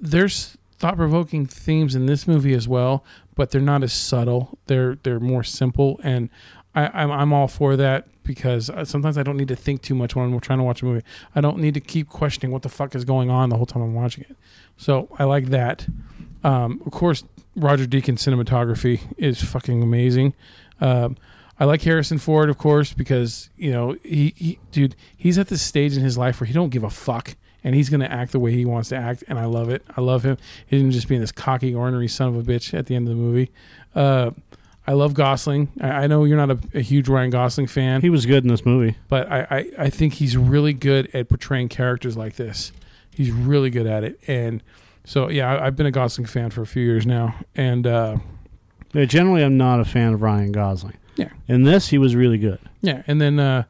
there's 0.00 0.56
thought 0.78 0.96
provoking 0.96 1.46
themes 1.46 1.94
in 1.94 2.06
this 2.06 2.26
movie 2.26 2.54
as 2.54 2.66
well, 2.66 3.04
but 3.36 3.50
they're 3.50 3.60
not 3.60 3.84
as 3.84 3.92
subtle. 3.92 4.58
They're 4.66 4.96
they're 4.96 5.20
more 5.20 5.44
simple, 5.44 6.00
and 6.02 6.28
I, 6.74 7.02
I'm 7.02 7.10
I'm 7.10 7.32
all 7.32 7.48
for 7.48 7.76
that 7.76 8.06
because 8.22 8.70
uh, 8.70 8.84
sometimes 8.84 9.18
I 9.18 9.22
don't 9.22 9.36
need 9.36 9.48
to 9.48 9.56
think 9.56 9.82
too 9.82 9.94
much 9.94 10.14
when 10.14 10.24
I'm 10.24 10.40
trying 10.40 10.58
to 10.58 10.64
watch 10.64 10.82
a 10.82 10.84
movie. 10.84 11.04
I 11.34 11.40
don't 11.40 11.58
need 11.58 11.74
to 11.74 11.80
keep 11.80 12.08
questioning 12.08 12.52
what 12.52 12.62
the 12.62 12.68
fuck 12.68 12.94
is 12.94 13.04
going 13.04 13.30
on 13.30 13.48
the 13.48 13.56
whole 13.56 13.66
time 13.66 13.82
I'm 13.82 13.94
watching 13.94 14.24
it. 14.28 14.36
So 14.76 15.08
I 15.18 15.24
like 15.24 15.46
that. 15.46 15.86
Um, 16.44 16.80
of 16.86 16.92
course, 16.92 17.24
Roger 17.56 17.86
Deakins 17.86 18.18
cinematography 18.18 19.00
is 19.16 19.42
fucking 19.42 19.82
amazing. 19.82 20.34
Um, 20.80 21.16
I 21.60 21.64
like 21.64 21.82
Harrison 21.82 22.18
Ford, 22.18 22.48
of 22.48 22.58
course, 22.58 22.92
because 22.92 23.50
you 23.56 23.70
know 23.70 23.96
he, 24.02 24.34
he, 24.36 24.58
dude, 24.70 24.96
he's 25.16 25.38
at 25.38 25.48
this 25.48 25.62
stage 25.62 25.96
in 25.96 26.02
his 26.02 26.18
life 26.18 26.40
where 26.40 26.46
he 26.46 26.54
don't 26.54 26.70
give 26.70 26.82
a 26.82 26.90
fuck, 26.90 27.36
and 27.62 27.74
he's 27.74 27.88
gonna 27.88 28.06
act 28.06 28.32
the 28.32 28.40
way 28.40 28.52
he 28.52 28.64
wants 28.64 28.88
to 28.88 28.96
act, 28.96 29.22
and 29.28 29.38
I 29.38 29.44
love 29.44 29.68
it. 29.68 29.84
I 29.96 30.00
love 30.00 30.24
him. 30.24 30.38
He 30.66 30.78
didn't 30.78 30.92
just 30.92 31.08
being 31.08 31.20
this 31.20 31.32
cocky, 31.32 31.74
ornery 31.74 32.08
son 32.08 32.28
of 32.28 32.36
a 32.36 32.42
bitch 32.42 32.76
at 32.76 32.86
the 32.86 32.96
end 32.96 33.06
of 33.06 33.14
the 33.14 33.20
movie. 33.20 33.50
Uh, 33.94 34.30
I 34.86 34.92
love 34.94 35.14
Gosling. 35.14 35.68
I, 35.80 35.88
I 35.90 36.06
know 36.06 36.24
you're 36.24 36.36
not 36.36 36.50
a, 36.50 36.58
a 36.74 36.80
huge 36.80 37.08
Ryan 37.08 37.30
Gosling 37.30 37.66
fan, 37.68 38.00
He 38.00 38.10
was 38.10 38.26
good 38.26 38.42
in 38.44 38.48
this 38.48 38.64
movie. 38.66 38.96
but 39.08 39.30
I, 39.30 39.46
I, 39.50 39.70
I 39.84 39.90
think 39.90 40.14
he's 40.14 40.36
really 40.36 40.72
good 40.72 41.08
at 41.14 41.28
portraying 41.28 41.68
characters 41.68 42.16
like 42.16 42.36
this. 42.36 42.72
He's 43.10 43.30
really 43.30 43.70
good 43.70 43.86
at 43.86 44.02
it, 44.04 44.18
and 44.26 44.62
so 45.04 45.28
yeah, 45.28 45.52
I, 45.54 45.66
I've 45.66 45.76
been 45.76 45.86
a 45.86 45.90
Gosling 45.90 46.26
fan 46.26 46.50
for 46.50 46.62
a 46.62 46.66
few 46.66 46.82
years 46.82 47.06
now, 47.06 47.34
and 47.54 47.86
uh, 47.86 48.16
Yeah, 48.94 49.04
generally, 49.04 49.42
I'm 49.44 49.56
not 49.58 49.80
a 49.80 49.84
fan 49.84 50.14
of 50.14 50.22
Ryan 50.22 50.50
Gosling. 50.52 50.96
Yeah. 51.16 51.28
In 51.46 51.64
this, 51.64 51.88
he 51.88 51.98
was 51.98 52.16
really 52.16 52.38
good. 52.38 52.58
Yeah, 52.80 53.02
and 53.06 53.20
then 53.20 53.38
uh 53.38 53.64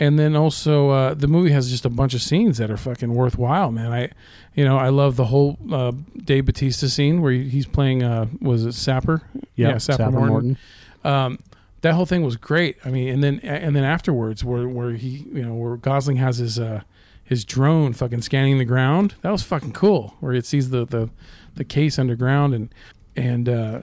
and 0.00 0.18
then 0.18 0.34
also 0.36 0.90
uh 0.90 1.14
the 1.14 1.28
movie 1.28 1.50
has 1.52 1.70
just 1.70 1.84
a 1.84 1.88
bunch 1.90 2.12
of 2.12 2.20
scenes 2.22 2.58
that 2.58 2.70
are 2.70 2.76
fucking 2.76 3.14
worthwhile, 3.14 3.70
man. 3.70 3.92
I 3.92 4.10
you 4.58 4.64
know, 4.64 4.76
I 4.76 4.88
love 4.88 5.14
the 5.14 5.26
whole 5.26 5.56
uh 5.72 5.92
Dave 6.24 6.46
Batista 6.46 6.88
scene 6.88 7.22
where 7.22 7.30
he's 7.32 7.66
playing 7.66 8.02
uh 8.02 8.26
was 8.40 8.64
it 8.66 8.72
Sapper? 8.72 9.22
Yep, 9.34 9.44
Yeah, 9.56 9.78
Sapper 9.78 10.02
Sapper 10.02 10.10
Morton. 10.10 10.28
Morton. 10.32 10.58
Um 11.04 11.38
that 11.82 11.94
whole 11.94 12.06
thing 12.06 12.22
was 12.24 12.36
great. 12.36 12.76
I 12.84 12.90
mean, 12.90 13.08
and 13.08 13.22
then 13.22 13.38
and 13.40 13.76
then 13.76 13.84
afterwards 13.84 14.44
where 14.44 14.68
where 14.68 14.90
he, 14.94 15.26
you 15.32 15.44
know, 15.44 15.54
where 15.54 15.76
Gosling 15.76 16.16
has 16.16 16.38
his 16.38 16.58
uh 16.58 16.80
his 17.22 17.44
drone 17.44 17.92
fucking 17.92 18.22
scanning 18.22 18.58
the 18.58 18.64
ground. 18.64 19.14
That 19.22 19.30
was 19.30 19.44
fucking 19.44 19.74
cool. 19.74 20.16
Where 20.18 20.32
it 20.32 20.44
sees 20.44 20.70
the 20.70 20.84
the 20.84 21.08
the 21.54 21.64
case 21.64 21.96
underground 21.98 22.52
and 22.54 22.74
and 23.14 23.48
uh 23.48 23.80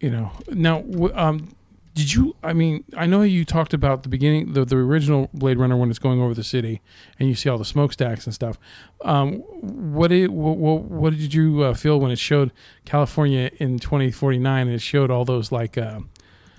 you 0.00 0.10
know, 0.10 0.30
now 0.48 0.82
w- 0.82 1.14
um 1.16 1.56
did 1.94 2.12
you? 2.12 2.34
I 2.42 2.52
mean, 2.52 2.84
I 2.96 3.06
know 3.06 3.22
you 3.22 3.44
talked 3.44 3.72
about 3.72 4.02
the 4.02 4.08
beginning, 4.08 4.52
the 4.52 4.64
the 4.64 4.76
original 4.76 5.30
Blade 5.32 5.58
Runner 5.58 5.76
when 5.76 5.90
it's 5.90 6.00
going 6.00 6.20
over 6.20 6.34
the 6.34 6.42
city, 6.42 6.82
and 7.20 7.28
you 7.28 7.36
see 7.36 7.48
all 7.48 7.56
the 7.56 7.64
smokestacks 7.64 8.26
and 8.26 8.34
stuff. 8.34 8.58
Um, 9.02 9.36
what 9.62 10.08
did 10.08 10.30
what, 10.30 10.56
what, 10.56 10.82
what 10.82 11.16
did 11.16 11.32
you 11.32 11.62
uh, 11.62 11.74
feel 11.74 12.00
when 12.00 12.10
it 12.10 12.18
showed 12.18 12.52
California 12.84 13.50
in 13.58 13.78
2049 13.78 14.66
and 14.66 14.74
it 14.74 14.80
showed 14.80 15.10
all 15.10 15.24
those 15.24 15.52
like, 15.52 15.78
uh, 15.78 16.00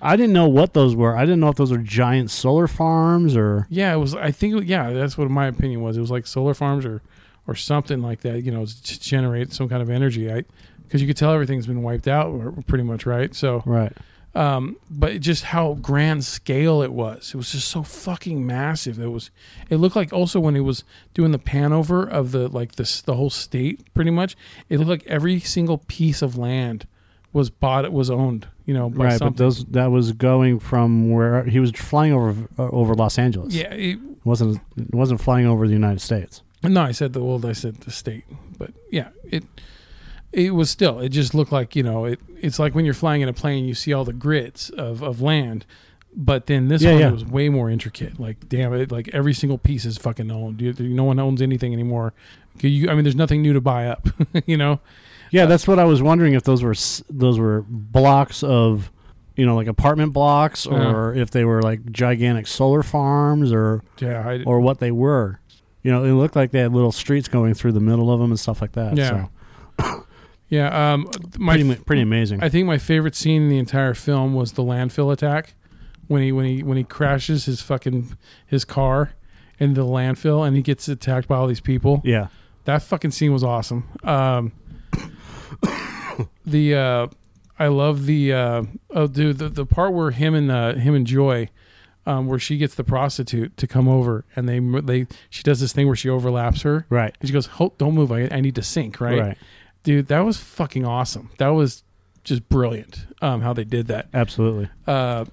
I 0.00 0.16
didn't 0.16 0.32
know 0.32 0.48
what 0.48 0.72
those 0.72 0.96
were. 0.96 1.16
I 1.16 1.26
didn't 1.26 1.40
know 1.40 1.48
if 1.48 1.56
those 1.56 1.70
were 1.70 1.78
giant 1.78 2.30
solar 2.30 2.66
farms 2.66 3.36
or. 3.36 3.66
yeah, 3.68 3.92
it 3.92 3.98
was. 3.98 4.14
I 4.14 4.30
think 4.30 4.66
yeah, 4.66 4.90
that's 4.90 5.18
what 5.18 5.30
my 5.30 5.46
opinion 5.48 5.82
was. 5.82 5.98
It 5.98 6.00
was 6.00 6.10
like 6.10 6.26
solar 6.26 6.54
farms 6.54 6.86
or 6.86 7.02
or 7.46 7.54
something 7.54 8.00
like 8.00 8.22
that. 8.22 8.42
You 8.42 8.52
know, 8.52 8.64
to 8.64 9.00
generate 9.00 9.52
some 9.52 9.68
kind 9.68 9.82
of 9.82 9.90
energy. 9.90 10.32
I 10.32 10.44
because 10.84 11.02
you 11.02 11.06
could 11.06 11.16
tell 11.16 11.32
everything's 11.32 11.66
been 11.66 11.82
wiped 11.82 12.08
out, 12.08 12.66
pretty 12.66 12.84
much, 12.84 13.04
right? 13.04 13.34
So 13.34 13.62
Right. 13.66 13.92
Um, 14.36 14.76
but 14.90 15.20
just 15.20 15.44
how 15.44 15.74
grand 15.74 16.24
scale 16.24 16.82
it 16.82 16.92
was. 16.92 17.30
It 17.34 17.36
was 17.36 17.52
just 17.52 17.68
so 17.68 17.82
fucking 17.82 18.46
massive. 18.46 18.98
It 19.00 19.06
was. 19.06 19.30
It 19.70 19.76
looked 19.76 19.96
like 19.96 20.12
also 20.12 20.40
when 20.40 20.54
it 20.56 20.60
was 20.60 20.84
doing 21.14 21.32
the 21.32 21.38
pan 21.38 21.72
over 21.72 22.06
of 22.06 22.32
the 22.32 22.48
like 22.48 22.76
this 22.76 23.00
the 23.00 23.14
whole 23.14 23.30
state 23.30 23.92
pretty 23.94 24.10
much. 24.10 24.36
It 24.68 24.78
looked 24.78 24.90
like 24.90 25.06
every 25.06 25.40
single 25.40 25.78
piece 25.78 26.20
of 26.20 26.36
land 26.36 26.86
was 27.32 27.48
bought. 27.48 27.84
It 27.86 27.92
was 27.92 28.10
owned. 28.10 28.46
You 28.66 28.74
know, 28.74 28.90
by 28.90 29.04
Right, 29.04 29.18
but 29.20 29.36
those 29.36 29.64
that 29.66 29.90
was 29.92 30.12
going 30.12 30.58
from 30.58 31.10
where 31.10 31.44
he 31.44 31.58
was 31.60 31.70
flying 31.70 32.12
over 32.12 32.48
uh, 32.58 32.68
over 32.68 32.94
Los 32.94 33.18
Angeles. 33.18 33.54
yeah. 33.54 33.72
It, 33.72 33.98
It 33.98 34.26
wasn't 34.26 34.60
it 34.76 34.94
wasn't 34.94 35.20
flying 35.20 35.46
over 35.46 35.66
the 35.66 35.72
United 35.72 36.00
States. 36.00 36.42
no, 36.62 36.82
I 36.82 36.92
said 36.92 37.12
the 37.12 37.22
world. 37.22 37.46
I 37.46 37.52
said 37.52 37.76
the 37.82 37.90
state. 37.90 38.24
But 38.58 38.72
yeah, 38.90 39.08
it. 39.24 39.44
It 40.36 40.50
was 40.54 40.68
still. 40.70 41.00
It 41.00 41.08
just 41.08 41.34
looked 41.34 41.50
like 41.50 41.74
you 41.74 41.82
know. 41.82 42.04
It. 42.04 42.20
It's 42.36 42.58
like 42.58 42.74
when 42.74 42.84
you're 42.84 42.94
flying 42.94 43.22
in 43.22 43.28
a 43.28 43.32
plane, 43.32 43.64
you 43.64 43.74
see 43.74 43.92
all 43.92 44.04
the 44.04 44.12
grids 44.12 44.68
of 44.70 45.02
of 45.02 45.20
land. 45.22 45.64
But 46.14 46.46
then 46.46 46.68
this 46.68 46.82
Yeah, 46.82 46.92
one 46.92 47.00
yeah. 47.00 47.10
was 47.10 47.24
way 47.24 47.48
more 47.48 47.68
intricate. 47.70 48.20
Like, 48.20 48.48
damn 48.48 48.72
it! 48.74 48.92
Like 48.92 49.08
every 49.12 49.32
single 49.34 49.58
piece 49.58 49.84
is 49.84 49.96
fucking 49.98 50.30
owned. 50.30 50.60
You, 50.60 50.72
no 50.78 51.04
one 51.04 51.18
owns 51.18 51.40
anything 51.42 51.72
anymore. 51.72 52.12
You, 52.60 52.88
I 52.90 52.94
mean, 52.94 53.04
there's 53.04 53.16
nothing 53.16 53.42
new 53.42 53.52
to 53.54 53.60
buy 53.60 53.86
up. 53.86 54.08
you 54.46 54.56
know? 54.56 54.80
Yeah, 55.30 55.44
that's 55.46 55.66
what 55.68 55.78
I 55.78 55.84
was 55.84 56.00
wondering 56.02 56.34
if 56.34 56.42
those 56.44 56.62
were 56.62 56.74
those 57.10 57.38
were 57.38 57.64
blocks 57.68 58.42
of, 58.42 58.90
you 59.36 59.44
know, 59.44 59.56
like 59.56 59.66
apartment 59.66 60.12
blocks, 60.12 60.64
Yeah. 60.66 60.90
or 60.90 61.14
if 61.14 61.30
they 61.30 61.44
were 61.44 61.60
like 61.62 61.90
gigantic 61.92 62.46
solar 62.46 62.82
farms, 62.82 63.52
or 63.52 63.82
Yeah. 64.00 64.26
I, 64.26 64.42
or 64.44 64.60
what 64.60 64.78
they 64.80 64.90
were. 64.90 65.40
You 65.82 65.90
know, 65.92 66.04
it 66.04 66.12
looked 66.12 66.36
like 66.36 66.50
they 66.50 66.60
had 66.60 66.72
little 66.72 66.92
streets 66.92 67.28
going 67.28 67.54
through 67.54 67.72
the 67.72 67.80
middle 67.80 68.10
of 68.12 68.20
them 68.20 68.30
and 68.30 68.38
stuff 68.40 68.60
like 68.62 68.72
that. 68.72 68.96
Yeah. 68.96 69.26
so 69.78 70.05
yeah. 70.48 70.92
Um. 70.92 71.08
My 71.38 71.54
pretty 71.54 71.74
pretty 71.82 72.02
amazing. 72.02 72.42
I 72.42 72.48
think 72.48 72.66
my 72.66 72.78
favorite 72.78 73.14
scene 73.14 73.42
in 73.42 73.48
the 73.48 73.58
entire 73.58 73.94
film 73.94 74.34
was 74.34 74.52
the 74.52 74.62
landfill 74.62 75.12
attack 75.12 75.54
when 76.08 76.22
he 76.22 76.32
when 76.32 76.44
he 76.44 76.62
when 76.62 76.76
he 76.76 76.84
crashes 76.84 77.46
his 77.46 77.60
fucking 77.60 78.16
his 78.46 78.64
car 78.64 79.12
into 79.58 79.80
the 79.80 79.86
landfill 79.86 80.46
and 80.46 80.54
he 80.54 80.62
gets 80.62 80.86
attacked 80.88 81.28
by 81.28 81.36
all 81.36 81.46
these 81.46 81.60
people. 81.60 82.02
yeah, 82.04 82.28
That 82.64 82.82
fucking 82.82 83.10
scene 83.12 83.32
was 83.32 83.42
awesome. 83.42 83.88
Um, 84.04 84.52
the 86.46 86.74
uh, 86.74 87.06
I 87.58 87.68
love 87.68 88.06
the 88.06 88.32
uh, 88.32 88.62
oh 88.90 89.06
dude 89.06 89.38
the, 89.38 89.48
the 89.48 89.66
part 89.66 89.92
where 89.92 90.10
him 90.10 90.34
and 90.34 90.50
uh, 90.50 90.74
him 90.74 90.94
and 90.94 91.06
Joy. 91.06 91.50
Um, 92.08 92.28
where 92.28 92.38
she 92.38 92.56
gets 92.56 92.76
the 92.76 92.84
prostitute 92.84 93.56
to 93.56 93.66
come 93.66 93.88
over, 93.88 94.24
and 94.36 94.48
they 94.48 94.60
they 94.60 95.08
she 95.28 95.42
does 95.42 95.58
this 95.58 95.72
thing 95.72 95.88
where 95.88 95.96
she 95.96 96.08
overlaps 96.08 96.62
her, 96.62 96.86
right, 96.88 97.12
and 97.18 97.28
she 97.28 97.32
goes, 97.32 97.48
don't 97.78 97.94
move, 97.96 98.12
I, 98.12 98.28
I 98.30 98.40
need 98.40 98.54
to 98.54 98.62
sync." 98.62 99.00
Right? 99.00 99.18
right, 99.18 99.38
dude, 99.86 100.08
that 100.08 100.20
was 100.20 100.36
fucking 100.36 100.84
awesome. 100.84 101.30
That 101.38 101.48
was 101.50 101.84
just 102.24 102.48
brilliant. 102.48 103.06
Um, 103.22 103.40
how 103.40 103.52
they 103.52 103.62
did 103.64 103.86
that. 103.86 104.08
absolutely. 104.12 104.68
Uh, 104.86 105.26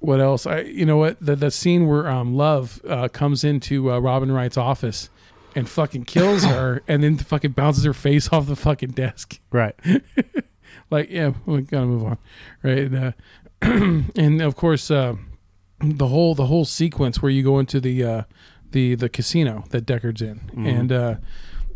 what 0.00 0.18
else? 0.18 0.46
I 0.46 0.60
you 0.62 0.86
know 0.86 0.96
what 0.96 1.18
the 1.20 1.36
the 1.36 1.50
scene 1.50 1.86
where 1.86 2.08
um 2.08 2.34
Love 2.34 2.80
uh, 2.88 3.08
comes 3.08 3.44
into 3.44 3.92
uh, 3.92 3.98
Robin 3.98 4.32
Wright's 4.32 4.56
office 4.56 5.10
and 5.54 5.68
fucking 5.68 6.04
kills 6.04 6.42
her, 6.54 6.82
and 6.88 7.02
then 7.04 7.18
fucking 7.18 7.52
bounces 7.52 7.84
her 7.84 7.92
face 7.92 8.32
off 8.32 8.46
the 8.46 8.56
fucking 8.56 8.92
desk. 8.92 9.38
Right, 9.52 9.74
Like, 10.90 11.10
yeah, 11.10 11.32
we 11.46 11.60
gotta 11.62 11.86
move 11.86 12.04
on, 12.04 12.18
right? 12.62 12.78
And, 12.78 12.96
uh, 12.96 13.12
and 14.16 14.40
of 14.40 14.56
course, 14.56 14.90
uh, 14.90 15.16
the 15.80 16.06
whole 16.08 16.34
the 16.34 16.46
whole 16.46 16.64
sequence 16.64 17.20
where 17.20 17.30
you 17.30 17.42
go 17.42 17.58
into 17.58 17.78
the 17.78 18.02
uh, 18.02 18.22
the 18.70 18.94
the 18.94 19.08
casino 19.10 19.64
that 19.70 19.84
Deckard's 19.84 20.22
in, 20.22 20.40
Mhm. 20.56 20.66
and 20.80 20.92
uh, 20.92 21.14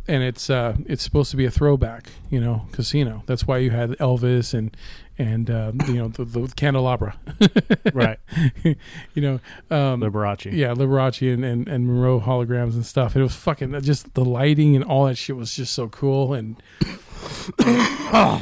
and 0.07 0.23
it's 0.23 0.51
uh, 0.51 0.77
it's 0.87 1.03
supposed 1.03 1.31
to 1.31 1.37
be 1.37 1.45
a 1.45 1.51
throwback, 1.51 2.11
you 2.31 2.40
know, 2.40 2.67
casino. 2.73 3.23
That's 3.27 3.47
why 3.47 3.59
you 3.59 3.71
had 3.71 3.90
Elvis 3.93 4.55
and 4.55 4.77
and 5.19 5.51
uh, 5.51 5.73
you 5.87 5.95
know 5.95 6.09
the, 6.09 6.25
the 6.25 6.53
candelabra, 6.57 7.17
right. 7.95 8.19
you 8.64 9.23
know, 9.23 9.35
um, 9.71 10.01
Liberace. 10.01 10.53
yeah, 10.53 10.75
Liberace 10.75 11.33
and, 11.33 11.45
and, 11.45 11.69
and 11.69 11.87
Monroe 11.87 12.21
holograms 12.21 12.75
and 12.75 12.85
stuff. 12.85 13.17
It 13.17 13.23
was 13.23 13.35
fucking 13.35 13.81
just 13.83 14.14
the 14.14 14.25
lighting 14.25 14.75
and 14.75 14.85
all 14.85 15.07
that 15.07 15.17
shit 15.17 15.37
was 15.37 15.55
just 15.55 15.73
so 15.73 15.88
cool 15.88 16.35
and 16.35 16.61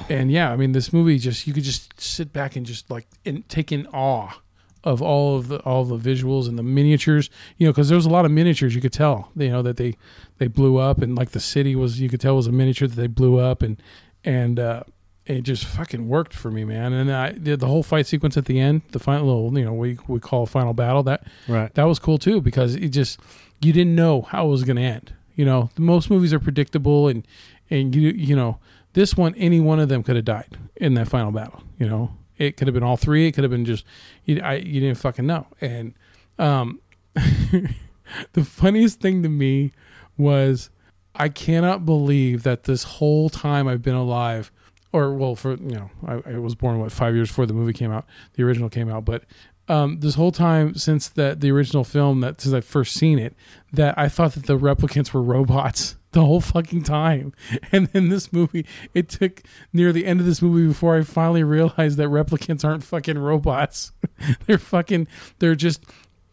and 0.08 0.30
yeah, 0.30 0.50
I 0.52 0.56
mean 0.56 0.72
this 0.72 0.92
movie 0.92 1.18
just 1.18 1.46
you 1.46 1.52
could 1.52 1.64
just 1.64 2.00
sit 2.00 2.32
back 2.32 2.56
and 2.56 2.66
just 2.66 2.90
like 2.90 3.06
in, 3.24 3.42
take 3.44 3.70
in 3.70 3.86
awe 3.88 4.40
of 4.84 5.00
all 5.00 5.36
of 5.36 5.48
the 5.48 5.58
all 5.60 5.84
the 5.84 5.96
visuals 5.96 6.48
and 6.48 6.58
the 6.58 6.62
miniatures, 6.62 7.30
you 7.58 7.66
know, 7.66 7.72
because 7.72 7.88
there 7.88 7.96
was 7.96 8.06
a 8.06 8.10
lot 8.10 8.24
of 8.24 8.30
miniatures 8.30 8.74
you 8.74 8.80
could 8.80 8.92
tell, 8.92 9.30
you 9.36 9.48
know, 9.50 9.62
that 9.62 9.76
they 9.76 9.96
they 10.38 10.48
blew 10.48 10.78
up 10.78 11.00
and 11.02 11.16
like 11.16 11.30
the 11.30 11.40
city 11.40 11.76
was 11.76 12.00
you 12.00 12.08
could 12.08 12.20
tell 12.20 12.36
was 12.36 12.46
a 12.46 12.52
miniature 12.52 12.88
that 12.88 12.96
they 12.96 13.06
blew 13.06 13.38
up 13.38 13.62
and 13.62 13.80
and 14.24 14.58
uh 14.58 14.82
it 15.24 15.42
just 15.42 15.64
fucking 15.64 16.08
worked 16.08 16.34
for 16.34 16.50
me, 16.50 16.64
man. 16.64 16.92
And 16.92 17.12
I 17.12 17.30
did 17.30 17.60
the 17.60 17.68
whole 17.68 17.84
fight 17.84 18.08
sequence 18.08 18.36
at 18.36 18.46
the 18.46 18.58
end, 18.58 18.82
the 18.90 18.98
final 18.98 19.26
little, 19.26 19.56
you 19.56 19.64
know, 19.64 19.72
we 19.72 19.96
we 20.08 20.18
call 20.18 20.46
final 20.46 20.74
battle. 20.74 21.04
That 21.04 21.24
Right. 21.46 21.72
that 21.74 21.84
was 21.84 21.98
cool 22.00 22.18
too 22.18 22.40
because 22.40 22.74
it 22.74 22.88
just 22.88 23.20
you 23.60 23.72
didn't 23.72 23.94
know 23.94 24.22
how 24.22 24.46
it 24.46 24.50
was 24.50 24.64
going 24.64 24.76
to 24.78 24.82
end. 24.82 25.12
You 25.36 25.44
know, 25.44 25.70
most 25.78 26.10
movies 26.10 26.32
are 26.32 26.40
predictable 26.40 27.06
and 27.06 27.26
and 27.70 27.94
you 27.94 28.10
you 28.10 28.34
know 28.34 28.58
this 28.94 29.16
one 29.16 29.34
any 29.36 29.60
one 29.60 29.78
of 29.78 29.88
them 29.88 30.02
could 30.02 30.16
have 30.16 30.24
died 30.24 30.58
in 30.76 30.94
that 30.94 31.06
final 31.08 31.30
battle. 31.30 31.62
You 31.78 31.88
know, 31.88 32.10
it 32.42 32.56
could 32.56 32.66
have 32.66 32.74
been 32.74 32.82
all 32.82 32.96
three. 32.96 33.28
It 33.28 33.32
could 33.32 33.44
have 33.44 33.50
been 33.50 33.64
just 33.64 33.84
you. 34.24 34.40
I 34.40 34.54
you 34.54 34.80
didn't 34.80 34.98
fucking 34.98 35.26
know. 35.26 35.46
And 35.60 35.94
um, 36.38 36.80
the 37.14 38.44
funniest 38.44 39.00
thing 39.00 39.22
to 39.22 39.28
me 39.28 39.72
was 40.16 40.70
I 41.14 41.28
cannot 41.28 41.86
believe 41.86 42.42
that 42.42 42.64
this 42.64 42.82
whole 42.84 43.28
time 43.28 43.68
I've 43.68 43.82
been 43.82 43.94
alive. 43.94 44.50
Or 44.92 45.14
well, 45.14 45.36
for 45.36 45.52
you 45.52 45.70
know, 45.70 45.90
I, 46.06 46.34
I 46.34 46.38
was 46.38 46.54
born 46.54 46.78
what 46.78 46.92
five 46.92 47.14
years 47.14 47.28
before 47.28 47.46
the 47.46 47.54
movie 47.54 47.72
came 47.72 47.90
out, 47.90 48.04
the 48.34 48.42
original 48.42 48.68
came 48.68 48.90
out. 48.90 49.04
But 49.06 49.24
um, 49.68 50.00
this 50.00 50.16
whole 50.16 50.32
time 50.32 50.74
since 50.74 51.08
that 51.08 51.40
the 51.40 51.50
original 51.50 51.84
film 51.84 52.20
that 52.20 52.40
since 52.40 52.52
I 52.52 52.60
first 52.60 52.94
seen 52.94 53.18
it, 53.18 53.34
that 53.72 53.96
I 53.96 54.08
thought 54.08 54.32
that 54.32 54.46
the 54.46 54.58
replicants 54.58 55.14
were 55.14 55.22
robots. 55.22 55.96
the 56.12 56.24
whole 56.24 56.40
fucking 56.40 56.84
time. 56.84 57.32
And 57.72 57.86
then 57.88 58.10
this 58.10 58.32
movie, 58.32 58.66
it 58.92 59.08
took 59.08 59.42
near 59.72 59.92
the 59.92 60.06
end 60.06 60.20
of 60.20 60.26
this 60.26 60.42
movie 60.42 60.68
before 60.68 60.96
I 60.96 61.02
finally 61.02 61.42
realized 61.42 61.96
that 61.96 62.08
replicants 62.08 62.64
aren't 62.64 62.84
fucking 62.84 63.18
robots. 63.18 63.92
they're 64.46 64.58
fucking, 64.58 65.08
they're 65.38 65.54
just 65.54 65.84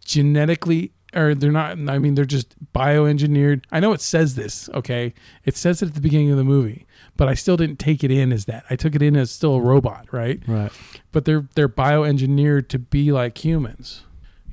genetically, 0.04 0.92
or 1.13 1.34
they're 1.34 1.52
not, 1.52 1.72
I 1.72 1.98
mean, 1.98 2.15
they're 2.15 2.26
just 2.26 2.56
bioengineered. 2.74 3.63
I 3.72 3.80
know 3.80 3.94
it 3.94 4.02
says 4.02 4.36
this, 4.36 4.70
okay? 4.74 5.13
It 5.46 5.56
says 5.56 5.82
it 5.82 5.89
at 5.89 5.96
the 5.96 6.02
beginning 6.02 6.32
of 6.32 6.38
the 6.38 6.44
movie, 6.44 6.86
but 7.15 7.30
I 7.30 7.34
still 7.34 7.56
didn't 7.56 7.80
take 7.80 8.04
it 8.04 8.12
in 8.12 8.34
as 8.34 8.46
that. 8.46 8.65
I 8.70 8.76
took 8.76 8.96
it 8.96 9.02
in 9.02 9.15
as 9.15 9.32
still 9.32 9.56
a 9.56 9.62
robot, 9.62 10.12
right? 10.12 10.42
Right. 10.46 10.72
But 11.12 11.26
they're 11.26 11.48
they're 11.56 11.70
bioengineered 11.70 12.68
to 12.70 12.80
be 12.80 13.12
like 13.12 13.44
humans, 13.44 14.04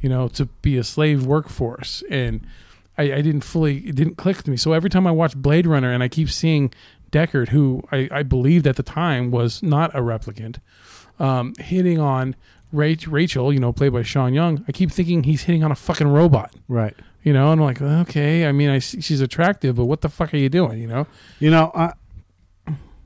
you 0.01 0.09
know, 0.09 0.29
to 0.29 0.47
be 0.47 0.77
a 0.77 0.85
slave 0.85 1.27
workforce. 1.27 2.05
And 2.11 2.47
I, 2.98 3.04
I 3.04 3.22
didn't 3.22 3.42
fully 3.42 3.78
it 3.78 3.94
didn't 3.94 4.16
click 4.16 4.42
to 4.42 4.50
me. 4.50 4.56
So 4.56 4.72
every 4.72 4.90
time 4.90 5.06
I 5.06 5.11
watch 5.11 5.37
Blade 5.37 5.66
Runner 5.66 5.92
and 5.92 6.02
I 6.02 6.09
keep 6.09 6.30
seeing 6.30 6.72
Deckard, 7.12 7.48
who 7.48 7.82
I, 7.92 8.09
I 8.11 8.22
believed 8.22 8.66
at 8.66 8.76
the 8.76 8.82
time 8.82 9.30
was 9.30 9.62
not 9.62 9.94
a 9.94 10.00
replicant, 10.00 10.59
um, 11.18 11.54
hitting 11.59 11.98
on 11.98 12.35
Rach, 12.74 13.11
Rachel, 13.11 13.52
you 13.52 13.61
know, 13.61 13.72
played 13.72 13.92
by 13.92 14.02
Sean 14.02 14.35
Young, 14.35 14.64
I 14.68 14.72
keep 14.72 14.90
thinking 14.90 15.22
he's 15.22 15.44
hitting 15.44 15.62
on 15.62 15.70
a 15.70 15.76
fucking 15.76 16.09
robot. 16.09 16.52
Right. 16.68 16.94
You 17.22 17.32
know, 17.32 17.50
and 17.50 17.61
I'm 17.61 17.66
like, 17.66 17.82
okay. 17.82 18.46
I 18.46 18.52
mean, 18.52 18.70
I 18.70 18.78
see 18.78 19.00
she's 19.00 19.20
attractive, 19.20 19.76
but 19.76 19.87
what 19.87 20.00
the 20.00 20.09
fuck 20.09 20.32
are 20.35 20.37
you 20.37 20.48
doing? 20.48 20.78
You 20.78 20.87
know? 20.87 21.06
You 21.40 21.50
know, 21.50 21.72
I, 21.74 21.92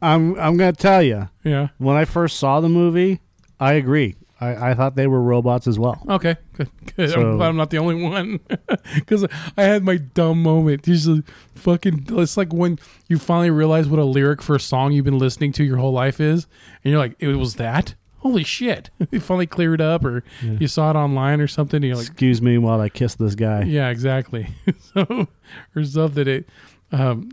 I'm 0.03 0.39
I'm 0.39 0.57
gonna 0.57 0.73
tell 0.73 1.03
you. 1.03 1.29
Yeah. 1.45 1.69
When 1.79 1.97
I 1.97 2.05
first 2.05 2.39
saw 2.39 2.61
the 2.61 2.69
movie, 2.69 3.21
I 3.59 3.75
agree. 3.75 4.17
I, 4.41 4.71
I 4.71 4.75
thought 4.75 4.97
they 4.97 5.07
were 5.07 5.21
robots 5.21 5.67
as 5.67 5.79
well. 5.79 6.03
Okay, 6.09 6.37
good. 6.55 6.69
good. 6.97 7.11
So- 7.11 7.21
I'm 7.21 7.37
glad 7.37 7.49
I'm 7.49 7.57
not 7.57 7.71
the 7.71 7.79
only 7.79 7.95
one 8.03 8.41
because 8.95 9.27
I 9.57 9.63
had 9.63 9.85
my 9.85 9.97
dumb 9.99 10.43
moment. 10.43 10.87
Usually, 10.89 11.23
fucking, 11.55 12.07
it's 12.11 12.37
like 12.37 12.53
when 12.53 12.79
you 13.09 13.19
finally 13.19 13.51
realize 13.51 13.87
what 13.89 14.01
a 14.01 14.05
lyric 14.05 14.41
for 14.43 14.57
a 14.57 14.61
song 14.61 14.93
you've 14.93 15.05
been 15.05 15.19
listening 15.19 15.53
to 15.53 15.65
your 15.65 15.77
whole 15.77 15.93
life 15.93 16.21
is, 16.21 16.47
and 16.85 16.91
you're 16.91 16.99
like, 17.01 17.17
"It 17.19 17.29
was 17.37 17.57
that." 17.57 17.95
Holy 18.21 18.45
shit! 18.45 18.91
you 19.11 19.19
finally 19.21 19.47
cleared 19.47 19.81
it 19.81 19.85
up, 19.85 20.05
or 20.05 20.23
Yeah. 20.43 20.53
you 20.61 20.69
saw 20.69 20.91
it 20.91 20.97
online 20.97 21.41
or 21.41 21.47
something. 21.49 21.77
And 21.79 21.85
you're 21.87 21.97
like, 21.97 22.07
Excuse 22.07 22.41
me 22.43 22.59
while 22.59 22.81
I 22.81 22.89
kiss 22.91 23.15
this 23.15 23.35
guy. 23.35 23.63
yeah, 23.65 23.89
exactly. 23.91 24.49
so, 24.95 25.27
or 25.75 25.85
stuff 25.85 26.15
that 26.15 26.29
it. 26.29 26.49
Um, 26.93 27.31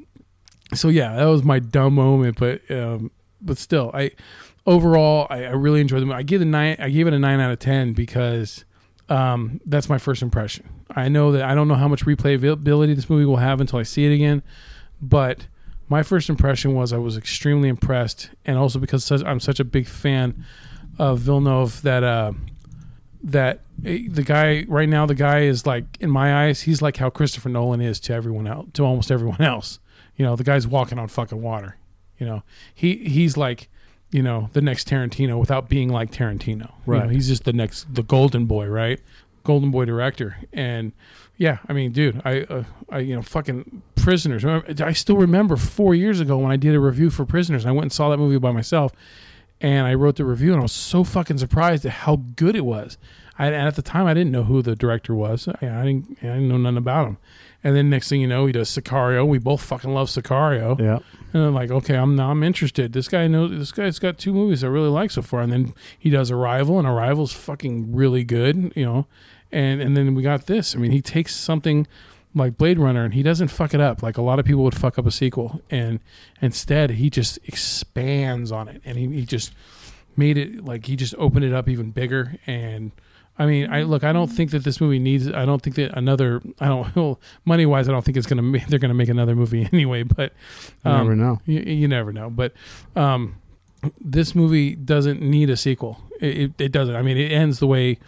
so 0.74 0.88
yeah, 0.90 1.16
that 1.16 1.26
was 1.26 1.44
my 1.44 1.60
dumb 1.60 1.96
moment, 1.96 2.38
but 2.40 2.70
um, 2.72 3.12
but 3.42 3.58
still, 3.58 3.92
I 3.94 4.12
overall 4.68 5.26
I, 5.30 5.46
I 5.46 5.52
really 5.52 5.82
enjoyed 5.82 6.02
the 6.02 6.06
movie. 6.06 6.20
I 6.20 6.24
give 6.24 6.42
a 6.42 6.46
nine. 6.46 6.76
I 6.78 6.90
gave 6.90 7.08
it 7.08 7.14
a 7.14 7.20
nine 7.20 7.40
out 7.40 7.50
of 7.50 7.60
ten 7.60 7.94
because 7.94 8.66
um, 9.10 9.62
that's 9.66 9.90
my 9.90 9.98
first 9.98 10.22
impression. 10.22 10.70
I 10.92 11.08
know 11.08 11.32
that 11.32 11.44
I 11.44 11.56
don't 11.56 11.68
know 11.68 11.76
how 11.76 11.88
much 11.88 12.06
replayability 12.06 12.96
this 12.96 13.10
movie 13.10 13.26
will 13.26 13.38
have 13.38 13.62
until 13.62 13.80
I 13.80 13.84
see 13.84 14.06
it 14.06 14.14
again, 14.14 14.44
but 15.02 15.48
my 15.90 16.04
first 16.04 16.30
impression 16.30 16.74
was 16.74 16.92
I 16.92 16.98
was 16.98 17.18
extremely 17.18 17.70
impressed, 17.70 18.30
and 18.46 18.58
also 18.58 18.78
because 18.78 19.10
I'm 19.12 19.40
such 19.40 19.60
a 19.60 19.64
big 19.64 19.88
fan 19.88 20.46
of 21.00 21.20
Villeneuve 21.20 21.82
that 21.84 22.04
uh, 22.04 22.34
that 23.24 23.62
eh, 23.86 24.08
the 24.10 24.24
guy 24.24 24.66
right 24.68 24.90
now 24.90 25.06
the 25.06 25.16
guy 25.16 25.42
is 25.42 25.66
like 25.66 25.86
in 26.00 26.10
my 26.10 26.46
eyes 26.46 26.62
he's 26.62 26.82
like 26.82 26.98
how 26.98 27.10
Christopher 27.10 27.50
Nolan 27.50 27.82
is 27.82 28.00
to 28.02 28.14
everyone 28.14 28.48
else 28.48 28.68
to 28.74 28.84
almost 28.84 29.12
everyone 29.12 29.42
else. 29.42 29.80
You 30.16 30.26
know, 30.26 30.36
the 30.36 30.44
guy's 30.44 30.68
walking 30.68 30.98
on 30.98 31.08
fucking 31.08 31.42
water. 31.42 31.78
You 32.18 32.26
know, 32.26 32.44
he 32.74 32.96
he's 32.96 33.38
like 33.38 33.70
you 34.12 34.22
know 34.24 34.50
the 34.54 34.62
next 34.62 34.88
Tarantino 34.90 35.40
without 35.40 35.68
being 35.70 35.90
like 35.90 36.12
Tarantino. 36.12 36.48
You 36.48 36.56
know, 36.56 36.72
Right. 36.86 37.10
he's 37.10 37.28
just 37.28 37.44
the 37.44 37.54
next 37.54 37.94
the 37.94 38.04
golden 38.04 38.46
boy, 38.46 38.68
right? 38.68 39.00
Golden 39.44 39.72
boy 39.72 39.86
director 39.86 40.38
and. 40.54 40.92
Yeah, 41.40 41.60
I 41.70 41.74
mean, 41.74 41.92
dude, 41.92 42.20
I, 42.26 42.42
uh, 42.50 42.64
I, 42.90 42.98
you 42.98 43.16
know, 43.16 43.22
fucking 43.22 43.84
Prisoners. 43.96 44.44
I 44.44 44.92
still 44.94 45.18
remember 45.18 45.56
four 45.56 45.94
years 45.94 46.20
ago 46.20 46.36
when 46.40 46.52
I 46.52 46.56
did 46.58 46.74
a 46.74 46.80
review 46.80 47.12
for 47.12 47.26
Prisoners. 47.26 47.64
I 47.64 47.70
went 47.70 47.84
and 47.84 47.92
saw 47.94 48.10
that 48.10 48.18
movie 48.18 48.40
by 48.40 48.52
myself, 48.52 48.92
and 49.62 49.86
I 49.86 49.94
wrote 49.94 50.16
the 50.16 50.26
review, 50.26 50.54
and 50.54 50.60
I 50.62 50.64
was 50.64 50.72
so 50.72 51.04
fucking 51.04 51.38
surprised 51.38 51.86
at 51.86 51.92
how 51.92 52.24
good 52.36 52.56
it 52.56 52.66
was. 52.66 52.98
I, 53.38 53.46
and 53.50 53.68
at 53.68 53.76
the 53.76 53.84
time, 53.84 54.08
I 54.08 54.16
didn't 54.16 54.32
know 54.32 54.46
who 54.46 54.64
the 54.64 54.76
director 54.76 55.14
was. 55.14 55.48
I, 55.48 55.52
I 55.70 55.84
didn't, 55.86 56.18
I 56.24 56.26
didn't 56.26 56.50
know 56.50 56.58
nothing 56.58 56.78
about 56.78 57.06
him. 57.08 57.18
And 57.64 57.76
then 57.76 57.88
next 57.88 58.10
thing 58.10 58.20
you 58.20 58.26
know, 58.28 58.48
he 58.48 58.52
does 58.52 58.68
Sicario. 58.76 59.28
We 59.28 59.38
both 59.38 59.62
fucking 59.62 59.94
love 59.94 60.08
Sicario. 60.10 60.80
Yeah. 60.80 60.98
And 61.34 61.44
I'm 61.44 61.54
like, 61.54 61.72
okay, 61.72 61.96
I'm 61.96 62.16
now 62.16 62.32
I'm 62.32 62.44
interested. 62.44 62.94
This 62.94 63.08
guy 63.08 63.28
knows. 63.28 63.52
This 63.52 63.72
guy's 63.72 64.00
got 64.00 64.18
two 64.18 64.34
movies 64.34 64.64
I 64.64 64.68
really 64.68 64.90
like 64.90 65.12
so 65.12 65.22
far. 65.22 65.42
And 65.42 65.52
then 65.52 65.74
he 65.98 66.10
does 66.10 66.32
Arrival, 66.32 66.80
and 66.80 66.88
Arrival's 66.88 67.34
fucking 67.34 67.94
really 67.94 68.24
good. 68.24 68.72
You 68.76 68.86
know, 68.86 69.08
and 69.52 69.82
and 69.82 69.96
then 69.98 70.16
we 70.16 70.24
got 70.24 70.48
this. 70.48 70.76
I 70.76 70.80
mean, 70.80 70.92
he 70.92 71.02
takes 71.02 71.36
something 71.36 71.88
like 72.36 72.58
Blade 72.58 72.78
Runner 72.78 73.04
and 73.04 73.14
he 73.16 73.24
doesn't 73.24 73.48
fuck 73.48 73.74
it 73.74 73.80
up 73.82 74.04
like 74.04 74.18
a 74.18 74.22
lot 74.22 74.38
of 74.38 74.46
people 74.46 74.64
would 74.64 74.78
fuck 74.78 75.00
up 75.00 75.06
a 75.06 75.12
sequel. 75.12 75.62
And 75.70 76.00
instead, 76.42 76.92
he 76.92 77.10
just 77.10 77.40
expands 77.46 78.52
on 78.52 78.68
it, 78.68 78.82
and 78.86 78.98
he, 78.98 79.08
he 79.08 79.26
just 79.26 79.54
made 80.16 80.38
it 80.38 80.64
like 80.64 80.86
he 80.86 80.96
just 80.96 81.14
opened 81.18 81.46
it 81.46 81.54
up 81.54 81.68
even 81.68 81.92
bigger 81.92 82.38
and. 82.46 82.92
I 83.40 83.46
mean, 83.46 83.72
I 83.72 83.84
look. 83.84 84.04
I 84.04 84.14
don't 84.14 84.28
think 84.28 84.52
that 84.52 84.64
this 84.64 84.82
movie 84.82 85.00
needs. 85.00 85.28
I 85.28 85.46
don't 85.46 85.62
think 85.62 85.76
that 85.76 85.98
another. 85.98 86.42
I 86.60 86.68
don't. 86.68 86.88
Well, 86.96 87.20
money 87.46 87.66
wise, 87.66 87.88
I 87.88 87.92
don't 87.92 88.04
think 88.04 88.18
it's 88.18 88.28
gonna. 88.28 88.60
They're 88.68 88.80
gonna 88.80 88.94
make 88.94 89.10
another 89.10 89.36
movie 89.36 89.68
anyway. 89.74 90.04
But 90.04 90.34
You 90.84 90.92
um, 90.92 90.98
never 91.00 91.16
know. 91.16 91.42
you, 91.46 91.60
you 91.60 91.88
never 91.88 92.12
know. 92.12 92.30
But 92.30 92.54
um, 92.96 93.36
this 94.00 94.34
movie 94.34 94.76
doesn't 94.76 95.22
need 95.22 95.50
a 95.50 95.58
sequel. 95.58 96.02
It, 96.20 96.38
it, 96.38 96.62
it 96.62 96.72
doesn't. 96.72 96.96
I 96.96 97.02
mean, 97.02 97.18
it 97.18 97.32
ends 97.32 97.60
the 97.60 97.68
way. 97.68 98.00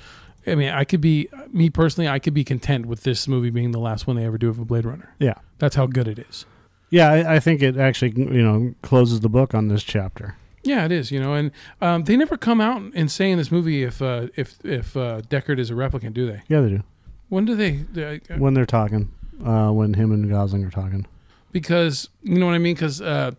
I 0.47 0.55
mean, 0.55 0.69
I 0.69 0.83
could 0.83 1.01
be 1.01 1.29
me 1.51 1.69
personally. 1.69 2.07
I 2.07 2.17
could 2.17 2.33
be 2.33 2.43
content 2.43 2.87
with 2.87 3.03
this 3.03 3.27
movie 3.27 3.51
being 3.51 3.71
the 3.71 3.79
last 3.79 4.07
one 4.07 4.15
they 4.15 4.25
ever 4.25 4.37
do 4.37 4.49
of 4.49 4.57
a 4.57 4.65
Blade 4.65 4.85
Runner. 4.85 5.13
Yeah. 5.19 5.35
That's 5.59 5.75
how 5.75 5.85
good 5.85 6.07
it 6.07 6.17
is. 6.17 6.45
Yeah, 6.89 7.11
I, 7.11 7.35
I 7.35 7.39
think 7.39 7.61
it 7.61 7.77
actually 7.77 8.13
you 8.15 8.41
know 8.41 8.73
closes 8.81 9.19
the 9.19 9.29
book 9.29 9.53
on 9.53 9.67
this 9.67 9.83
chapter. 9.83 10.37
Yeah, 10.63 10.85
it 10.85 10.91
is. 10.91 11.11
You 11.11 11.19
know, 11.19 11.33
and 11.33 11.51
um, 11.81 12.03
they 12.03 12.17
never 12.17 12.37
come 12.37 12.59
out 12.61 12.81
and 12.93 13.09
say 13.11 13.31
in 13.31 13.37
this 13.37 13.51
movie 13.51 13.83
if 13.83 14.01
uh, 14.01 14.27
if 14.35 14.57
if 14.63 14.95
uh, 14.97 15.21
Deckard 15.29 15.59
is 15.59 15.69
a 15.69 15.73
replicant, 15.73 16.13
do 16.13 16.25
they? 16.25 16.41
Yeah, 16.47 16.61
they 16.61 16.69
do. 16.69 16.83
When 17.29 17.45
do 17.45 17.55
they? 17.55 17.85
they 17.91 18.19
When 18.37 18.53
they're 18.55 18.65
talking, 18.65 19.11
uh, 19.45 19.69
when 19.71 19.93
him 19.93 20.11
and 20.11 20.29
Gosling 20.29 20.65
are 20.65 20.71
talking. 20.71 21.05
because 21.51 22.09
you 22.23 22.39
know 22.39 22.45
what 22.45 22.55
I 22.55 22.59
mean. 22.59 22.75
Because 22.75 23.01
uh, 23.01 23.31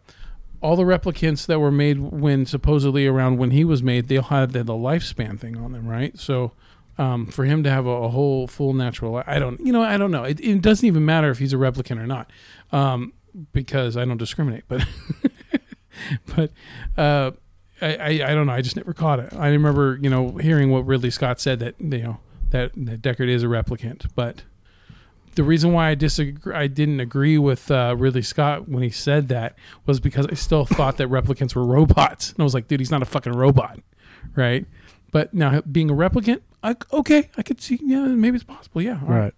all 0.62 0.76
the 0.76 0.85
replicants 0.85 1.46
that 1.46 1.59
were 1.59 1.72
made 1.72 1.98
when 1.98 2.46
supposedly 2.46 3.06
around 3.06 3.38
when 3.38 3.50
he 3.50 3.64
was 3.64 3.83
made, 3.83 4.09
they 4.09 4.16
all 4.18 4.24
had 4.24 4.52
the, 4.52 4.62
the 4.62 4.74
lifespan 4.74 5.38
thing 5.40 5.56
on 5.56 5.72
them, 5.72 5.87
right? 5.88 6.18
So 6.18 6.52
um, 6.98 7.26
for 7.26 7.44
him 7.44 7.62
to 7.64 7.70
have 7.70 7.87
a, 7.87 7.90
a 7.90 8.09
whole 8.09 8.46
full 8.46 8.74
natural, 8.74 9.22
I 9.26 9.38
don't, 9.38 9.59
you 9.64 9.72
know, 9.72 9.83
I 9.83 9.96
don't 9.96 10.11
know. 10.11 10.24
It, 10.24 10.38
it 10.40 10.61
doesn't 10.62 10.87
even 10.87 11.04
matter 11.04 11.30
if 11.30 11.38
he's 11.38 11.52
a 11.52 11.56
replicant 11.56 11.98
or 11.98 12.06
not, 12.06 12.30
um, 12.72 13.12
because 13.52 13.96
I 13.96 14.04
don't 14.04 14.18
discriminate. 14.18 14.64
But 14.68 14.87
but 16.34 16.52
uh, 16.96 17.32
I, 17.80 17.96
I 17.96 18.08
I 18.08 18.34
don't 18.34 18.46
know. 18.46 18.52
I 18.52 18.62
just 18.62 18.76
never 18.76 18.92
caught 18.92 19.20
it. 19.20 19.32
I 19.32 19.48
remember 19.48 19.98
you 20.00 20.10
know 20.10 20.36
hearing 20.36 20.70
what 20.70 20.86
Ridley 20.86 21.10
Scott 21.10 21.40
said 21.40 21.58
that 21.60 21.74
you 21.80 22.02
know 22.02 22.18
that, 22.50 22.72
that 22.74 23.02
Deckard 23.02 23.28
is 23.28 23.42
a 23.42 23.46
replicant, 23.46 24.06
but 24.14 24.42
the 25.34 25.44
reason 25.44 25.72
why 25.72 25.90
I 25.90 25.94
disagree, 25.94 26.54
I 26.54 26.66
didn't 26.66 27.00
agree 27.00 27.38
with 27.38 27.70
uh, 27.70 27.94
Ridley 27.96 28.22
Scott 28.22 28.68
when 28.68 28.82
he 28.82 28.90
said 28.90 29.28
that 29.28 29.56
was 29.86 30.00
because 30.00 30.26
I 30.26 30.34
still 30.34 30.64
thought 30.64 30.96
that 30.96 31.08
replicants 31.08 31.54
were 31.54 31.64
robots, 31.64 32.30
and 32.30 32.40
I 32.40 32.42
was 32.42 32.54
like, 32.54 32.68
dude, 32.68 32.80
he's 32.80 32.90
not 32.90 33.02
a 33.02 33.06
fucking 33.06 33.32
robot, 33.32 33.78
right? 34.34 34.66
But 35.12 35.32
now 35.32 35.60
being 35.60 35.90
a 35.90 35.94
replicant, 35.94 36.40
I, 36.62 36.76
okay, 36.92 37.30
I 37.36 37.42
could 37.42 37.60
see, 37.60 37.78
yeah, 37.82 38.06
maybe 38.06 38.36
it's 38.36 38.44
possible, 38.44 38.82
yeah, 38.82 39.00
all 39.02 39.08
right. 39.08 39.18
Right. 39.18 39.34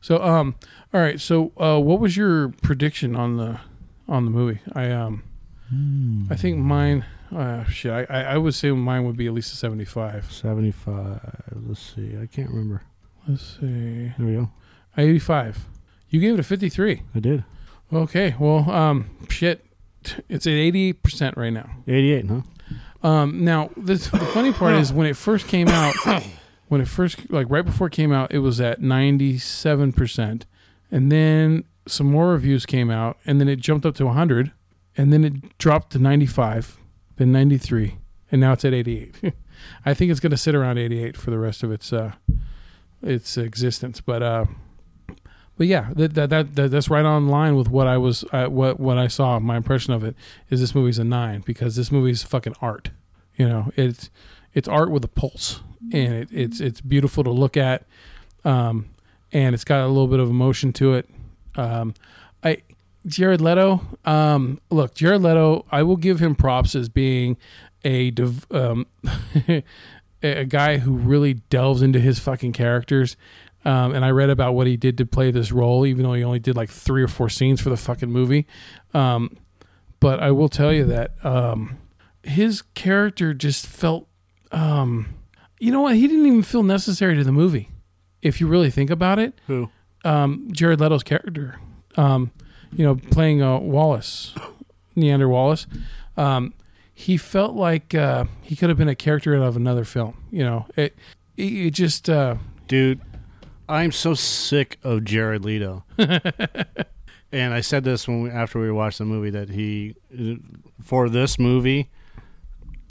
So, 0.00 0.22
um, 0.22 0.56
all 0.92 1.00
right, 1.00 1.20
so 1.20 1.52
uh, 1.56 1.80
what 1.80 2.00
was 2.00 2.16
your 2.16 2.50
prediction 2.62 3.16
on 3.16 3.36
the 3.36 3.60
on 4.08 4.24
the 4.24 4.30
movie? 4.30 4.60
I 4.72 4.90
um, 4.90 5.22
I 6.30 6.34
think 6.36 6.58
mine, 6.58 7.04
uh, 7.34 7.64
shit, 7.64 7.92
I, 7.92 8.04
I 8.04 8.22
I 8.34 8.38
would 8.38 8.54
say 8.54 8.70
mine 8.70 9.04
would 9.04 9.16
be 9.16 9.26
at 9.26 9.34
least 9.34 9.52
a 9.52 9.56
seventy-five. 9.56 10.32
Seventy-five. 10.32 11.42
Let's 11.66 11.94
see. 11.94 12.16
I 12.20 12.26
can't 12.26 12.48
remember. 12.48 12.82
Let's 13.26 13.58
see, 13.60 14.12
There 14.16 14.26
we 14.26 14.32
go. 14.34 14.50
eighty-five. 14.96 15.58
You 16.08 16.20
gave 16.20 16.34
it 16.34 16.40
a 16.40 16.42
fifty-three. 16.42 17.02
I 17.14 17.20
did. 17.20 17.44
Okay, 17.92 18.34
well, 18.38 18.70
um, 18.70 19.10
shit, 19.28 19.64
it's 20.28 20.46
at 20.46 20.52
eighty-eight 20.52 21.02
percent 21.02 21.36
right 21.36 21.52
now. 21.52 21.68
Eighty-eight, 21.86 22.26
huh? 22.26 22.42
Um, 23.06 23.44
now 23.44 23.70
this, 23.76 24.08
the 24.08 24.18
funny 24.18 24.52
part 24.52 24.74
is 24.74 24.92
when 24.98 25.06
it 25.06 25.16
first 25.16 25.46
came 25.48 25.68
out, 25.68 25.94
when 26.68 26.80
it 26.80 26.88
first 26.88 27.30
like 27.30 27.46
right 27.50 27.64
before 27.64 27.88
it 27.88 27.92
came 27.92 28.12
out, 28.12 28.32
it 28.32 28.38
was 28.38 28.58
at 28.60 28.80
ninety-seven 28.80 29.92
percent, 29.92 30.46
and 30.90 31.12
then 31.12 31.64
some 31.86 32.10
more 32.10 32.28
reviews 32.32 32.64
came 32.64 32.90
out, 32.90 33.18
and 33.26 33.38
then 33.40 33.48
it 33.48 33.56
jumped 33.56 33.84
up 33.84 33.94
to 33.96 34.08
hundred, 34.08 34.52
and 34.98 35.12
then 35.12 35.24
it 35.24 35.56
dropped 35.58 35.92
to 35.92 35.98
ninety-five, 35.98 36.76
then 37.16 37.32
ninety-three, 37.32 37.96
and 38.30 38.40
now 38.40 38.52
it's 38.52 38.64
at 38.64 38.74
eighty-eight. 38.74 39.32
I 39.86 39.94
think 39.94 40.10
it's 40.10 40.20
going 40.20 40.32
to 40.32 40.36
sit 40.36 40.54
around 40.54 40.76
eighty-eight 40.76 41.16
for 41.16 41.30
the 41.30 41.38
rest 41.38 41.62
of 41.62 41.72
its 41.72 41.92
uh, 41.92 42.12
its 43.02 43.38
existence, 43.38 44.02
but 44.02 44.22
uh. 44.22 44.44
But 45.56 45.66
yeah, 45.66 45.88
that, 45.96 46.14
that 46.14 46.30
that 46.30 46.54
that 46.54 46.70
that's 46.70 46.88
right 46.88 47.04
on 47.04 47.26
line 47.26 47.56
with 47.56 47.68
what 47.68 47.88
I 47.88 47.96
was 47.96 48.24
uh, 48.32 48.46
what 48.46 48.78
what 48.78 48.96
I 48.96 49.08
saw. 49.08 49.40
My 49.40 49.56
impression 49.56 49.92
of 49.92 50.04
it 50.04 50.14
is 50.50 50.60
this 50.60 50.72
movie's 50.72 51.00
a 51.00 51.04
nine 51.04 51.42
because 51.44 51.74
this 51.74 51.90
movie's 51.90 52.22
fucking 52.22 52.54
art. 52.60 52.90
You 53.34 53.48
know, 53.48 53.72
it's 53.74 54.08
it's 54.54 54.68
art 54.68 54.92
with 54.92 55.04
a 55.04 55.08
pulse, 55.08 55.60
and 55.92 56.14
it, 56.14 56.28
it's 56.30 56.60
it's 56.60 56.80
beautiful 56.80 57.24
to 57.24 57.30
look 57.30 57.56
at, 57.56 57.86
um, 58.44 58.90
and 59.32 59.52
it's 59.52 59.64
got 59.64 59.84
a 59.84 59.88
little 59.88 60.06
bit 60.06 60.20
of 60.20 60.30
emotion 60.30 60.72
to 60.74 60.94
it. 60.94 61.08
Um, 61.56 61.92
Jared 63.08 63.40
Leto. 63.40 63.80
Um, 64.04 64.60
look, 64.70 64.94
Jared 64.94 65.22
Leto. 65.22 65.64
I 65.70 65.82
will 65.82 65.96
give 65.96 66.20
him 66.20 66.34
props 66.34 66.74
as 66.74 66.88
being 66.88 67.36
a 67.84 68.10
div- 68.10 68.46
um, 68.50 68.86
a 70.22 70.44
guy 70.44 70.78
who 70.78 70.96
really 70.96 71.34
delves 71.34 71.82
into 71.82 72.00
his 72.00 72.18
fucking 72.18 72.52
characters. 72.52 73.16
Um, 73.64 73.92
and 73.94 74.04
I 74.04 74.10
read 74.10 74.30
about 74.30 74.54
what 74.54 74.66
he 74.66 74.76
did 74.76 74.96
to 74.98 75.06
play 75.06 75.30
this 75.30 75.50
role, 75.52 75.84
even 75.84 76.04
though 76.04 76.12
he 76.14 76.24
only 76.24 76.38
did 76.38 76.56
like 76.56 76.70
three 76.70 77.02
or 77.02 77.08
four 77.08 77.28
scenes 77.28 77.60
for 77.60 77.70
the 77.70 77.76
fucking 77.76 78.10
movie. 78.10 78.46
Um, 78.94 79.36
but 80.00 80.20
I 80.20 80.30
will 80.30 80.48
tell 80.48 80.72
you 80.72 80.84
that 80.86 81.12
um, 81.24 81.76
his 82.22 82.62
character 82.74 83.34
just 83.34 83.66
felt, 83.66 84.06
um, 84.52 85.08
you 85.58 85.72
know 85.72 85.80
what? 85.82 85.96
He 85.96 86.06
didn't 86.06 86.26
even 86.26 86.42
feel 86.42 86.62
necessary 86.62 87.16
to 87.16 87.24
the 87.24 87.32
movie. 87.32 87.68
If 88.22 88.40
you 88.40 88.46
really 88.46 88.70
think 88.70 88.90
about 88.90 89.18
it, 89.18 89.40
Who? 89.48 89.70
um, 90.04 90.48
Jared 90.52 90.80
Leto's 90.80 91.02
character, 91.02 91.58
um, 91.96 92.30
you 92.72 92.84
know, 92.84 92.96
playing 92.96 93.42
uh, 93.42 93.58
Wallace, 93.58 94.34
Niander 94.96 95.28
Wallace, 95.28 95.66
um, 96.16 96.54
he 96.94 97.16
felt 97.16 97.54
like 97.54 97.94
uh, 97.94 98.24
he 98.42 98.56
could 98.56 98.68
have 98.68 98.78
been 98.78 98.88
a 98.88 98.94
character 98.94 99.36
out 99.36 99.42
of 99.42 99.56
another 99.56 99.84
film. 99.84 100.16
You 100.30 100.44
know, 100.44 100.66
it 100.76 100.96
it, 101.36 101.52
it 101.52 101.70
just 101.70 102.10
uh, 102.10 102.36
Dude, 102.68 103.00
I'm 103.66 103.92
so 103.92 104.12
sick 104.12 104.78
of 104.84 105.04
Jared 105.04 105.42
Leto. 105.42 105.84
and 107.32 107.54
I 107.54 107.62
said 107.62 107.82
this 107.82 108.06
when 108.06 108.22
we, 108.22 108.30
after 108.30 108.60
we 108.60 108.70
watched 108.70 108.98
the 108.98 109.06
movie 109.06 109.30
that 109.30 109.48
he 109.48 109.96
for 110.82 111.08
this 111.08 111.38
movie 111.38 111.88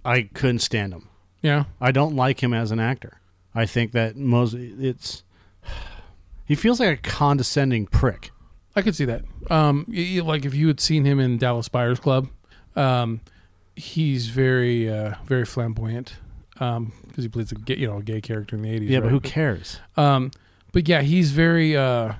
I 0.03 0.23
couldn't 0.23 0.59
stand 0.59 0.93
him. 0.93 1.09
yeah, 1.41 1.65
I 1.79 1.91
don't 1.91 2.15
like 2.15 2.41
him 2.41 2.53
as 2.53 2.71
an 2.71 2.79
actor. 2.79 3.21
I 3.53 3.65
think 3.67 3.91
that 3.91 4.15
most 4.15 4.55
it's 4.55 5.23
he 6.45 6.55
feels 6.55 6.79
like 6.79 6.99
a 6.99 7.01
condescending 7.01 7.85
prick. 7.85 8.31
I 8.77 8.81
could 8.83 8.95
see 8.95 9.05
that. 9.05 9.23
Um, 9.49 9.85
y- 9.87 10.17
y- 10.17 10.21
like 10.21 10.45
if 10.45 10.53
you 10.53 10.67
had 10.67 10.79
seen 10.79 11.03
him 11.03 11.19
in 11.19 11.37
Dallas 11.37 11.67
Buyers 11.67 11.99
Club, 11.99 12.27
um, 12.75 13.21
he's 13.75 14.27
very 14.27 14.89
uh, 14.89 15.15
very 15.25 15.45
flamboyant 15.45 16.15
because 16.53 16.91
he 17.23 17.27
plays 17.27 17.51
a 17.51 17.55
gay, 17.55 17.75
you 17.77 17.87
know 17.87 17.97
a 17.97 18.03
gay 18.03 18.21
character 18.21 18.55
in 18.55 18.61
the 18.61 18.69
eighties. 18.69 18.89
Yeah, 18.89 18.99
but 18.99 19.09
who 19.09 19.19
cares? 19.19 19.79
Um, 19.97 20.31
but 20.71 20.87
yeah, 20.87 21.01
he's 21.01 21.31
very. 21.31 21.75
Uh, 21.75 22.13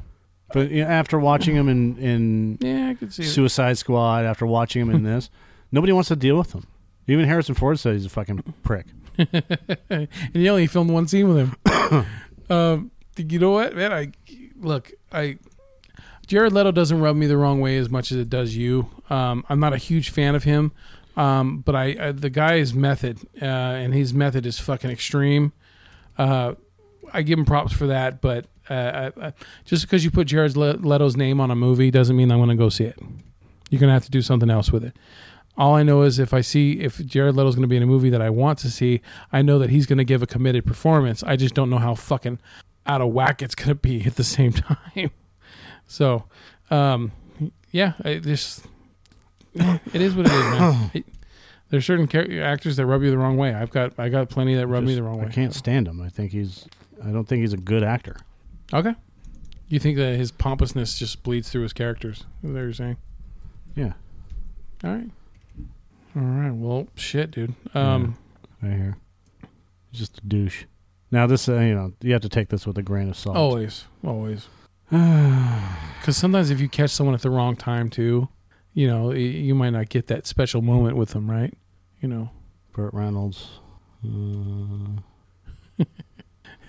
But 0.54 0.72
you 0.72 0.84
know, 0.84 0.90
after 0.90 1.20
watching 1.20 1.56
him 1.56 1.70
in 1.70 1.98
in 1.98 2.58
yeah, 2.62 2.90
I 2.90 2.94
could 2.96 3.14
see. 3.14 3.24
it. 3.24 3.28
Suicide 3.28 3.78
Squad, 3.78 4.26
after 4.26 4.46
watching 4.46 4.82
him 4.82 4.90
in 4.90 5.04
this, 5.04 5.30
nobody 5.72 5.94
wants 5.94 6.08
to 6.10 6.16
deal 6.16 6.38
with 6.38 6.54
him. 6.54 6.66
Even 7.08 7.26
Harrison 7.26 7.54
Ford 7.56 7.78
said 7.80 7.94
he's 7.94 8.06
a 8.06 8.10
fucking 8.10 8.42
prick. 8.64 8.86
and 9.90 10.08
he 10.34 10.50
only 10.50 10.68
filmed 10.68 10.90
one 10.92 11.08
scene 11.08 11.28
with 11.28 11.38
him. 11.38 12.06
um, 12.50 12.92
you 13.18 13.40
know 13.40 13.52
what, 13.52 13.76
man? 13.76 13.92
I 13.94 14.12
look, 14.60 14.92
I 15.12 15.38
Jared 16.28 16.52
Leto 16.52 16.72
doesn't 16.72 17.00
rub 17.00 17.16
me 17.16 17.26
the 17.26 17.38
wrong 17.38 17.62
way 17.62 17.78
as 17.78 17.90
much 17.90 18.12
as 18.12 18.18
it 18.18 18.30
does 18.30 18.56
you. 18.56 18.90
Um, 19.10 19.46
I'm 19.50 19.60
not 19.60 19.74
a 19.74 19.78
huge 19.78 20.10
fan 20.10 20.36
of 20.36 20.44
him, 20.44 20.74
um, 21.16 21.60
but 21.60 21.74
I, 21.74 21.96
I 22.00 22.12
the 22.12 22.30
guy's 22.30 22.74
method 22.74 23.20
uh, 23.42 23.46
and 23.46 23.94
his 23.94 24.14
method 24.14 24.46
is 24.46 24.60
fucking 24.60 24.92
extreme. 24.92 25.54
Uh, 26.18 26.56
I 27.14 27.22
give 27.22 27.40
him 27.40 27.46
props 27.46 27.72
for 27.72 27.88
that, 27.88 28.20
but 28.22 28.46
uh, 28.70 29.10
I, 29.18 29.28
I, 29.28 29.34
just 29.64 29.84
because 29.84 30.04
you 30.04 30.12
put 30.12 30.28
Jared 30.28 30.58
Leto's 30.58 31.16
name 31.16 31.40
on 31.40 31.50
a 31.50 31.56
movie 31.56 31.90
doesn't 31.90 32.18
mean 32.18 32.30
I'm 32.30 32.40
going 32.40 32.50
to 32.50 32.56
go 32.56 32.68
see 32.68 32.84
it. 32.84 33.00
You're 33.70 33.80
going 33.80 33.90
to 33.90 33.94
have 33.94 34.06
to 34.06 34.12
do 34.12 34.22
something 34.22 34.50
else 34.50 34.72
with 34.72 34.84
it. 34.84 34.96
All 35.58 35.76
I 35.76 35.84
know 35.84 36.04
is 36.04 36.20
if 36.20 36.34
I 36.34 36.42
see 36.42 36.82
if 36.82 37.04
Jared 37.06 37.36
Leto's 37.36 37.56
going 37.56 37.64
to 37.64 37.68
be 37.68 37.78
in 37.78 37.84
a 37.84 37.88
movie 37.88 38.10
that 38.10 38.22
I 38.22 38.30
want 38.30 38.60
to 38.60 38.70
see, 38.70 39.02
I 39.32 39.42
know 39.42 39.58
that 39.60 39.70
he's 39.70 39.86
going 39.86 39.98
to 39.98 40.04
give 40.04 40.22
a 40.22 40.28
committed 40.28 40.66
performance. 40.66 41.24
I 41.24 41.38
just 41.38 41.56
don't 41.56 41.70
know 41.70 41.80
how 41.80 41.96
fucking 41.96 42.40
out 42.86 43.02
of 43.02 43.10
whack 43.10 43.42
it's 43.42 43.56
going 43.56 43.70
to 43.70 43.76
be 43.76 44.06
at 44.06 44.16
the 44.18 44.24
same 44.24 44.52
time. 44.94 45.12
So, 45.88 46.26
um, 46.70 47.12
yeah, 47.72 47.94
I 48.04 48.16
just 48.20 48.66
it 49.56 50.02
is 50.02 50.16
what 50.16 50.26
it 50.28 50.32
is, 50.32 50.40
man. 50.40 50.92
It- 50.94 51.06
there's 51.70 51.86
certain 51.86 52.08
char- 52.08 52.32
actors 52.44 52.78
that 52.78 52.86
rub 52.86 53.04
you 53.04 53.10
the 53.10 53.18
wrong 53.18 53.36
way. 53.36 53.54
I've 53.54 53.72
got 53.72 53.92
I 54.00 54.08
got 54.08 54.30
plenty 54.30 54.56
that 54.56 54.68
rub 54.68 54.86
me 54.86 54.96
the 54.96 55.04
wrong 55.04 55.20
way. 55.20 55.26
I 55.26 55.30
can't 55.30 55.54
stand 55.54 55.86
him. 55.86 56.00
I 56.02 56.08
think 56.08 56.32
he's 56.32 56.66
I 57.04 57.10
don't 57.12 57.26
think 57.28 57.42
he's 57.42 57.52
a 57.52 57.58
good 57.58 57.84
actor. 57.84 58.16
Okay. 58.74 58.96
You 59.68 59.78
think 59.80 59.98
that 59.98 60.16
his 60.18 60.32
pompousness 60.32 60.98
just 60.98 61.24
bleeds 61.24 61.50
through 61.50 61.64
his 61.64 61.74
characters? 61.74 62.20
Is 62.20 62.26
that 62.44 62.48
what 62.54 62.60
you're 62.60 62.72
saying? 62.72 62.96
Yeah. 63.76 63.94
All 64.86 64.92
right. 64.96 65.10
All 66.16 66.22
right. 66.22 66.52
Well, 66.52 66.88
shit, 66.96 67.32
dude. 67.32 67.54
Um, 67.74 68.18
Right 68.62 68.72
here. 68.72 68.98
He's 69.92 70.00
just 70.00 70.20
a 70.20 70.26
douche. 70.26 70.64
Now 71.12 71.28
this 71.28 71.50
uh, 71.50 71.60
you 71.60 71.76
know, 71.76 71.92
you 72.02 72.14
have 72.14 72.22
to 72.22 72.30
take 72.30 72.48
this 72.48 72.66
with 72.66 72.78
a 72.78 72.82
grain 72.82 73.10
of 73.10 73.18
salt. 73.18 73.36
always, 73.36 73.84
always. 74.06 74.48
Because 76.00 76.16
sometimes 76.16 76.52
if 76.52 76.62
you 76.62 76.70
catch 76.70 76.92
someone 76.92 77.16
at 77.16 77.22
the 77.22 77.30
wrong 77.30 77.58
time, 77.58 77.90
too, 77.90 78.30
you 78.74 78.88
know, 78.88 79.12
you 79.12 79.54
might 79.54 79.72
not 79.72 79.90
get 79.90 80.08
that 80.08 80.26
special 80.26 80.62
moment 80.62 80.96
with 80.96 81.10
them, 81.10 81.30
right? 81.30 81.54
You 82.00 82.08
know. 82.08 82.30
Burt 82.72 82.94
Reynolds. 82.94 83.60
Uh, 84.06 85.02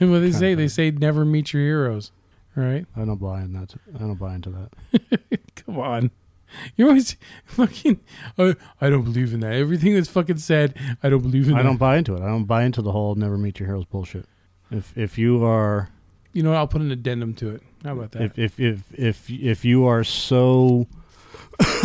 And 0.01 0.11
what 0.13 0.21
they 0.21 0.33
say, 0.33 0.55
they 0.55 0.67
say 0.69 0.91
never 0.91 1.25
meet 1.25 1.53
your 1.53 1.63
heroes, 1.63 2.11
right? 2.57 2.87
I 2.97 3.05
don't 3.05 3.21
buy 3.21 3.43
in 3.43 3.53
that. 3.55 3.75
I 3.95 3.99
don't 3.99 4.15
buy 4.15 4.35
into 4.37 4.51
that. 4.51 5.41
Come 5.57 5.79
on. 5.79 6.11
You're 6.77 6.89
always 6.89 7.17
fucking. 7.45 8.01
Uh, 8.39 8.55
I 8.81 8.91
don't 8.91 9.03
believe 9.03 9.35
in 9.35 9.41
that. 9.41 9.53
Everything 9.53 9.95
that's 9.95 10.09
fucking 10.09 10.39
said, 10.39 10.77
I 11.03 11.11
don't 11.11 11.23
believe 11.23 11.47
in 11.49 11.53
that 11.55 11.59
I 11.61 11.63
that. 11.63 11.69
don't 11.69 11.77
buy 11.79 11.97
into 11.99 12.15
it. 12.15 12.23
I 12.23 12.27
don't 12.27 12.45
buy 12.45 12.63
into 12.65 12.81
the 12.81 12.93
whole 12.93 13.15
never 13.17 13.37
meet 13.39 13.59
your 13.61 13.67
heroes 13.69 13.85
bullshit. 13.87 14.27
If 14.71 14.97
if 14.97 15.19
you 15.19 15.45
are 15.45 15.91
You 16.39 16.45
know, 16.45 16.51
what? 16.51 16.59
I'll 16.59 16.69
put 16.69 16.81
an 16.83 16.93
addendum 16.93 17.35
to 17.35 17.51
it. 17.51 17.63
How 17.83 17.95
about 17.95 18.13
that? 18.13 18.23
if 18.23 18.39
if 18.39 18.61
if 18.61 18.83
if 18.95 19.31
if 19.31 19.65
you 19.65 19.87
are 19.87 20.05
so 20.05 20.87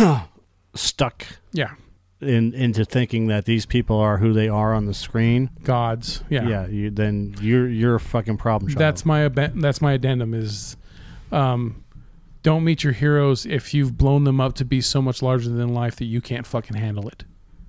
stuck 0.74 1.26
yeah. 1.52 1.72
in 2.20 2.54
into 2.54 2.84
thinking 2.84 3.26
that 3.28 3.44
these 3.46 3.66
people 3.66 3.98
are 3.98 4.18
who 4.18 4.32
they 4.32 4.48
are 4.48 4.72
on 4.74 4.86
the 4.86 4.94
screen, 4.94 5.50
Gods. 5.64 6.22
Yeah. 6.28 6.48
yeah, 6.48 6.66
you, 6.68 6.90
then 6.90 7.34
you're 7.40 7.68
you're 7.68 7.96
a 7.96 8.00
fucking 8.00 8.36
problem 8.36 8.70
child. 8.70 8.78
That's 8.80 9.04
my 9.04 9.28
that's 9.28 9.80
my 9.80 9.92
addendum 9.92 10.34
is 10.34 10.76
um 11.32 11.84
don't 12.42 12.62
meet 12.62 12.84
your 12.84 12.92
heroes 12.92 13.46
if 13.46 13.72
you've 13.74 13.96
blown 13.96 14.24
them 14.24 14.40
up 14.40 14.54
to 14.54 14.64
be 14.64 14.80
so 14.80 15.00
much 15.00 15.22
larger 15.22 15.48
than 15.50 15.72
life 15.74 15.96
that 15.96 16.04
you 16.04 16.20
can't 16.20 16.46
fucking 16.46 16.76
handle 16.76 17.08
it. 17.08 17.24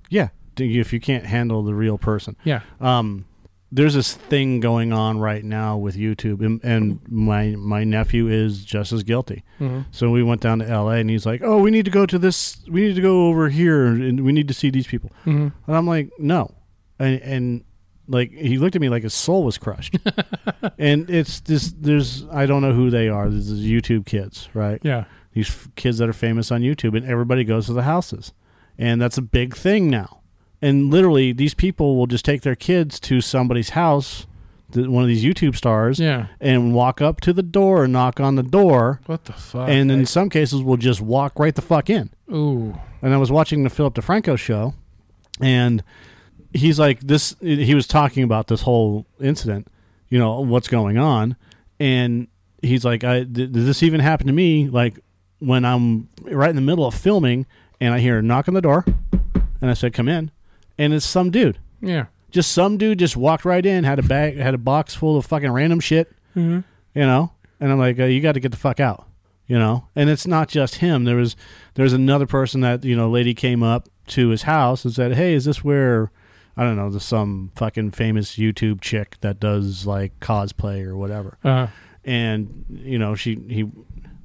yeah. 0.08 0.28
If 0.58 0.90
you 0.92 1.00
can't 1.00 1.26
handle 1.26 1.62
the 1.64 1.74
real 1.74 1.98
person, 1.98 2.34
Yeah. 2.42 2.60
um, 2.80 3.26
there's 3.72 3.94
this 3.94 4.14
thing 4.14 4.60
going 4.60 4.92
on 4.92 5.18
right 5.18 5.44
now 5.44 5.76
with 5.76 5.96
YouTube, 5.96 6.44
and, 6.44 6.62
and 6.62 7.00
my 7.08 7.56
my 7.56 7.84
nephew 7.84 8.28
is 8.28 8.64
just 8.64 8.92
as 8.92 9.02
guilty. 9.02 9.44
Mm-hmm. 9.58 9.82
So 9.90 10.10
we 10.10 10.22
went 10.22 10.40
down 10.40 10.60
to 10.60 10.68
L.A. 10.68 10.96
and 10.96 11.10
he's 11.10 11.26
like, 11.26 11.42
"Oh, 11.42 11.58
we 11.58 11.70
need 11.70 11.84
to 11.84 11.90
go 11.90 12.06
to 12.06 12.18
this. 12.18 12.58
We 12.68 12.82
need 12.82 12.94
to 12.94 13.02
go 13.02 13.26
over 13.26 13.48
here, 13.48 13.86
and 13.86 14.24
we 14.24 14.32
need 14.32 14.48
to 14.48 14.54
see 14.54 14.70
these 14.70 14.86
people." 14.86 15.10
Mm-hmm. 15.24 15.48
And 15.66 15.76
I'm 15.76 15.86
like, 15.86 16.10
"No," 16.18 16.54
and, 16.98 17.20
and 17.22 17.64
like 18.08 18.30
he 18.30 18.58
looked 18.58 18.76
at 18.76 18.82
me 18.82 18.88
like 18.88 19.02
his 19.02 19.14
soul 19.14 19.42
was 19.42 19.58
crushed. 19.58 19.96
and 20.78 21.10
it's 21.10 21.40
this. 21.40 21.74
There's 21.76 22.24
I 22.28 22.46
don't 22.46 22.62
know 22.62 22.72
who 22.72 22.90
they 22.90 23.08
are. 23.08 23.28
This 23.28 23.48
is 23.48 23.64
YouTube 23.64 24.06
kids, 24.06 24.48
right? 24.54 24.80
Yeah. 24.82 25.04
These 25.32 25.48
f- 25.48 25.68
kids 25.74 25.98
that 25.98 26.08
are 26.08 26.14
famous 26.14 26.50
on 26.50 26.62
YouTube, 26.62 26.96
and 26.96 27.04
everybody 27.04 27.44
goes 27.44 27.66
to 27.66 27.72
the 27.72 27.82
houses, 27.82 28.32
and 28.78 29.00
that's 29.02 29.18
a 29.18 29.22
big 29.22 29.56
thing 29.56 29.90
now. 29.90 30.22
And 30.62 30.90
literally, 30.90 31.32
these 31.32 31.54
people 31.54 31.96
will 31.96 32.06
just 32.06 32.24
take 32.24 32.42
their 32.42 32.56
kids 32.56 32.98
to 33.00 33.20
somebody's 33.20 33.70
house, 33.70 34.26
one 34.74 35.02
of 35.02 35.08
these 35.08 35.22
YouTube 35.24 35.54
stars, 35.56 35.98
Yeah. 36.00 36.26
and 36.40 36.74
walk 36.74 37.00
up 37.00 37.20
to 37.22 37.32
the 37.32 37.42
door 37.42 37.84
and 37.84 37.92
knock 37.92 38.20
on 38.20 38.34
the 38.36 38.42
door 38.42 39.00
What 39.06 39.26
the 39.26 39.32
fuck? 39.34 39.68
and 39.68 39.90
in 39.90 40.06
some 40.06 40.28
cases 40.30 40.62
will 40.62 40.76
just 40.78 41.00
walk 41.00 41.38
right 41.38 41.54
the 41.54 41.62
fuck 41.62 41.88
in. 41.90 42.10
Ooh. 42.32 42.74
And 43.02 43.12
I 43.14 43.18
was 43.18 43.30
watching 43.30 43.62
the 43.64 43.70
Philip 43.70 43.94
DeFranco 43.94 44.38
show, 44.38 44.74
and 45.40 45.82
he's 46.52 46.78
like, 46.78 47.00
"This." 47.00 47.36
He 47.40 47.74
was 47.74 47.86
talking 47.86 48.22
about 48.24 48.46
this 48.48 48.62
whole 48.62 49.06
incident, 49.20 49.68
you 50.08 50.18
know, 50.18 50.40
what's 50.40 50.68
going 50.68 50.96
on, 50.98 51.36
and 51.78 52.26
he's 52.62 52.84
like, 52.84 53.04
"I 53.04 53.18
did, 53.20 53.52
did 53.52 53.54
this 53.54 53.82
even 53.82 54.00
happen 54.00 54.26
to 54.26 54.32
me? 54.32 54.68
Like 54.68 54.98
when 55.38 55.64
I'm 55.66 56.08
right 56.22 56.50
in 56.50 56.56
the 56.56 56.62
middle 56.62 56.86
of 56.86 56.94
filming, 56.94 57.44
and 57.80 57.92
I 57.94 57.98
hear 58.00 58.18
a 58.18 58.22
knock 58.22 58.48
on 58.48 58.54
the 58.54 58.62
door, 58.62 58.84
and 59.60 59.70
I 59.70 59.74
said, 59.74 59.92
"Come 59.92 60.08
in," 60.08 60.30
and 60.78 60.92
it's 60.92 61.06
some 61.06 61.30
dude." 61.30 61.58
Yeah. 61.80 62.06
Just 62.30 62.52
some 62.52 62.76
dude 62.76 62.98
just 62.98 63.16
walked 63.16 63.44
right 63.44 63.64
in, 63.64 63.84
had 63.84 63.98
a 63.98 64.02
bag, 64.02 64.36
had 64.36 64.54
a 64.54 64.58
box 64.58 64.94
full 64.94 65.16
of 65.16 65.24
fucking 65.26 65.50
random 65.50 65.80
shit, 65.80 66.12
Mm-hmm. 66.36 66.60
you 66.98 67.06
know 67.06 67.32
and 67.60 67.72
i'm 67.72 67.78
like 67.78 67.98
uh, 67.98 68.04
you 68.04 68.20
got 68.20 68.32
to 68.32 68.40
get 68.40 68.50
the 68.50 68.58
fuck 68.58 68.78
out 68.78 69.08
you 69.46 69.58
know 69.58 69.86
and 69.96 70.10
it's 70.10 70.26
not 70.26 70.48
just 70.50 70.74
him 70.76 71.04
there 71.04 71.16
was 71.16 71.34
there's 71.72 71.94
another 71.94 72.26
person 72.26 72.60
that 72.60 72.84
you 72.84 72.94
know 72.94 73.08
lady 73.08 73.32
came 73.32 73.62
up 73.62 73.88
to 74.08 74.28
his 74.28 74.42
house 74.42 74.84
and 74.84 74.92
said 74.92 75.14
hey 75.14 75.32
is 75.32 75.46
this 75.46 75.64
where 75.64 76.10
i 76.58 76.62
don't 76.62 76.76
know 76.76 76.90
there's 76.90 77.02
some 77.04 77.50
fucking 77.56 77.90
famous 77.92 78.36
youtube 78.36 78.82
chick 78.82 79.16
that 79.22 79.40
does 79.40 79.86
like 79.86 80.12
cosplay 80.20 80.84
or 80.84 80.94
whatever 80.94 81.38
Uh, 81.42 81.68
and 82.04 82.66
you 82.68 82.98
know 82.98 83.14
she 83.14 83.36
he 83.48 83.64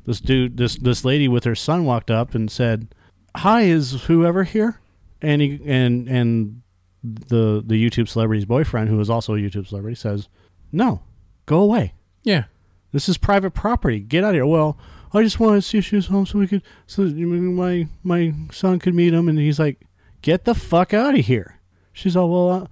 this 0.05 0.19
dude 0.19 0.57
this 0.57 0.75
this 0.75 1.05
lady 1.05 1.29
with 1.29 1.45
her 1.45 1.55
son 1.55 1.85
walked 1.85 2.11
up 2.11 2.35
and 2.35 2.51
said 2.51 2.93
hi 3.37 3.61
is 3.61 4.03
whoever 4.07 4.43
here 4.43 4.80
and 5.21 5.41
he 5.41 5.59
and 5.65 6.07
and 6.07 6.61
the 7.03 7.63
the 7.65 7.89
youtube 7.89 8.07
celebrity's 8.07 8.45
boyfriend 8.45 8.89
who 8.89 8.99
is 8.99 9.09
also 9.09 9.33
a 9.33 9.37
youtube 9.37 9.67
celebrity 9.67 9.95
says 9.95 10.29
no 10.71 11.01
go 11.45 11.59
away 11.59 11.93
yeah. 12.23 12.45
this 12.91 13.09
is 13.09 13.17
private 13.17 13.51
property. 13.51 13.99
Get 13.99 14.23
out 14.23 14.29
of 14.29 14.35
here. 14.35 14.45
Well, 14.45 14.77
I 15.13 15.23
just 15.23 15.39
wanted 15.39 15.57
to 15.57 15.61
see 15.63 15.77
if 15.79 15.85
she 15.85 15.95
was 15.95 16.07
home 16.07 16.25
so 16.25 16.39
we 16.39 16.47
could, 16.47 16.63
so 16.87 17.03
my 17.03 17.87
my 18.03 18.33
son 18.51 18.79
could 18.79 18.95
meet 18.95 19.13
him. 19.13 19.27
And 19.27 19.37
he's 19.37 19.59
like, 19.59 19.81
"Get 20.21 20.45
the 20.45 20.55
fuck 20.55 20.93
out 20.93 21.17
of 21.17 21.25
here." 21.25 21.59
She's 21.91 22.15
all, 22.15 22.29
"Well, 22.29 22.49
uh, 22.49 22.67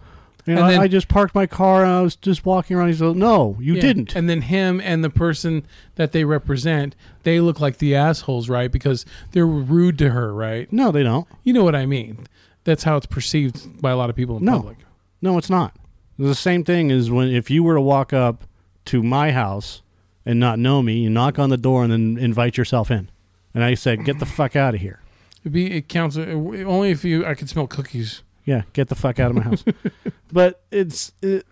you 0.45 0.55
know, 0.55 0.61
And 0.63 0.71
then- 0.71 0.79
I, 0.79 0.83
I 0.83 0.87
just 0.87 1.07
parked 1.07 1.35
my 1.35 1.45
car 1.45 1.83
and 1.83 1.91
I 1.91 2.01
was 2.01 2.15
just 2.15 2.45
walking 2.45 2.75
around." 2.77 2.87
He's 2.87 3.01
like, 3.01 3.15
"No, 3.15 3.57
you 3.59 3.75
Yeah. 3.75 3.81
didn't." 3.81 4.15
And 4.15 4.29
then 4.29 4.41
him 4.43 4.81
and 4.83 5.03
the 5.03 5.09
person 5.09 5.65
that 5.95 6.11
they 6.11 6.23
represent, 6.23 6.95
they 7.23 7.39
look 7.39 7.59
like 7.59 7.77
the 7.77 7.95
assholes, 7.95 8.49
right? 8.49 8.71
Because 8.71 9.05
they're 9.31 9.45
rude 9.47 9.97
to 9.99 10.11
her, 10.11 10.33
right? 10.33 10.71
no, 10.71 10.91
they 10.91 11.03
don't. 11.03 11.27
You 11.43 11.53
know 11.53 11.63
what 11.63 11.75
I 11.75 11.85
mean? 11.85 12.25
That's 12.63 12.83
how 12.83 12.97
it's 12.97 13.05
perceived 13.05 13.81
by 13.81 13.91
a 13.91 13.95
lot 13.97 14.09
of 14.09 14.15
people 14.15 14.37
in 14.37 14.45
No. 14.45 14.57
public. 14.57 14.77
No, 15.21 15.37
it's 15.37 15.49
not. 15.49 15.75
The 16.17 16.35
same 16.35 16.63
thing 16.63 16.89
is 16.91 17.09
when 17.09 17.29
if 17.29 17.49
you 17.49 17.63
were 17.63 17.75
to 17.75 17.81
walk 17.81 18.11
up 18.13 18.43
to 18.85 19.01
my 19.03 19.31
house 19.31 19.81
and 20.25 20.39
not 20.39 20.59
know 20.59 20.81
me, 20.81 20.99
you 20.99 21.09
knock 21.09 21.39
on 21.39 21.49
the 21.49 21.57
door 21.57 21.83
and 21.83 21.91
then 21.91 22.17
invite 22.17 22.57
yourself 22.57 22.91
in. 22.91 23.09
And 23.53 23.63
I 23.63 23.73
said, 23.73 24.05
"Get 24.05 24.19
the 24.19 24.25
fuck 24.25 24.55
out 24.55 24.75
of 24.75 24.81
here." 24.81 24.99
It'd 25.41 25.53
be 25.53 25.71
it 25.77 25.87
counts 25.87 26.17
uh, 26.17 26.21
only 26.21 26.91
if 26.91 27.03
you 27.05 27.25
I 27.25 27.33
could 27.33 27.49
smell 27.49 27.65
cookies. 27.67 28.21
Yeah, 28.45 28.63
get 28.73 28.87
the 28.89 28.95
fuck 28.95 29.19
out 29.19 29.29
of 29.31 29.37
my 29.37 29.43
house. 29.43 29.63
but 30.31 30.61
it's 30.71 31.11
it, 31.21 31.45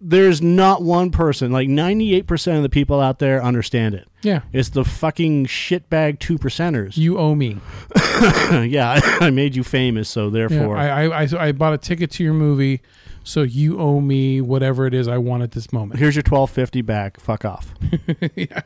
there's 0.00 0.42
not 0.42 0.82
one 0.82 1.10
person 1.10 1.50
like 1.50 1.68
98% 1.68 2.56
of 2.56 2.62
the 2.62 2.68
people 2.68 3.00
out 3.00 3.18
there 3.18 3.42
understand 3.42 3.94
it. 3.94 4.06
Yeah, 4.22 4.42
It's 4.52 4.68
the 4.68 4.84
fucking 4.84 5.46
shitbag 5.46 6.18
2 6.18 6.38
percenters. 6.38 6.96
you 6.96 7.16
owe 7.18 7.34
me. 7.34 7.58
yeah, 7.96 9.00
I, 9.20 9.26
I 9.26 9.30
made 9.30 9.56
you 9.56 9.64
famous, 9.64 10.08
so 10.08 10.30
therefore 10.30 10.76
I, 10.76 11.04
I 11.06 11.22
I 11.22 11.28
I 11.48 11.52
bought 11.52 11.72
a 11.74 11.78
ticket 11.78 12.10
to 12.12 12.24
your 12.24 12.34
movie, 12.34 12.82
so 13.24 13.42
you 13.42 13.78
owe 13.80 14.00
me 14.00 14.40
whatever 14.40 14.86
it 14.86 14.94
is 14.94 15.08
I 15.08 15.18
want 15.18 15.42
at 15.44 15.52
this 15.52 15.72
moment. 15.72 15.98
here's 15.98 16.14
your 16.14 16.22
1250 16.28 16.82
back. 16.82 17.18
Fuck 17.20 17.44
off. 17.44 17.72
yeah, 18.36 18.62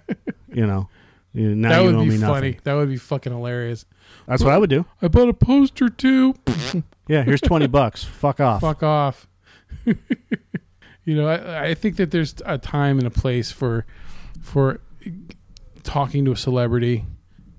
You 0.52 0.66
know. 0.66 0.88
You- 1.32 1.54
Now 1.54 1.68
that 1.68 1.80
you 1.82 1.86
would 1.86 1.94
owe 1.94 2.02
be 2.02 2.08
me 2.10 2.16
nothing. 2.18 2.34
funny. 2.34 2.58
That 2.64 2.74
would 2.74 2.88
be 2.88 2.96
fucking 2.96 3.32
hilarious. 3.32 3.84
That's 4.26 4.42
what 4.42 4.52
I 4.52 4.58
would 4.58 4.70
do. 4.70 4.84
I 5.00 5.06
bought 5.08 5.28
a 5.28 5.32
poster 5.34 5.88
too. 5.88 6.34
Yeah, 7.10 7.22
here's 7.24 7.40
20 7.40 7.66
bucks. 7.78 8.04
Fuck 8.04 8.40
off. 8.40 8.60
Fuck 8.60 8.82
off. 8.82 9.26
you 9.84 11.14
know, 11.14 11.28
I, 11.28 11.68
I 11.70 11.74
think 11.74 11.96
that 11.96 12.10
there's 12.10 12.34
a 12.46 12.56
time 12.58 12.98
and 12.98 13.06
a 13.06 13.10
place 13.10 13.50
for 13.50 13.84
for 14.40 14.80
talking 15.82 16.24
to 16.24 16.32
a 16.32 16.36
celebrity, 16.36 17.04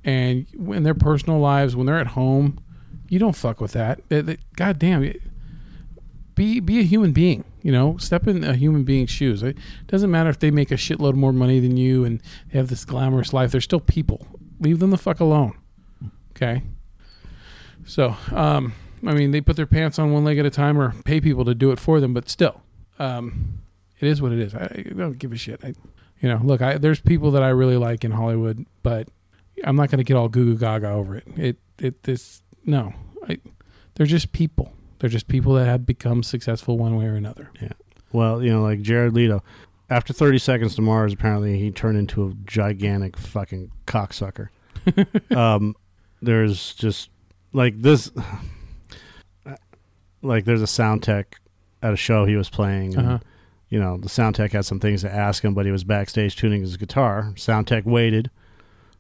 and 0.04 0.46
in 0.54 0.84
their 0.84 0.94
personal 0.96 1.40
lives, 1.40 1.76
when 1.76 1.86
they're 1.86 2.00
at 2.00 2.08
home, 2.08 2.60
you 3.10 3.20
don't 3.20 3.36
fuck 3.36 3.60
with 3.62 3.74
that. 3.74 4.02
They- 4.10 4.22
they- 4.22 4.38
God 4.56 4.80
damn 4.80 5.04
it. 5.04 5.22
Be 6.36 6.60
be 6.60 6.80
a 6.80 6.84
human 6.84 7.12
being. 7.12 7.44
You 7.62 7.72
know, 7.72 7.98
step 7.98 8.28
in 8.28 8.44
a 8.44 8.56
human 8.56 8.84
being's 8.84 9.12
shoes. 9.12 9.44
It 9.44 9.58
doesn't 9.88 10.10
matter 10.10 10.30
if 10.30 10.40
they 10.40 10.50
make 10.50 10.72
a 10.72 10.76
shitload 10.76 11.14
more 11.14 11.32
money 11.34 11.60
than 11.60 11.78
you 11.78 12.04
and 12.06 12.20
they 12.52 12.58
have 12.58 12.70
this 12.70 12.86
glamorous 12.86 13.34
life. 13.34 13.52
They're 13.52 13.62
still 13.62 13.80
people. 13.82 14.26
Leave 14.60 14.80
them 14.80 14.90
the 14.90 14.98
fuck 14.98 15.20
alone. 15.20 15.56
Okay. 16.36 16.64
So, 17.86 18.16
um, 18.32 18.74
I 19.06 19.14
mean, 19.14 19.32
they 19.32 19.42
put 19.42 19.56
their 19.56 19.66
pants 19.66 19.98
on 19.98 20.12
one 20.12 20.24
leg 20.24 20.38
at 20.38 20.46
a 20.46 20.50
time 20.50 20.80
or 20.80 20.94
pay 21.04 21.20
people 21.20 21.46
to 21.46 21.56
do 21.56 21.72
it 21.72 21.80
for 21.80 22.00
them, 22.00 22.14
but 22.14 22.30
still, 22.30 22.62
um, 23.00 23.62
it 24.00 24.08
is 24.08 24.22
what 24.22 24.32
it 24.32 24.40
is. 24.40 24.54
I, 24.54 24.86
I 24.90 24.94
don't 24.96 25.18
give 25.18 25.32
a 25.32 25.38
shit. 25.38 25.60
I, 25.64 25.74
you 26.22 26.30
know, 26.30 26.40
look, 26.44 26.62
I, 26.62 26.78
there's 26.78 27.00
people 27.00 27.32
that 27.32 27.44
I 27.44 27.50
really 27.50 27.78
like 27.78 28.04
in 28.04 28.12
Hollywood, 28.12 28.66
but 28.84 29.10
I'm 29.64 29.76
not 29.76 29.90
going 29.90 29.98
to 29.98 30.04
get 30.04 30.16
all 30.16 30.30
goo 30.30 30.46
goo 30.46 30.58
gaga 30.58 30.90
over 30.90 31.18
it. 31.18 31.28
It, 31.36 31.58
it, 31.80 32.04
this, 32.04 32.42
no, 32.66 32.94
I, 33.28 33.40
they're 33.96 34.06
just 34.06 34.32
people. 34.32 34.74
They're 35.00 35.10
just 35.10 35.28
people 35.28 35.54
that 35.56 35.66
have 35.66 35.86
become 35.86 36.22
successful 36.22 36.78
one 36.78 36.96
way 36.96 37.06
or 37.06 37.16
another. 37.16 37.50
Yeah. 37.60 37.74
Well, 38.12 38.44
you 38.44 38.52
know, 38.52 38.62
like 38.62 38.82
Jared 38.82 39.14
Leto. 39.14 39.44
After 39.90 40.14
30 40.14 40.38
Seconds 40.38 40.76
to 40.76 40.82
Mars, 40.82 41.14
apparently 41.14 41.60
he 41.60 41.72
turned 41.72 41.98
into 41.98 42.28
a 42.28 42.34
gigantic 42.46 43.18
fucking 43.18 43.72
cocksucker. 43.88 44.50
um, 45.36 45.76
there's 46.22 46.74
just 46.76 47.10
like 47.52 47.82
this, 47.82 48.12
like 50.22 50.46
there's 50.46 50.62
a 50.62 50.68
sound 50.68 51.04
tech 51.04 51.40
at 51.82 51.94
a 51.94 51.98
show 51.98 52.26
he 52.26 52.36
was 52.36 52.50
playing. 52.50 52.96
and, 52.96 53.08
Uh-huh. 53.08 53.20
You 53.70 53.80
know, 53.80 53.98
the 53.98 54.10
sound 54.10 54.36
tech 54.36 54.52
had 54.52 54.66
some 54.66 54.80
things 54.82 55.02
to 55.02 55.12
ask 55.14 55.44
him, 55.46 55.54
but 55.54 55.66
he 55.66 55.72
was 55.72 55.84
backstage 55.86 56.36
tuning 56.36 56.60
his 56.62 56.76
guitar. 56.76 57.32
Sound 57.38 57.68
tech 57.68 57.86
waited, 57.86 58.30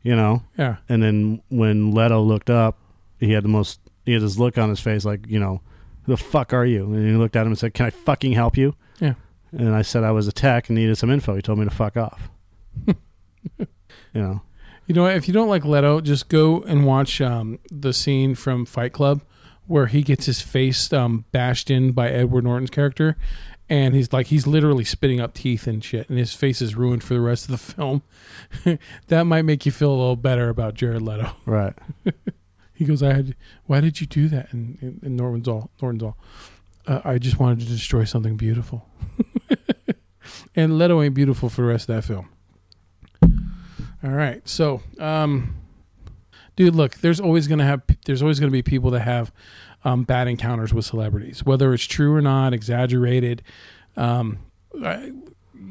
you 0.01 0.15
know, 0.15 0.43
Yeah. 0.57 0.77
and 0.87 1.03
then 1.03 1.41
when 1.49 1.91
Leto 1.91 2.21
looked 2.21 2.49
up, 2.49 2.77
he 3.19 3.33
had 3.33 3.43
the 3.43 3.49
most, 3.49 3.81
he 4.05 4.13
had 4.13 4.21
this 4.21 4.37
look 4.37 4.57
on 4.57 4.69
his 4.69 4.79
face 4.79 5.03
like, 5.03 5.27
you 5.27 5.39
know, 5.39 5.61
who 6.03 6.13
the 6.13 6.17
fuck 6.17 6.53
are 6.53 6.65
you? 6.65 6.85
And 6.93 7.05
he 7.05 7.15
looked 7.17 7.35
at 7.35 7.41
him 7.41 7.47
and 7.51 7.57
said, 7.59 7.73
Can 7.73 7.85
I 7.85 7.89
fucking 7.89 8.31
help 8.31 8.55
you? 8.57 8.73
Yeah. 8.99 9.15
And 9.51 9.75
I 9.75 9.81
said 9.81 10.03
I 10.05 10.11
was 10.11 10.27
a 10.27 10.31
tech 10.31 10.69
and 10.69 10.77
needed 10.77 10.97
some 10.97 11.11
info. 11.11 11.35
He 11.35 11.41
told 11.41 11.59
me 11.59 11.65
to 11.65 11.69
fuck 11.71 11.97
off. 11.97 12.29
you 12.87 13.65
know, 14.13 14.41
You 14.87 14.95
know, 14.95 15.05
if 15.07 15.27
you 15.27 15.33
don't 15.33 15.49
like 15.49 15.65
Leto, 15.65 16.01
just 16.01 16.29
go 16.29 16.61
and 16.63 16.85
watch 16.85 17.21
um, 17.21 17.59
the 17.69 17.93
scene 17.93 18.35
from 18.35 18.65
Fight 18.65 18.93
Club 18.93 19.21
where 19.71 19.87
he 19.87 20.01
gets 20.03 20.25
his 20.25 20.41
face 20.41 20.91
um, 20.91 21.23
bashed 21.31 21.71
in 21.71 21.93
by 21.93 22.09
Edward 22.09 22.43
Norton's 22.43 22.69
character, 22.69 23.15
and 23.69 23.95
he's 23.95 24.11
like 24.11 24.27
he's 24.27 24.45
literally 24.45 24.83
spitting 24.83 25.21
up 25.21 25.33
teeth 25.33 25.65
and 25.65 25.81
shit, 25.83 26.09
and 26.09 26.19
his 26.19 26.33
face 26.33 26.61
is 26.61 26.75
ruined 26.75 27.03
for 27.03 27.13
the 27.13 27.21
rest 27.21 27.45
of 27.45 27.51
the 27.51 27.57
film. 27.73 28.01
that 29.07 29.23
might 29.23 29.43
make 29.43 29.65
you 29.65 29.71
feel 29.71 29.89
a 29.91 29.95
little 29.95 30.15
better 30.17 30.49
about 30.49 30.73
Jared 30.75 31.01
Leto. 31.01 31.31
right. 31.45 31.73
He 32.73 32.87
goes, 32.87 33.03
"I 33.03 33.13
had, 33.13 33.35
why 33.67 33.79
did 33.79 34.01
you 34.01 34.07
do 34.07 34.27
that?" 34.29 34.51
And, 34.51 34.75
and, 34.81 35.03
and 35.03 35.15
Norton's 35.15 35.47
all, 35.47 35.69
Norton's 35.83 36.01
all, 36.01 36.17
uh, 36.87 37.01
"I 37.03 37.19
just 37.19 37.37
wanted 37.39 37.59
to 37.59 37.65
destroy 37.67 38.05
something 38.05 38.37
beautiful." 38.37 38.89
and 40.55 40.79
Leto 40.79 40.99
ain't 41.03 41.13
beautiful 41.13 41.47
for 41.47 41.61
the 41.61 41.67
rest 41.67 41.87
of 41.89 41.95
that 41.95 42.01
film. 42.01 42.29
All 44.03 44.09
right, 44.09 44.41
so, 44.49 44.81
um, 44.97 45.60
dude, 46.55 46.75
look, 46.75 46.95
there's 46.97 47.19
always 47.19 47.47
gonna 47.47 47.65
have, 47.65 47.81
there's 48.05 48.21
always 48.21 48.39
gonna 48.39 48.51
be 48.51 48.61
people 48.61 48.91
that 48.91 49.01
have 49.01 49.31
um, 49.83 50.03
bad 50.03 50.27
encounters 50.27 50.73
with 50.73 50.85
celebrities, 50.85 51.45
whether 51.45 51.73
it's 51.73 51.85
true 51.85 52.13
or 52.13 52.21
not, 52.21 52.53
exaggerated. 52.53 53.41
Um, 53.97 54.39
I, 54.83 55.11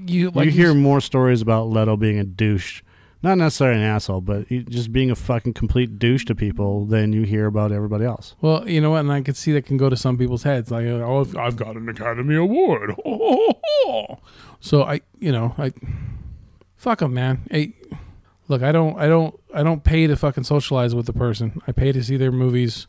you 0.07 0.31
like 0.31 0.47
you 0.47 0.53
hear 0.53 0.75
more 0.75 1.01
stories 1.01 1.43
about 1.43 1.69
Leto 1.69 1.97
being 1.97 2.19
a 2.19 2.25
douche. 2.25 2.83
Not 3.23 3.37
necessarily 3.37 3.79
an 3.81 3.85
asshole, 3.85 4.23
but 4.23 4.49
just 4.49 4.93
being 4.93 5.11
a 5.11 5.15
fucking 5.15 5.53
complete 5.53 5.99
douche 5.99 6.25
to 6.25 6.35
people 6.35 6.87
than 6.87 7.13
you 7.13 7.25
hear 7.25 7.45
about 7.45 7.71
everybody 7.71 8.07
else. 8.07 8.35
Well, 8.41 8.67
you 8.67 8.81
know 8.81 8.93
what, 8.93 9.01
and 9.01 9.13
I 9.13 9.21
can 9.21 9.35
see 9.35 9.53
that 9.53 9.67
can 9.67 9.77
go 9.77 9.91
to 9.91 9.97
some 9.97 10.17
people's 10.17 10.43
heads. 10.43 10.71
Like, 10.71 10.87
oh, 10.87 11.27
I've- 11.39 11.57
got 11.57 11.77
an 11.77 11.87
Academy 11.91 12.37
Award. 12.37 12.95
so 14.61 14.85
I, 14.85 15.03
you 15.19 15.33
know, 15.33 15.55
I 15.59 15.73
fuck 16.77 17.01
them, 17.01 17.13
man. 17.13 17.43
Hey, 17.51 17.75
look, 18.51 18.63
I 18.63 18.73
don't, 18.73 18.99
I 18.99 19.07
don't, 19.07 19.39
I 19.55 19.63
don't 19.63 19.83
pay 19.83 20.07
to 20.07 20.17
fucking 20.17 20.45
socialize 20.45 20.95
with 20.95 21.07
the 21.07 21.13
person. 21.13 21.63
I 21.67 21.73
pay 21.73 21.93
to 21.93 22.03
see 22.03 22.17
their 22.17 22.33
movies. 22.33 22.87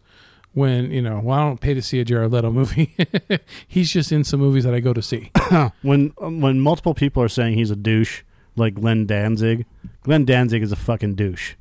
When 0.54 0.92
you 0.92 1.02
know, 1.02 1.22
well, 1.24 1.40
I 1.40 1.44
don't 1.44 1.62
pay 1.62 1.74
to 1.76 1.82
see 1.82 2.02
a 2.02 2.04
Jared 2.04 2.34
Leto 2.34 2.52
movie. 2.52 2.94
He's 3.70 3.90
just 3.90 4.12
in 4.12 4.26
some 4.26 4.42
movies 4.42 4.66
that 4.66 4.74
I 4.74 4.82
go 4.82 4.92
to 4.92 5.02
see. 5.02 5.32
when 5.82 6.14
um, 6.20 6.42
when 6.42 6.60
multiple 6.60 6.94
people 6.94 7.24
are 7.24 7.30
saying 7.30 7.54
he's 7.54 7.72
a 7.72 7.76
douche, 7.78 8.24
like 8.58 8.74
Glenn 8.74 9.06
Danzig, 9.06 9.66
Glenn 10.04 10.26
Danzig 10.26 10.62
is 10.62 10.74
a 10.74 10.76
fucking 10.76 11.16
douche. 11.16 11.56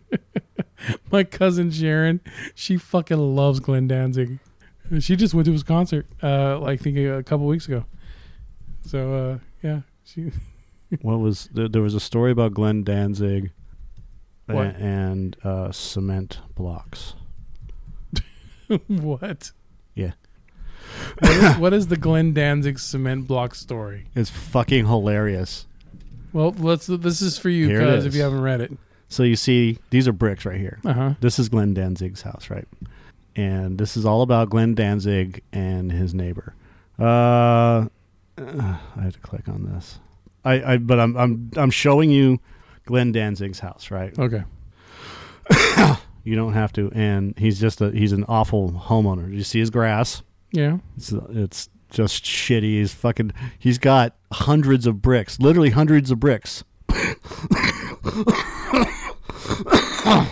My 1.10 1.22
cousin 1.22 1.70
Sharon, 1.70 2.22
she 2.54 2.78
fucking 2.78 3.18
loves 3.18 3.60
Glenn 3.60 3.88
Danzig. 3.88 4.38
She 5.00 5.14
just 5.14 5.34
went 5.34 5.44
to 5.44 5.52
his 5.52 5.62
concert, 5.62 6.06
uh, 6.22 6.58
like 6.60 6.80
I 6.80 6.82
think 6.82 6.96
a 6.96 7.22
couple 7.22 7.46
weeks 7.46 7.66
ago. 7.66 7.84
So 8.86 9.14
uh, 9.14 9.38
yeah, 9.62 9.80
she 10.04 10.32
what 11.00 11.18
was 11.20 11.48
there, 11.52 11.68
there 11.68 11.82
was 11.82 11.94
a 11.94 12.00
story 12.00 12.30
about 12.30 12.52
Glenn 12.54 12.82
Danzig 12.84 13.50
What? 14.46 14.76
and 14.76 15.36
uh, 15.44 15.72
cement 15.72 16.38
blocks. 16.54 17.14
what? 18.88 19.52
Yeah. 19.94 20.12
What 21.20 21.30
is, 21.32 21.56
what 21.58 21.72
is 21.72 21.86
the 21.88 21.96
Glenn 21.96 22.32
Danzig 22.34 22.78
cement 22.78 23.26
block 23.26 23.54
story? 23.54 24.06
It's 24.14 24.30
fucking 24.30 24.86
hilarious. 24.86 25.66
Well, 26.32 26.54
let's. 26.58 26.86
This 26.86 27.20
is 27.20 27.38
for 27.38 27.48
you, 27.50 27.68
because 27.68 28.06
if 28.06 28.14
you 28.14 28.22
haven't 28.22 28.40
read 28.40 28.60
it, 28.62 28.72
So 29.08 29.22
you 29.22 29.36
see, 29.36 29.78
these 29.90 30.08
are 30.08 30.12
bricks 30.12 30.44
right 30.46 30.58
here. 30.58 30.78
uh 30.84 30.92
huh. 30.92 31.14
This 31.20 31.38
is 31.38 31.48
Glenn 31.48 31.74
Danzig's 31.74 32.22
house, 32.22 32.48
right? 32.50 32.66
And 33.36 33.78
this 33.78 33.96
is 33.96 34.04
all 34.06 34.22
about 34.22 34.50
Glenn 34.50 34.74
Danzig 34.74 35.42
and 35.52 35.90
his 35.92 36.14
neighbor. 36.14 36.54
Uh, 36.98 37.86
I 38.38 38.78
have 39.02 39.12
to 39.14 39.20
click 39.20 39.48
on 39.48 39.64
this. 39.72 39.98
I, 40.44 40.72
I 40.74 40.76
but 40.78 40.98
I'm 41.00 41.16
I'm 41.16 41.50
I'm 41.56 41.70
showing 41.70 42.10
you 42.10 42.40
Glenn 42.86 43.12
Danzig's 43.12 43.60
house, 43.60 43.90
right? 43.90 44.16
Okay. 44.18 44.44
You 46.24 46.36
don't 46.36 46.52
have 46.52 46.72
to. 46.74 46.90
And 46.94 47.36
he's 47.36 47.60
just 47.60 47.80
a 47.80 47.90
he's 47.90 48.12
an 48.12 48.24
awful 48.28 48.70
homeowner. 48.70 49.32
You 49.32 49.42
see 49.42 49.58
his 49.58 49.70
grass? 49.70 50.22
Yeah. 50.52 50.78
It's 50.96 51.12
it's 51.12 51.68
just 51.90 52.24
shitty. 52.24 52.62
He's 52.62 52.94
fucking. 52.94 53.32
He's 53.58 53.78
got 53.78 54.14
hundreds 54.32 54.86
of 54.86 55.02
bricks, 55.02 55.40
literally 55.40 55.70
hundreds 55.70 56.10
of 56.10 56.20
bricks, 56.20 56.62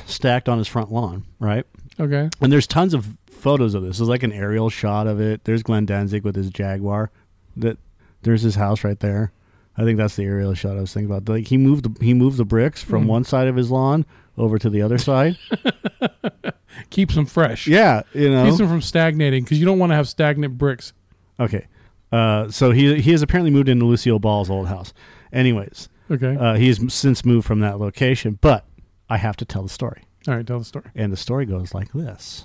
stacked 0.07 0.49
on 0.49 0.59
his 0.59 0.69
front 0.69 0.93
lawn, 0.93 1.27
right? 1.39 1.67
Okay. 1.99 2.31
And 2.41 2.53
there's 2.53 2.67
tons 2.67 2.95
of 2.95 3.17
photos 3.31 3.75
of 3.75 3.83
this. 3.83 3.99
There's 3.99 4.09
like 4.09 4.23
an 4.23 4.33
aerial 4.33 4.71
shot 4.71 5.07
of 5.07 5.21
it. 5.21 5.45
There's 5.45 5.63
Glenn 5.63 5.87
Danzig 5.87 6.25
with 6.25 6.37
his 6.37 6.51
Jaguar. 6.51 7.11
That 7.57 7.79
there's 8.23 8.43
his 8.43 8.55
house 8.55 8.85
right 8.85 9.01
there. 9.01 9.33
I 9.81 9.85
think 9.85 9.97
that's 9.97 10.15
the 10.17 10.25
aerial 10.25 10.53
shot 10.53 10.77
I 10.77 10.81
was 10.83 10.93
thinking 10.93 11.11
about. 11.11 11.27
Like 11.29 11.47
he 11.47 11.57
moved 11.57 11.85
the, 11.97 12.05
he 12.05 12.13
moved 12.13 12.37
the 12.37 12.45
bricks 12.45 12.83
from 12.83 13.03
Hmm. 13.05 13.09
one 13.09 13.25
side 13.25 13.49
of 13.49 13.57
his 13.57 13.71
lawn 13.71 14.05
over 14.37 14.59
to 14.59 14.69
the 14.69 14.83
other 14.83 14.99
side. 14.99 15.39
Keeps 16.91 17.15
them 17.15 17.27
fresh. 17.27 17.67
yeah, 17.67 18.03
you 18.13 18.31
know. 18.31 18.45
Keeps 18.45 18.59
them 18.59 18.69
from 18.69 18.83
stagnating 18.83 19.43
because 19.45 19.59
you 19.59 19.65
don't 19.67 19.79
want 19.79 19.91
to 19.91 19.97
have 19.97 20.09
stagnant 20.09 20.59
bricks. 20.59 20.93
Okay. 21.39 21.67
Uh, 22.13 22.51
so 22.51 22.71
he 22.73 23.01
he 23.01 23.13
has 23.13 23.23
apparently 23.23 23.51
moved 23.51 23.69
into 23.69 23.85
Lucille 23.87 24.19
Ball's 24.19 24.51
old 24.51 24.69
house. 24.69 24.93
Anyways, 25.33 25.89
Okay. 26.11 26.37
uh, 26.37 26.55
he 26.55 26.69
has 26.69 26.81
since 26.93 27.25
moved 27.25 27.47
from 27.47 27.61
that 27.61 27.79
location, 27.79 28.39
but 28.41 28.67
I 29.09 29.17
have 29.17 29.37
to 29.39 29.45
tell 29.45 29.63
the 29.63 29.69
story. 29.69 30.03
All 30.29 30.35
right. 30.35 30.47
Tell 30.47 30.59
the 30.59 30.65
story. 30.65 30.91
And 30.95 31.13
the 31.13 31.17
story 31.17 31.47
goes 31.47 31.73
like 31.73 31.93
this. 31.93 32.45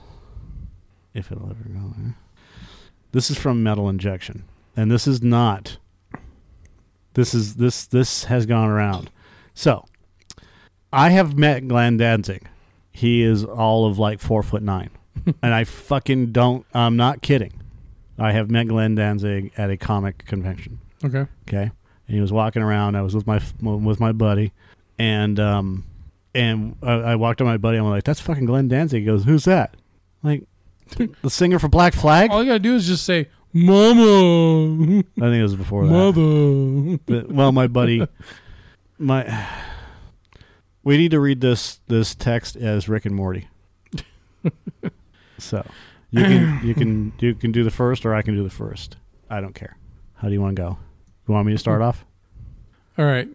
If 1.13 1.31
it'll 1.31 1.49
ever 1.49 1.63
go 1.67 1.93
there. 1.97 2.15
This 3.11 3.29
is 3.31 3.37
from 3.37 3.63
Metal 3.63 3.89
Injection. 3.89 4.43
And 4.77 4.91
this 4.91 5.07
is 5.07 5.21
not 5.21 5.77
this 7.15 7.33
is 7.33 7.55
this 7.55 7.87
this 7.87 8.25
has 8.25 8.45
gone 8.45 8.69
around. 8.69 9.09
So 9.53 9.85
I 10.93 11.09
have 11.09 11.37
met 11.37 11.67
Glenn 11.67 11.97
Danzig. 11.97 12.47
He 12.91 13.23
is 13.23 13.43
all 13.43 13.85
of 13.87 13.97
like 13.97 14.19
four 14.19 14.43
foot 14.43 14.61
nine. 14.61 14.91
and 15.41 15.53
I 15.53 15.63
fucking 15.63 16.31
don't 16.31 16.65
I'm 16.73 16.95
not 16.95 17.21
kidding. 17.21 17.61
I 18.17 18.31
have 18.31 18.49
met 18.49 18.67
Glenn 18.67 18.95
Danzig 18.95 19.51
at 19.57 19.69
a 19.69 19.77
comic 19.77 20.25
convention. 20.25 20.79
Okay. 21.03 21.25
Okay, 21.47 21.71
and 22.07 22.15
he 22.15 22.21
was 22.21 22.31
walking 22.31 22.61
around. 22.61 22.95
I 22.95 23.01
was 23.01 23.15
with 23.15 23.27
my 23.27 23.41
with 23.61 23.99
my 23.99 24.11
buddy, 24.11 24.53
and 24.97 25.39
um, 25.39 25.85
and 26.33 26.77
I, 26.81 26.93
I 26.93 27.15
walked 27.15 27.39
to 27.39 27.45
my 27.45 27.57
buddy. 27.57 27.77
And 27.77 27.85
I'm 27.85 27.91
like, 27.91 28.05
"That's 28.05 28.21
fucking 28.21 28.45
Glenn 28.45 28.67
Danzig." 28.67 29.01
He 29.01 29.05
goes, 29.05 29.25
"Who's 29.25 29.43
that?" 29.45 29.75
Like, 30.23 30.43
the 31.21 31.29
singer 31.29 31.59
for 31.59 31.67
Black 31.67 31.93
Flag. 31.93 32.31
All 32.31 32.41
you 32.41 32.49
gotta 32.49 32.59
do 32.59 32.75
is 32.75 32.87
just 32.87 33.05
say, 33.05 33.27
"Mama, 33.55 34.99
I 34.99 35.03
think 35.19 35.35
it 35.35 35.41
was 35.43 35.55
before 35.55 35.87
that. 35.87 35.91
mother." 35.91 36.99
But, 37.05 37.31
well, 37.31 37.51
my 37.51 37.67
buddy, 37.67 38.05
my, 38.99 39.47
we 40.83 40.97
need 40.97 41.11
to 41.11 41.19
read 41.19 41.39
this 41.41 41.79
this 41.87 42.13
text 42.13 42.55
as 42.57 42.89
Rick 42.89 43.05
and 43.05 43.15
Morty. 43.15 43.47
so, 45.37 45.65
you 46.11 46.23
can 46.23 46.61
you 46.63 46.73
can 46.75 47.13
you 47.19 47.33
can 47.33 47.51
do 47.51 47.63
the 47.63 47.71
first, 47.71 48.05
or 48.05 48.13
I 48.13 48.21
can 48.21 48.35
do 48.35 48.43
the 48.43 48.49
first. 48.49 48.97
I 49.29 49.39
don't 49.41 49.55
care. 49.55 49.77
How 50.15 50.27
do 50.27 50.33
you 50.33 50.41
want 50.41 50.55
to 50.55 50.61
go? 50.61 50.77
You 51.27 51.33
want 51.33 51.47
me 51.47 51.53
to 51.53 51.57
start 51.57 51.81
off? 51.81 52.05
All 52.97 53.05
right. 53.05 53.27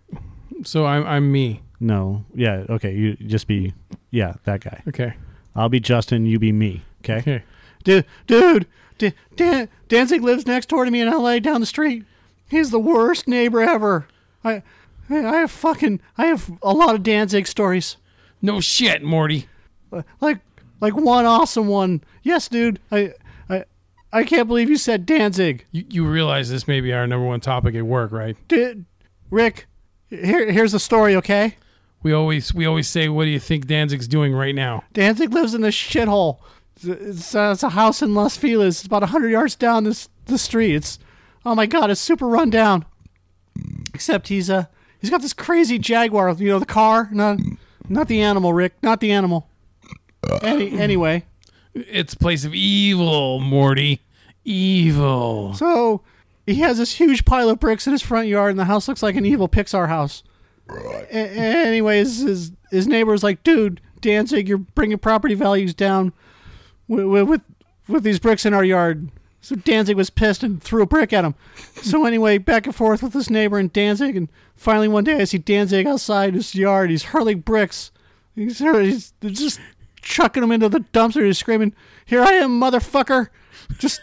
So 0.64 0.87
I'm 0.87 1.07
I'm 1.07 1.33
me. 1.33 1.62
No. 1.81 2.25
Yeah. 2.35 2.64
Okay. 2.68 2.95
You 2.95 3.16
just 3.16 3.47
be. 3.47 3.73
Yeah, 4.11 4.35
that 4.45 4.61
guy. 4.61 4.83
Okay. 4.89 5.14
I'll 5.55 5.68
be 5.68 5.81
Justin. 5.81 6.27
You 6.27 6.39
be 6.39 6.53
me. 6.53 6.83
Okay. 7.03 7.18
Okay. 7.18 7.43
Dude, 7.83 8.05
dude, 8.27 8.66
Dan- 9.36 9.68
Danzig 9.88 10.22
lives 10.22 10.46
next 10.46 10.68
door 10.68 10.84
to 10.84 10.90
me 10.90 11.01
in 11.01 11.09
L.A. 11.09 11.40
down 11.40 11.61
the 11.61 11.66
street. 11.66 12.05
He's 12.48 12.70
the 12.70 12.78
worst 12.78 13.28
neighbor 13.28 13.61
ever. 13.62 14.07
I, 14.44 14.62
I 15.09 15.24
I 15.24 15.36
have 15.38 15.51
fucking, 15.51 16.01
I 16.18 16.26
have 16.26 16.51
a 16.62 16.72
lot 16.72 16.94
of 16.94 17.03
Danzig 17.03 17.46
stories. 17.46 17.96
No 18.42 18.61
shit, 18.61 19.03
Morty. 19.03 19.48
Like, 20.20 20.38
like 20.80 20.94
one 20.96 21.26
awesome 21.26 21.68
one. 21.68 22.03
Yes, 22.22 22.48
dude. 22.48 22.78
I, 22.90 23.12
I, 23.48 23.64
I 24.12 24.24
can't 24.24 24.48
believe 24.48 24.70
you 24.70 24.76
said 24.76 25.05
Danzig. 25.07 25.66
You 25.72 25.84
you 25.88 26.07
realize 26.07 26.48
this 26.48 26.66
may 26.68 26.80
be 26.80 26.92
our 26.92 27.07
number 27.07 27.26
one 27.26 27.40
topic 27.40 27.74
at 27.74 27.84
work, 27.84 28.12
right? 28.12 28.36
D- 28.48 28.84
Rick, 29.30 29.66
here, 30.09 30.51
here's 30.51 30.72
the 30.72 30.80
story. 30.80 31.14
Okay. 31.16 31.57
We 32.03 32.12
always 32.12 32.55
we 32.55 32.64
always 32.66 32.88
say, 32.88 33.09
"What 33.09 33.24
do 33.24 33.30
you 33.30 33.38
think 33.40 33.66
Danzig's 33.66 34.09
doing 34.09 34.32
right 34.32 34.55
now?" 34.55 34.84
Danzig 34.92 35.32
lives 35.32 35.55
in 35.55 35.61
this 35.61 35.74
shithole. 35.74 36.38
It's, 36.83 37.35
uh, 37.35 37.51
it's 37.53 37.62
a 37.62 37.70
house 37.70 38.03
in 38.03 38.14
Los 38.14 38.37
Feliz. 38.37 38.78
It's 38.78 38.87
about 38.87 39.03
hundred 39.05 39.31
yards 39.31 39.55
down 39.57 39.85
this 39.85 40.09
the 40.26 40.39
street. 40.39 40.74
It's 40.74 40.99
oh 41.45 41.55
my 41.55 41.66
god, 41.66 41.91
it's 41.91 42.01
super 42.01 42.26
run 42.26 42.51
down. 42.51 42.85
Except 43.95 44.28
he's 44.28 44.49
uh 44.49 44.64
he's 45.01 45.11
got 45.11 45.22
this 45.22 45.33
crazy 45.33 45.78
Jaguar. 45.78 46.33
You 46.35 46.49
know 46.49 46.59
the 46.59 46.66
car, 46.66 47.09
not 47.12 47.39
not 47.89 48.09
the 48.09 48.20
animal, 48.22 48.53
Rick, 48.53 48.74
not 48.83 49.01
the 49.01 49.12
animal. 49.12 49.49
Any, 50.43 50.78
anyway, 50.78 51.24
It's 51.74 52.12
a 52.14 52.18
place 52.18 52.45
of 52.45 52.55
evil, 52.55 53.41
Morty. 53.41 54.03
Evil. 54.45 55.55
so 55.55 56.03
he 56.47 56.57
has 56.57 56.78
this 56.78 56.95
huge 56.95 57.24
pile 57.24 57.49
of 57.51 57.61
bricks 57.61 57.87
in 57.87 57.93
his 57.93 58.03
front 58.03 58.26
yard, 58.28 58.51
and 58.51 58.59
the 58.59 58.64
house 58.64 58.89
looks 58.89 59.03
like 59.03 59.14
an 59.14 59.26
evil 59.26 59.49
Pixar 59.49 59.89
house. 59.89 60.22
A- 60.68 61.12
anyways, 61.12 62.20
his 62.20 62.53
his 62.70 62.87
neighbor's 62.87 63.22
like, 63.22 63.43
dude, 63.43 63.81
Danzig, 64.01 64.49
you're 64.49 64.59
bringing 64.59 64.99
property 64.99 65.35
values 65.35 65.74
down 65.74 66.12
with, 66.91 67.28
with 67.28 67.43
with 67.88 68.03
these 68.03 68.18
bricks 68.18 68.45
in 68.45 68.55
our 68.55 68.64
yard. 68.64 69.11
So 69.41 69.57
Danzig 69.57 69.97
was 69.97 70.11
pissed 70.11 70.43
and 70.43 70.62
threw 70.62 70.82
a 70.82 70.86
brick 70.86 71.12
at 71.12 71.24
him. 71.24 71.34
So 71.82 72.05
anyway, 72.05 72.36
back 72.36 72.66
and 72.66 72.74
forth 72.74 73.03
with 73.03 73.14
this 73.14 73.30
neighbor 73.30 73.59
and 73.59 73.72
Danzig, 73.72 74.14
and 74.14 74.28
finally 74.55 74.86
one 74.88 75.05
day 75.05 75.20
I 75.20 75.24
see 75.24 75.38
Danzig 75.38 75.86
outside 75.86 76.34
his 76.34 76.55
yard. 76.55 76.91
He's 76.91 77.05
hurling 77.05 77.41
bricks. 77.41 77.91
He's, 78.34 78.59
he's 78.59 79.12
just 79.22 79.61
chucking 80.03 80.43
them 80.43 80.53
into 80.53 80.68
the 80.68 80.80
dumpster. 80.80 81.24
He's 81.24 81.38
screaming, 81.38 81.74
"Here 82.05 82.22
I 82.22 82.32
am, 82.32 82.61
motherfucker! 82.61 83.28
Just, 83.78 84.01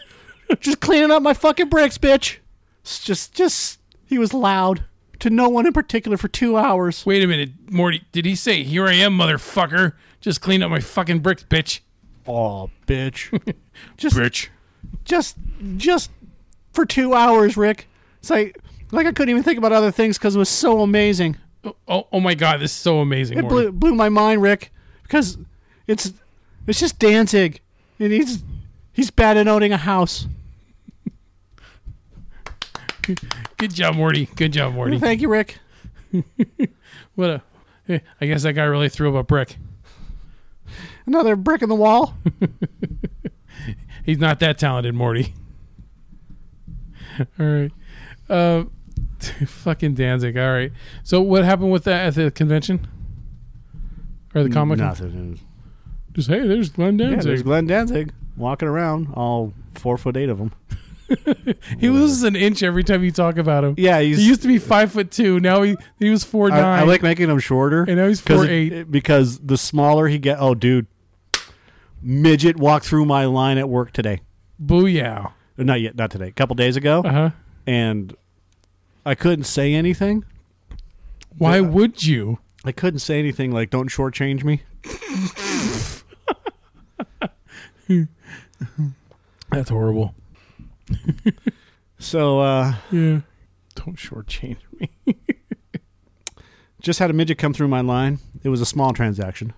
just 0.60 0.80
cleaning 0.80 1.10
up 1.10 1.22
my 1.22 1.34
fucking 1.34 1.68
bricks, 1.68 1.98
bitch!" 1.98 2.38
It's 2.82 2.98
just, 2.98 3.32
just 3.32 3.78
he 4.06 4.18
was 4.18 4.34
loud 4.34 4.84
to 5.20 5.30
no 5.30 5.48
one 5.48 5.66
in 5.66 5.72
particular 5.72 6.16
for 6.16 6.28
two 6.28 6.56
hours. 6.56 7.06
Wait 7.06 7.22
a 7.22 7.26
minute, 7.26 7.50
Morty. 7.70 8.02
Did 8.12 8.24
he 8.24 8.34
say, 8.34 8.64
"Here 8.64 8.86
I 8.86 8.94
am, 8.94 9.16
motherfucker"? 9.16 9.92
Just 10.20 10.40
clean 10.40 10.62
up 10.64 10.70
my 10.70 10.80
fucking 10.80 11.20
bricks, 11.20 11.44
bitch. 11.44 11.80
Oh, 12.28 12.70
bitch! 12.86 13.30
just, 13.96 14.16
Bitch. 14.16 14.48
just 15.04 15.36
just 15.76 16.10
for 16.72 16.84
two 16.84 17.14
hours, 17.14 17.56
Rick. 17.56 17.88
It's 18.20 18.30
like 18.30 18.58
like 18.90 19.06
I 19.06 19.12
couldn't 19.12 19.30
even 19.30 19.42
think 19.42 19.58
about 19.58 19.72
other 19.72 19.90
things 19.90 20.18
because 20.18 20.36
it 20.36 20.38
was 20.38 20.48
so 20.48 20.82
amazing. 20.82 21.36
Oh, 21.64 21.74
oh, 21.88 22.06
oh 22.12 22.20
my 22.20 22.34
god, 22.34 22.60
this 22.60 22.70
is 22.70 22.76
so 22.76 23.00
amazing, 23.00 23.38
It 23.38 23.48
blew, 23.48 23.72
blew 23.72 23.94
my 23.94 24.08
mind, 24.08 24.42
Rick, 24.42 24.72
because 25.02 25.38
it's 25.86 26.12
it's 26.66 26.78
just 26.78 26.98
Danzig, 26.98 27.60
and 27.98 28.12
he's 28.12 28.44
he's 28.92 29.10
bad 29.10 29.36
at 29.36 29.48
owning 29.48 29.72
a 29.72 29.78
house. 29.78 30.26
Good 33.56 33.74
job, 33.74 33.96
Morty. 33.96 34.26
Good 34.36 34.52
job, 34.52 34.74
Morty. 34.74 34.98
Thank 34.98 35.20
you, 35.20 35.28
Rick. 35.28 35.58
What 37.14 37.42
a. 37.88 38.00
I 38.20 38.26
guess 38.26 38.44
that 38.44 38.52
guy 38.52 38.62
really 38.62 38.88
threw 38.88 39.08
up 39.08 39.20
a 39.20 39.24
brick. 39.24 39.56
Another 41.08 41.36
brick 41.36 41.62
in 41.62 41.70
the 41.70 41.74
wall. 41.74 42.12
He's 44.04 44.18
not 44.18 44.40
that 44.40 44.58
talented, 44.58 44.94
Morty. 44.94 45.32
All 47.40 47.46
right. 47.46 47.72
Uh, 48.28 48.64
fucking 49.46 49.94
Danzig. 49.94 50.36
All 50.36 50.52
right. 50.52 50.70
So 51.04 51.22
what 51.22 51.44
happened 51.44 51.72
with 51.72 51.84
that 51.84 52.08
at 52.08 52.14
the 52.14 52.30
convention? 52.30 52.86
Or 54.34 54.42
the 54.42 54.50
comic? 54.50 54.78
Nothing. 54.78 55.40
Just 56.12 56.28
hey, 56.28 56.46
there's 56.46 56.68
Glenn 56.68 56.98
Yeah, 56.98 57.08
Danzig. 57.10 57.26
there's 57.26 57.42
Glenn 57.42 57.66
Danzig 57.66 58.12
walking 58.36 58.68
around, 58.68 59.08
all 59.14 59.54
four 59.76 59.96
foot 59.96 60.14
eight 60.18 60.28
of 60.28 60.36
them. 60.36 60.52
he 61.80 61.88
loses 61.88 62.22
an 62.22 62.36
inch 62.36 62.62
every 62.62 62.84
time 62.84 63.02
you 63.02 63.10
talk 63.10 63.38
about 63.38 63.64
him. 63.64 63.74
Yeah, 63.78 63.98
he's. 64.00 64.18
He 64.18 64.26
used 64.26 64.42
to 64.42 64.48
be 64.48 64.58
five 64.58 64.92
foot 64.92 65.10
two. 65.10 65.40
Now 65.40 65.62
he 65.62 65.74
he 65.98 66.10
was 66.10 66.22
four 66.22 66.50
nine. 66.50 66.62
I, 66.62 66.80
I 66.80 66.82
like 66.82 67.02
making 67.02 67.30
him 67.30 67.38
shorter. 67.38 67.84
and 67.84 67.96
now 67.96 68.08
he's 68.08 68.20
four 68.20 68.44
eight. 68.44 68.72
it- 68.74 68.90
because 68.90 69.38
the 69.38 69.56
smaller 69.56 70.06
he 70.08 70.18
get, 70.18 70.36
oh, 70.38 70.54
dude, 70.54 70.86
midget 72.02 72.56
walked 72.56 72.86
through 72.86 73.04
my 73.04 73.24
line 73.24 73.58
at 73.58 73.68
work 73.68 73.92
today. 73.92 74.20
Booyah. 74.62 75.32
Not 75.56 75.80
yet, 75.80 75.96
not 75.96 76.10
today. 76.10 76.28
A 76.28 76.32
couple 76.32 76.54
days 76.54 76.76
ago, 76.76 77.02
Uh 77.04 77.12
huh. 77.12 77.30
and 77.66 78.14
I 79.04 79.14
couldn't 79.14 79.44
say 79.44 79.74
anything. 79.74 80.24
Why 81.36 81.56
Yeah. 81.56 81.62
would 81.68 82.02
you? 82.04 82.38
I 82.64 82.72
couldn't 82.72 83.00
say 83.00 83.18
anything 83.18 83.50
like 83.52 83.70
"Don't 83.70 83.88
shortchange 83.90 84.44
me." 84.44 84.62
That's 89.50 89.70
horrible. 89.70 90.14
So 91.98 92.40
uh, 92.40 92.74
Yeah. 92.90 93.20
Don't 93.74 93.96
shortchange 93.96 94.58
me. 94.78 94.90
just 96.80 96.98
had 96.98 97.10
a 97.10 97.12
midget 97.12 97.38
come 97.38 97.52
through 97.54 97.68
my 97.68 97.80
line. 97.80 98.18
It 98.42 98.48
was 98.50 98.60
a 98.60 98.66
small 98.66 98.92
transaction. 98.92 99.52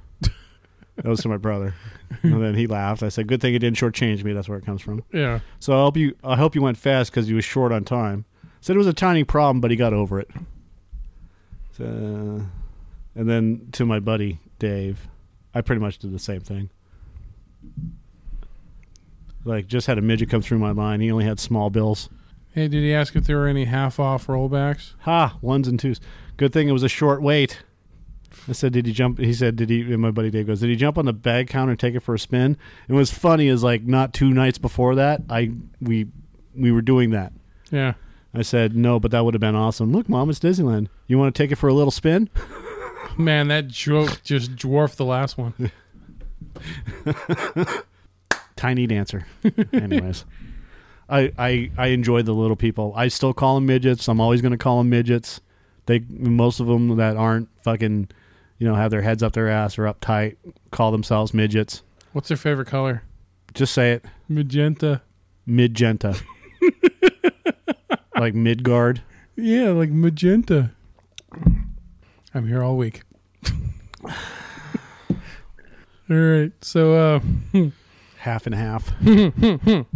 That 1.02 1.08
was 1.08 1.20
to 1.20 1.28
my 1.28 1.36
brother, 1.36 1.74
and 2.22 2.42
then 2.42 2.54
he 2.54 2.66
laughed. 2.66 3.02
I 3.02 3.08
said, 3.08 3.26
"Good 3.26 3.40
thing 3.40 3.52
he 3.52 3.58
didn't 3.58 3.76
shortchange 3.76 4.22
me. 4.24 4.32
That's 4.32 4.48
where 4.48 4.58
it 4.58 4.64
comes 4.64 4.82
from." 4.82 5.02
yeah. 5.12 5.40
So 5.58 5.72
I 5.72 5.76
hope 5.76 5.96
you. 5.96 6.16
I 6.22 6.36
hope 6.36 6.54
you 6.54 6.62
went 6.62 6.76
fast 6.78 7.10
because 7.10 7.28
you 7.28 7.36
was 7.36 7.44
short 7.44 7.72
on 7.72 7.84
time. 7.84 8.24
Said 8.60 8.76
it 8.76 8.78
was 8.78 8.86
a 8.86 8.92
tiny 8.92 9.24
problem, 9.24 9.60
but 9.60 9.70
he 9.70 9.76
got 9.76 9.92
over 9.92 10.20
it. 10.20 10.30
So, 11.76 11.84
and 11.84 13.28
then 13.28 13.68
to 13.72 13.86
my 13.86 14.00
buddy 14.00 14.38
Dave, 14.58 15.08
I 15.54 15.62
pretty 15.62 15.80
much 15.80 15.98
did 15.98 16.12
the 16.12 16.18
same 16.18 16.40
thing. 16.40 16.70
Like, 19.44 19.66
just 19.66 19.86
had 19.86 19.96
a 19.96 20.02
midget 20.02 20.28
come 20.28 20.42
through 20.42 20.58
my 20.58 20.72
line. 20.72 21.00
He 21.00 21.10
only 21.10 21.24
had 21.24 21.40
small 21.40 21.70
bills. 21.70 22.10
Hey, 22.52 22.68
did 22.68 22.82
he 22.82 22.92
ask 22.92 23.16
if 23.16 23.26
there 23.26 23.38
were 23.38 23.46
any 23.46 23.64
half 23.64 23.98
off 23.98 24.26
rollbacks? 24.26 24.94
Ha, 25.00 25.38
ones 25.40 25.66
and 25.66 25.80
twos. 25.80 26.00
Good 26.36 26.52
thing 26.52 26.68
it 26.68 26.72
was 26.72 26.82
a 26.82 26.88
short 26.88 27.22
wait. 27.22 27.62
I 28.50 28.52
said, 28.52 28.72
"Did 28.72 28.84
he 28.86 28.92
jump?" 28.92 29.18
He 29.18 29.32
said, 29.32 29.56
"Did 29.56 29.70
he?" 29.70 29.80
And 29.80 30.00
my 30.00 30.10
buddy 30.10 30.30
Dave 30.30 30.48
goes, 30.48 30.60
"Did 30.60 30.68
he 30.68 30.76
jump 30.76 30.98
on 30.98 31.06
the 31.06 31.12
bag 31.12 31.48
counter 31.48 31.70
and 31.70 31.80
take 31.80 31.94
it 31.94 32.00
for 32.00 32.14
a 32.14 32.18
spin?" 32.18 32.56
And 32.88 32.96
what's 32.96 33.12
funny 33.12 33.46
is 33.46 33.62
like 33.62 33.82
not 33.84 34.12
two 34.12 34.30
nights 34.30 34.58
before 34.58 34.94
that, 34.96 35.22
I 35.30 35.52
we 35.80 36.08
we 36.54 36.72
were 36.72 36.82
doing 36.82 37.10
that. 37.10 37.32
Yeah. 37.70 37.94
I 38.32 38.42
said, 38.42 38.76
no, 38.76 39.00
but 39.00 39.10
that 39.10 39.24
would 39.24 39.34
have 39.34 39.40
been 39.40 39.56
awesome. 39.56 39.90
Look, 39.92 40.08
Mom, 40.08 40.30
it's 40.30 40.38
Disneyland. 40.38 40.86
You 41.08 41.18
want 41.18 41.34
to 41.34 41.42
take 41.42 41.50
it 41.50 41.56
for 41.56 41.68
a 41.68 41.74
little 41.74 41.90
spin? 41.90 42.30
Man, 43.18 43.48
that 43.48 43.66
joke 43.66 44.22
just 44.22 44.54
dwarfed 44.54 44.98
the 44.98 45.04
last 45.04 45.36
one. 45.36 45.72
Tiny 48.56 48.86
dancer. 48.86 49.26
Anyways, 49.72 50.24
I, 51.08 51.32
I 51.38 51.70
I 51.76 51.86
enjoy 51.88 52.22
the 52.22 52.32
little 52.32 52.56
people. 52.56 52.92
I 52.94 53.08
still 53.08 53.32
call 53.32 53.56
them 53.56 53.66
midgets. 53.66 54.06
I'm 54.06 54.20
always 54.20 54.42
going 54.42 54.52
to 54.52 54.58
call 54.58 54.78
them 54.78 54.90
midgets. 54.90 55.40
They 55.86 56.00
most 56.08 56.60
of 56.60 56.66
them 56.66 56.96
that 56.96 57.16
aren't 57.16 57.48
fucking, 57.64 58.08
you 58.60 58.68
know, 58.68 58.74
have 58.74 58.90
their 58.90 59.02
heads 59.02 59.22
up 59.22 59.32
their 59.32 59.48
ass 59.48 59.78
or 59.78 59.84
uptight, 59.84 60.36
call 60.70 60.92
themselves 60.92 61.32
midgets. 61.32 61.82
What's 62.12 62.28
their 62.28 62.36
favorite 62.36 62.68
color? 62.68 63.02
Just 63.54 63.72
say 63.72 63.92
it. 63.92 64.04
Magenta. 64.28 65.00
Midgenta. 65.48 66.22
like 68.16 68.34
Midgard. 68.34 69.00
Yeah, 69.34 69.70
like 69.70 69.88
magenta. 69.88 70.72
I'm 72.34 72.46
here 72.46 72.62
all 72.62 72.76
week. 72.76 73.00
all 74.04 74.10
right. 76.10 76.52
So 76.60 76.94
uh 76.94 77.20
Half 78.18 78.44
and 78.44 78.54
half. 78.54 78.92
that 79.00 79.86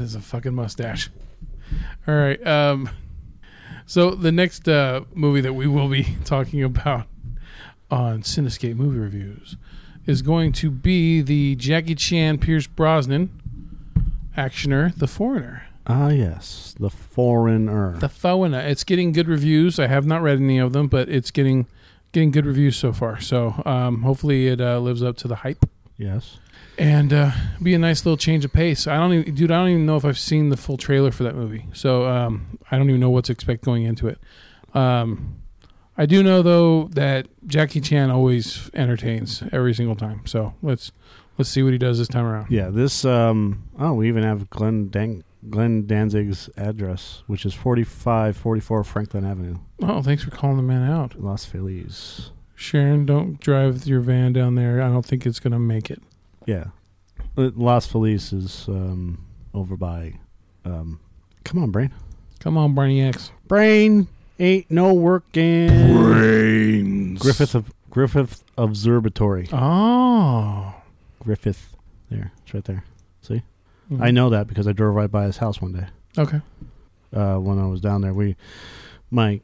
is 0.00 0.16
a 0.16 0.20
fucking 0.20 0.54
mustache. 0.54 1.08
All 2.08 2.14
right. 2.16 2.44
Um 2.44 2.90
so 3.86 4.10
the 4.10 4.32
next 4.32 4.68
uh 4.68 5.02
movie 5.14 5.40
that 5.40 5.52
we 5.52 5.68
will 5.68 5.88
be 5.88 6.16
talking 6.24 6.64
about 6.64 7.06
on 7.92 8.22
Cinescape 8.22 8.74
movie 8.74 8.98
reviews 8.98 9.56
is 10.06 10.22
going 10.22 10.50
to 10.52 10.70
be 10.70 11.20
the 11.20 11.54
Jackie 11.56 11.94
Chan 11.94 12.38
Pierce 12.38 12.66
Brosnan 12.66 13.30
actioner 14.36 14.96
The 14.96 15.06
Foreigner. 15.06 15.66
Ah, 15.86 16.08
yes. 16.08 16.74
The 16.78 16.90
foreigner. 16.90 17.98
The 17.98 18.08
Foreigner. 18.08 18.60
It's 18.60 18.84
getting 18.84 19.12
good 19.12 19.28
reviews. 19.28 19.78
I 19.78 19.88
have 19.88 20.06
not 20.06 20.22
read 20.22 20.38
any 20.38 20.58
of 20.58 20.72
them, 20.72 20.86
but 20.86 21.08
it's 21.08 21.30
getting 21.30 21.66
getting 22.12 22.30
good 22.30 22.46
reviews 22.46 22.76
so 22.76 22.92
far. 22.92 23.20
So 23.20 23.60
um, 23.66 24.02
hopefully 24.02 24.48
it 24.48 24.60
uh, 24.60 24.78
lives 24.78 25.02
up 25.02 25.16
to 25.18 25.28
the 25.28 25.36
hype 25.36 25.68
yes. 25.96 26.38
and 26.78 27.12
uh, 27.12 27.32
be 27.62 27.74
a 27.74 27.78
nice 27.78 28.04
little 28.04 28.16
change 28.16 28.44
of 28.44 28.52
pace. 28.52 28.86
I 28.86 28.96
don't 28.96 29.12
even, 29.12 29.34
dude. 29.34 29.50
I 29.50 29.56
don't 29.56 29.70
even 29.70 29.86
know 29.86 29.96
if 29.96 30.04
I've 30.04 30.18
seen 30.18 30.50
the 30.50 30.56
full 30.56 30.76
trailer 30.76 31.10
for 31.10 31.24
that 31.24 31.34
movie, 31.34 31.66
so 31.72 32.06
um, 32.06 32.58
I 32.70 32.78
don't 32.78 32.88
even 32.88 33.00
know 33.00 33.10
what 33.10 33.24
to 33.24 33.32
expect 33.32 33.64
going 33.64 33.82
into 33.82 34.08
it. 34.08 34.18
Um, 34.74 35.41
I 36.02 36.06
do 36.06 36.20
know 36.24 36.42
though 36.42 36.88
that 36.94 37.28
Jackie 37.46 37.80
Chan 37.80 38.10
always 38.10 38.68
entertains 38.74 39.40
every 39.52 39.72
single 39.72 39.94
time. 39.94 40.22
So 40.26 40.52
let's 40.60 40.90
let's 41.38 41.48
see 41.48 41.62
what 41.62 41.70
he 41.72 41.78
does 41.78 41.98
this 41.98 42.08
time 42.08 42.24
around. 42.24 42.50
Yeah, 42.50 42.70
this 42.70 43.04
um 43.04 43.62
oh, 43.78 43.92
we 43.94 44.08
even 44.08 44.24
have 44.24 44.50
Glenn 44.50 44.88
Dan- 44.88 45.22
Glenn 45.48 45.86
Danzig's 45.86 46.50
address, 46.56 47.22
which 47.28 47.46
is 47.46 47.54
4544 47.54 48.82
Franklin 48.82 49.24
Avenue, 49.24 49.58
Oh, 49.80 50.02
thanks 50.02 50.24
for 50.24 50.30
calling 50.32 50.56
the 50.56 50.62
man 50.64 50.88
out, 50.90 51.20
Los 51.20 51.44
Feliz. 51.44 52.30
Sharon. 52.56 53.06
Don't 53.06 53.38
drive 53.40 53.86
your 53.86 54.00
van 54.00 54.32
down 54.32 54.56
there. 54.56 54.82
I 54.82 54.88
don't 54.88 55.06
think 55.06 55.24
it's 55.24 55.38
gonna 55.40 55.58
make 55.60 55.88
it. 55.88 56.02
Yeah. 56.46 56.66
Uh, 57.36 57.50
Los 57.54 57.86
Feliz 57.86 58.32
is 58.32 58.66
um 58.66 59.24
over 59.54 59.76
by 59.76 60.14
um 60.64 60.98
Come 61.44 61.62
on, 61.62 61.70
Brain. 61.70 61.92
Come 62.40 62.56
on, 62.58 62.74
Barney 62.74 63.00
X. 63.02 63.30
Brain 63.46 64.08
ain't 64.42 64.70
no 64.70 64.92
working. 64.92 65.68
Brains. 65.94 67.20
Griffith 67.20 67.54
of 67.54 67.72
Griffith 67.90 68.42
Observatory. 68.58 69.48
Oh. 69.52 70.74
Griffith. 71.22 71.74
There. 72.10 72.32
It's 72.42 72.52
right 72.54 72.64
there. 72.64 72.84
See? 73.22 73.42
Mhm. 73.90 74.02
I 74.02 74.10
know 74.10 74.30
that 74.30 74.46
because 74.46 74.66
I 74.66 74.72
drove 74.72 74.94
right 74.94 75.10
by 75.10 75.24
his 75.24 75.38
house 75.38 75.60
one 75.60 75.72
day. 75.72 75.86
Okay. 76.18 76.40
uh, 77.14 77.36
when 77.36 77.58
I 77.58 77.66
was 77.66 77.80
down 77.82 78.00
there. 78.00 78.14
We, 78.14 78.36
my 79.10 79.40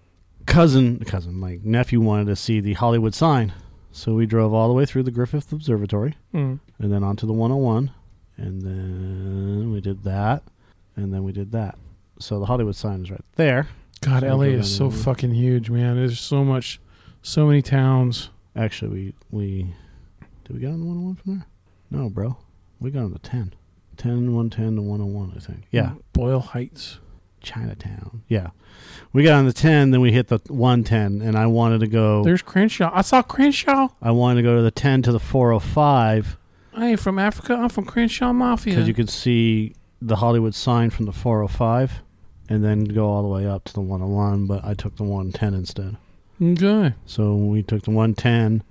cousin, 0.46 1.00
cousin, 1.00 1.34
my 1.34 1.58
nephew 1.62 2.00
wanted 2.00 2.24
to 2.28 2.36
see 2.36 2.60
the 2.60 2.72
Hollywood 2.72 3.14
sign, 3.14 3.52
so 3.92 4.14
we 4.14 4.24
drove 4.24 4.54
all 4.54 4.68
the 4.68 4.74
way 4.74 4.86
through 4.86 5.02
the 5.02 5.10
Griffith 5.10 5.52
Observatory 5.52 6.14
Mm. 6.32 6.60
and 6.78 6.90
then 6.92 7.04
onto 7.04 7.26
the 7.26 7.34
101, 7.34 7.90
and 8.38 8.62
then 8.62 9.70
we 9.70 9.82
did 9.82 10.02
that, 10.04 10.42
and 10.96 11.12
then 11.12 11.24
we 11.24 11.32
did 11.32 11.52
that. 11.52 11.76
So 12.18 12.38
the 12.40 12.46
Hollywood 12.46 12.74
sign 12.76 13.02
is 13.02 13.10
right 13.10 13.24
there. 13.36 13.68
God, 14.00 14.22
LA 14.22 14.42
is 14.42 14.74
so 14.74 14.90
fucking 14.90 15.34
huge, 15.34 15.70
man. 15.70 15.96
There's 15.96 16.20
so 16.20 16.44
much, 16.44 16.80
so 17.22 17.46
many 17.46 17.62
towns. 17.62 18.30
Actually, 18.56 18.90
we 18.90 19.14
we 19.30 19.74
did 20.44 20.54
we 20.54 20.60
get 20.60 20.70
on 20.70 20.80
the 20.80 20.86
101 20.86 21.14
from 21.16 21.34
there? 21.38 21.46
No, 21.90 22.08
bro, 22.08 22.36
we 22.80 22.90
got 22.90 23.04
on 23.04 23.12
the 23.12 23.18
10, 23.18 23.54
10, 23.96 24.34
110 24.34 24.76
to 24.76 24.82
101, 24.82 25.32
I 25.36 25.40
think. 25.40 25.64
Yeah, 25.70 25.92
Boyle 26.12 26.40
Heights. 26.40 26.98
Chinatown. 27.40 28.22
Yeah, 28.26 28.48
we 29.12 29.22
got 29.22 29.34
on 29.34 29.46
the 29.46 29.52
10, 29.52 29.92
then 29.92 30.00
we 30.00 30.10
hit 30.10 30.26
the 30.26 30.40
110, 30.48 31.22
and 31.26 31.38
I 31.38 31.46
wanted 31.46 31.78
to 31.80 31.86
go. 31.86 32.24
There's 32.24 32.42
Crenshaw. 32.42 32.90
I 32.92 33.02
saw 33.02 33.22
Crenshaw. 33.22 33.88
I 34.02 34.10
wanted 34.10 34.42
to 34.42 34.42
go 34.42 34.56
to 34.56 34.62
the 34.62 34.72
10 34.72 35.02
to 35.02 35.12
the 35.12 35.20
405 35.20 36.36
I 36.74 36.90
ain't 36.90 37.00
from 37.00 37.18
Africa. 37.18 37.54
I'm 37.54 37.68
from 37.68 37.84
Crenshaw 37.84 38.32
Mafia. 38.32 38.74
because 38.74 38.86
you 38.88 38.94
could 38.94 39.10
see 39.10 39.74
the 40.00 40.16
Hollywood 40.16 40.54
sign 40.54 40.90
from 40.90 41.06
the 41.06 41.12
405 41.12 42.02
and 42.48 42.64
then 42.64 42.84
go 42.84 43.06
all 43.06 43.22
the 43.22 43.28
way 43.28 43.46
up 43.46 43.64
to 43.64 43.72
the 43.72 43.80
101, 43.80 44.46
but 44.46 44.64
I 44.64 44.74
took 44.74 44.96
the 44.96 45.04
110 45.04 45.54
instead. 45.54 45.96
okay. 46.42 46.94
So 47.06 47.34
we 47.34 47.62
took 47.62 47.82
the 47.82 47.90
110. 47.90 48.62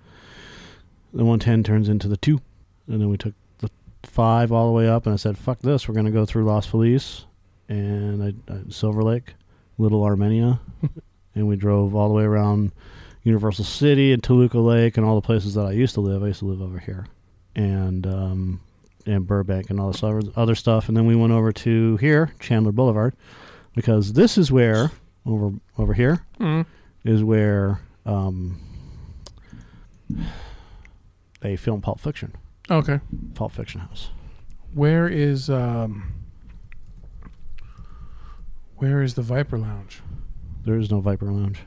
The 1.14 1.24
110 1.24 1.64
turns 1.64 1.90
into 1.90 2.08
the 2.08 2.18
2. 2.18 2.40
And 2.88 3.02
then 3.02 3.10
we 3.10 3.18
took 3.18 3.34
the 3.60 3.70
5 4.04 4.52
all 4.52 4.68
the 4.68 4.74
way 4.74 4.88
up, 4.88 5.06
and 5.06 5.14
I 5.14 5.18
said, 5.18 5.38
fuck 5.38 5.60
this. 5.60 5.88
We're 5.88 5.94
going 5.94 6.06
to 6.06 6.12
go 6.12 6.26
through 6.26 6.46
Los 6.46 6.66
Feliz 6.66 7.26
and 7.70 8.24
I, 8.24 8.52
I, 8.52 8.60
Silver 8.70 9.04
Lake, 9.04 9.34
Little 9.78 10.04
Armenia. 10.04 10.60
and 11.36 11.48
we 11.48 11.56
drove 11.56 11.96
all 11.96 12.08
the 12.08 12.16
way 12.16 12.24
around 12.24 12.72
Universal 13.24 13.66
City 13.66 14.14
and 14.14 14.24
Toluca 14.24 14.60
Lake 14.60 14.98
and 14.98 15.06
all 15.06 15.16
the 15.16 15.26
places 15.26 15.54
that 15.54 15.66
I 15.66 15.72
used 15.72 15.94
to 15.96 16.02
live. 16.02 16.24
I 16.24 16.28
used 16.28 16.40
to 16.40 16.46
live 16.46 16.62
over 16.62 16.80
here. 16.80 17.08
And, 17.56 18.08
um, 18.08 18.62
and 19.06 19.26
Burbank 19.28 19.70
and 19.70 19.80
all 19.80 19.92
this 19.92 20.04
other, 20.04 20.22
other 20.36 20.56
stuff. 20.56 20.88
And 20.88 20.98
then 20.98 21.06
we 21.06 21.16
went 21.16 21.34
over 21.34 21.52
to 21.52 21.98
here, 21.98 22.34
Chandler 22.40 22.72
Boulevard, 22.72 23.16
because 23.78 24.14
this 24.14 24.38
is 24.38 24.52
where, 24.52 24.92
over 25.26 25.54
over 25.78 25.94
here, 25.94 26.26
Mm. 26.40 26.66
is 27.06 27.24
where 27.24 27.80
um, 28.06 28.60
they 31.42 31.56
film 31.56 31.80
Pulp 31.82 32.00
Fiction, 32.02 32.34
Okay. 32.70 33.00
Pulp 33.36 33.52
Fiction 33.54 33.82
House. 33.82 34.10
Where 34.74 35.08
is 35.08 35.50
um? 35.50 36.12
Where 38.78 39.02
is 39.02 39.14
the 39.14 39.22
Viper 39.22 39.58
Lounge? 39.58 40.02
There 40.66 40.78
is 40.78 40.92
no 40.92 41.00
Viper 41.00 41.32
Lounge; 41.32 41.62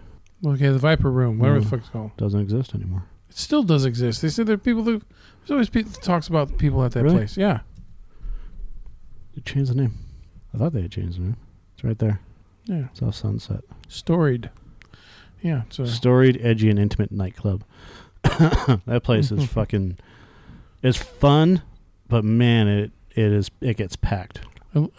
Okay, 0.44 0.68
the 0.68 0.78
Viper 0.78 1.11
Room, 1.11 1.38
whatever 1.38 1.61
the 1.61 1.66
fuck 1.66 1.80
it's 1.80 1.88
called. 1.88 2.16
doesn't 2.16 2.40
exist 2.40 2.74
anymore. 2.74 3.04
It 3.28 3.36
still 3.38 3.62
does 3.62 3.84
exist. 3.84 4.20
They 4.22 4.28
said 4.28 4.46
there 4.46 4.54
are 4.54 4.58
people 4.58 4.82
who. 4.82 4.98
There's 5.40 5.50
always 5.52 5.68
people 5.70 5.92
that 5.92 6.02
talks 6.02 6.28
about 6.28 6.58
people 6.58 6.84
at 6.84 6.92
that 6.92 7.02
Really? 7.04 7.16
place. 7.18 7.36
Yeah. 7.36 7.61
They 9.34 9.40
changed 9.42 9.70
the 9.70 9.76
name. 9.76 9.94
I 10.52 10.58
thought 10.58 10.72
they 10.72 10.82
had 10.82 10.90
changed 10.92 11.16
the 11.18 11.22
name. 11.22 11.36
It's 11.81 11.85
right 11.87 11.99
there. 11.99 12.20
Yeah. 12.66 12.89
It's 12.93 13.01
off 13.01 13.14
Sunset. 13.14 13.62
Storied. 13.89 14.51
Yeah. 15.41 15.62
It's 15.66 15.78
a 15.78 15.87
Storied, 15.87 16.39
edgy, 16.45 16.68
and 16.68 16.78
intimate 16.78 17.11
nightclub. 17.11 17.64
that 18.22 19.01
place 19.03 19.33
is 19.33 19.47
fucking. 19.51 19.97
It's 20.83 20.99
fun, 20.99 21.62
but 22.07 22.22
man, 22.22 22.68
it 22.68 22.91
it 23.12 23.33
is 23.33 23.51
it 23.62 23.78
gets 23.78 23.97
packed. 23.97 24.41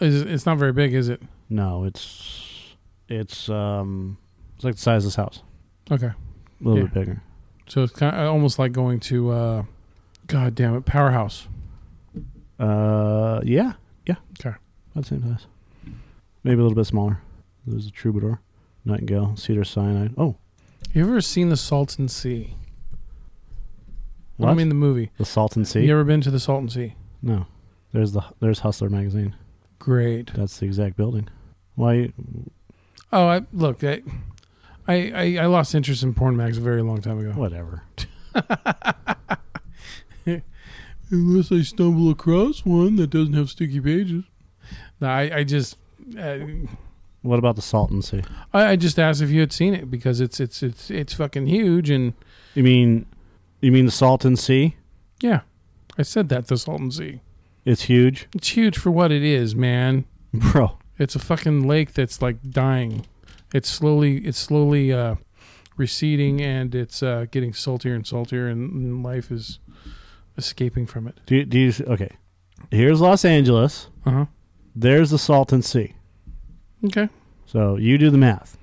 Is- 0.00 0.22
it's 0.22 0.44
not 0.44 0.58
very 0.58 0.72
big, 0.72 0.92
is 0.92 1.08
it? 1.08 1.22
No, 1.48 1.84
it's 1.84 2.74
it's 3.08 3.48
um 3.48 4.18
it's 4.56 4.64
like 4.64 4.74
the 4.74 4.80
size 4.80 5.04
of 5.04 5.08
this 5.08 5.14
house, 5.14 5.42
Okay. 5.88 6.06
a 6.08 6.14
little 6.60 6.82
bit 6.88 6.94
bigger. 6.94 7.22
So 7.68 7.84
it's 7.84 7.92
kind 7.92 8.16
of 8.16 8.26
almost 8.28 8.58
like 8.58 8.72
going 8.72 8.98
to, 9.00 9.30
uh, 9.30 9.62
God 10.26 10.56
damn 10.56 10.74
it, 10.74 10.84
Powerhouse. 10.84 11.46
Uh, 12.58 13.40
yeah, 13.44 13.74
yeah. 14.04 14.16
Okay. 14.40 14.56
About 14.90 15.04
the 15.04 15.08
same 15.08 15.22
size. 15.22 15.46
Maybe 16.44 16.60
a 16.60 16.62
little 16.62 16.76
bit 16.76 16.86
smaller. 16.86 17.20
There's 17.66 17.86
a 17.86 17.90
Troubadour, 17.90 18.40
Nightingale, 18.84 19.36
Cedar 19.36 19.64
Cyanide. 19.64 20.14
Oh, 20.18 20.36
You 20.92 21.02
ever 21.02 21.20
seen 21.20 21.48
the 21.48 21.56
Salton 21.56 22.08
Sea? 22.08 22.54
what? 24.36 24.50
I 24.50 24.54
mean 24.54 24.68
the 24.68 24.74
movie. 24.74 25.10
the 25.18 25.24
Salton 25.24 25.64
Sea. 25.64 25.84
You 25.84 25.92
ever 25.92 26.04
been 26.04 26.20
to 26.22 26.30
the 26.30 26.40
Salton 26.40 26.68
Sea? 26.68 26.94
No, 27.22 27.46
there's 27.92 28.12
the 28.12 28.24
there's 28.40 28.60
Hustler 28.60 28.90
magazine. 28.90 29.36
Great. 29.78 30.32
That's 30.34 30.58
the 30.58 30.66
exact 30.66 30.96
building. 30.96 31.28
Why? 31.74 32.12
Oh, 33.12 33.26
I 33.26 33.42
look. 33.52 33.82
I, 33.84 34.02
I, 34.88 35.38
I, 35.40 35.46
lost 35.46 35.74
interest 35.74 36.02
in 36.02 36.14
porn 36.14 36.36
mags 36.36 36.58
a 36.58 36.60
very 36.60 36.82
long 36.82 37.00
time 37.00 37.18
ago. 37.18 37.30
Whatever. 37.32 37.82
Unless 41.10 41.52
I 41.52 41.62
stumble 41.62 42.10
across 42.10 42.64
one 42.64 42.96
that 42.96 43.10
doesn't 43.10 43.34
have 43.34 43.50
sticky 43.50 43.80
pages. 43.80 44.24
No, 45.00 45.08
I, 45.08 45.38
I 45.38 45.44
just, 45.44 45.76
uh, 46.18 46.38
What 47.22 47.38
about 47.38 47.56
the 47.56 47.62
Salton 47.62 48.02
Sea? 48.02 48.22
I, 48.52 48.72
I 48.72 48.76
just 48.76 48.98
asked 48.98 49.22
if 49.22 49.30
you 49.30 49.40
had 49.40 49.52
seen 49.52 49.74
it 49.74 49.90
because 49.90 50.20
it's 50.20 50.40
it's 50.40 50.62
it's 50.62 50.90
it's 50.90 51.14
fucking 51.14 51.46
huge 51.46 51.88
and 51.90 52.14
You 52.54 52.62
mean, 52.62 53.06
you 53.60 53.70
mean 53.72 53.86
the 53.86 53.92
Salton 53.92 54.36
Sea? 54.36 54.76
yeah, 55.20 55.40
I 55.98 56.02
said 56.02 56.28
that 56.30 56.48
the 56.48 56.56
Salton 56.58 56.90
Sea. 56.90 57.20
It's 57.64 57.82
huge, 57.82 58.26
It's 58.34 58.48
huge 58.56 58.76
for 58.76 58.90
what 58.90 59.12
it 59.12 59.22
is, 59.22 59.54
man. 59.54 60.04
bro. 60.34 60.78
It's 60.98 61.14
a 61.14 61.20
fucking 61.20 61.66
lake 61.68 61.92
that's 61.94 62.20
like 62.20 62.38
dying. 62.50 63.06
It's 63.54 63.68
slowly 63.68 64.18
it's 64.26 64.38
slowly 64.38 64.92
uh, 64.92 65.14
receding 65.76 66.40
and 66.40 66.74
it's 66.74 67.02
uh, 67.02 67.26
getting 67.30 67.52
saltier 67.52 67.94
and 67.94 68.06
saltier, 68.06 68.48
and, 68.48 68.72
and 68.72 69.02
life 69.04 69.30
is 69.30 69.58
escaping 70.36 70.86
from 70.86 71.06
it. 71.06 71.18
Do 71.26 71.36
you, 71.36 71.44
do 71.44 71.58
you 71.58 71.72
okay? 71.86 72.10
Here's 72.70 73.00
Los 73.00 73.24
Angeles. 73.24 73.88
Uh 74.04 74.10
huh. 74.10 74.24
There's 74.74 75.10
the 75.10 75.18
Salton 75.18 75.62
Sea. 75.62 75.94
Okay. 76.86 77.08
So 77.46 77.76
you 77.76 77.98
do 77.98 78.10
the 78.10 78.18
math. 78.18 78.56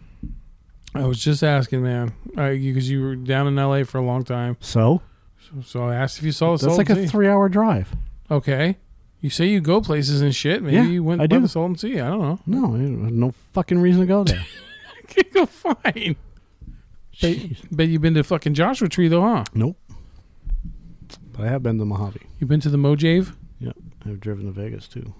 I 0.95 1.05
was 1.05 1.19
just 1.23 1.43
asking, 1.43 1.83
man, 1.83 2.13
because 2.35 2.89
you 2.89 3.01
were 3.03 3.15
down 3.15 3.47
in 3.47 3.59
L.A. 3.59 3.83
for 3.85 3.99
a 3.99 4.03
long 4.03 4.23
time, 4.23 4.57
So 4.59 5.01
so, 5.39 5.61
so 5.63 5.83
I 5.85 5.95
asked 5.95 6.17
if 6.17 6.23
you 6.23 6.31
saw 6.31 6.53
the 6.53 6.57
salt. 6.59 6.77
that's 6.77 6.87
Salton 6.87 6.95
like 6.95 7.03
a 7.05 7.07
Sea. 7.07 7.11
three-hour 7.11 7.49
drive. 7.49 7.93
okay. 8.31 8.77
You 9.21 9.29
say 9.29 9.47
you 9.47 9.59
go 9.59 9.81
places 9.81 10.21
and 10.21 10.33
shit. 10.33 10.63
Maybe 10.63 10.77
Yeah, 10.77 10.83
you 10.83 11.03
went 11.03 11.19
I 11.21 11.27
by 11.27 11.35
do. 11.35 11.41
the 11.41 11.47
Salton 11.49 11.75
Sea. 11.77 11.99
I 11.99 12.07
don't 12.09 12.21
know. 12.21 12.39
No, 12.45 12.67
no 12.77 13.31
fucking 13.53 13.79
reason 13.79 14.01
to 14.01 14.07
go 14.07 14.23
there. 14.23 14.45
go 15.33 15.45
fine. 15.45 16.15
Bet, 17.21 17.37
bet 17.69 17.89
you've 17.89 18.01
been 18.01 18.13
to 18.13 18.23
fucking 18.23 18.53
Joshua 18.53 18.87
Tree 18.87 19.09
though, 19.09 19.21
huh? 19.21 19.43
Nope. 19.53 19.77
But 21.33 21.45
I 21.45 21.49
have 21.49 21.63
been 21.63 21.77
to 21.79 21.85
Mojave. 21.85 22.21
You've 22.39 22.49
been 22.49 22.61
to 22.61 22.69
the 22.69 22.77
Mojave. 22.77 23.31
Yep. 23.59 23.75
I've 24.05 24.19
driven 24.21 24.45
to 24.45 24.51
Vegas 24.51 24.87
too. 24.87 25.13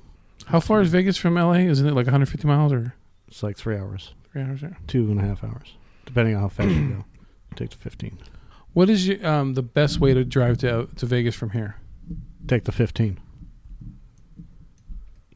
How 0.48 0.60
far 0.60 0.82
is 0.82 0.90
Vegas 0.90 1.18
from 1.18 1.36
LA? 1.36 1.54
Isn't 1.54 1.88
it 1.88 1.94
like 1.94 2.06
150 2.08 2.48
miles 2.48 2.72
or 2.74 2.96
It's 3.28 3.44
like 3.44 3.58
three 3.58 3.78
hours, 3.78 4.14
three 4.32 4.42
hours 4.42 4.62
there? 4.62 4.78
two 4.88 5.12
and 5.12 5.20
a 5.20 5.24
half 5.24 5.44
hours, 5.44 5.76
depending 6.06 6.36
on 6.36 6.42
how 6.42 6.50
fast 6.50 6.70
you 6.70 6.90
go. 6.90 7.06
It 7.52 7.58
takes 7.58 7.74
fifteen. 7.76 8.20
What 8.74 8.90
is 8.92 9.08
your, 9.08 9.26
um, 9.26 9.56
the 9.56 9.64
best 9.64 10.00
way 10.00 10.14
to 10.14 10.24
drive 10.24 10.60
to 10.60 10.88
to 10.96 11.06
Vegas 11.08 11.34
from 11.36 11.50
here? 11.52 11.78
Take 12.48 12.66
the 12.66 12.72
fifteen. 12.72 13.20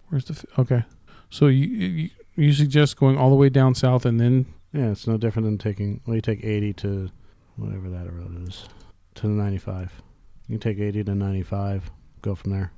Where's 0.09 0.25
the 0.25 0.33
f- 0.33 0.59
okay? 0.59 0.83
So 1.31 1.47
you, 1.47 1.65
you 1.67 2.09
you 2.35 2.53
suggest 2.53 2.97
going 2.97 3.17
all 3.17 3.29
the 3.31 3.35
way 3.35 3.49
down 3.49 3.73
south 3.75 4.05
and 4.05 4.19
then 4.19 4.45
Yeah, 4.73 4.91
it's 4.91 5.07
no 5.07 5.17
different 5.17 5.45
than 5.47 5.57
taking. 5.57 6.01
Well, 6.05 6.15
you 6.15 6.21
take 6.21 6.43
eighty 6.43 6.71
to 6.73 7.09
whatever 7.55 7.89
that 7.89 8.11
road 8.13 8.47
is 8.47 8.67
to 9.15 9.23
the 9.23 9.33
ninety-five. 9.33 9.91
You 10.47 10.59
can 10.59 10.71
take 10.71 10.79
eighty 10.79 11.03
to 11.03 11.15
ninety-five. 11.15 11.89
Go 12.21 12.35
from 12.35 12.51
there. 12.51 12.71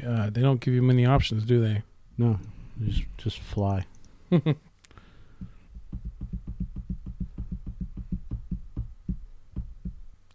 God, 0.00 0.34
they 0.34 0.40
don't 0.40 0.60
give 0.60 0.74
you 0.74 0.82
many 0.82 1.04
options, 1.04 1.44
do 1.44 1.60
they? 1.60 1.82
No, 2.18 2.38
you 2.80 2.88
just 2.92 3.04
just 3.18 3.38
fly. 3.38 3.84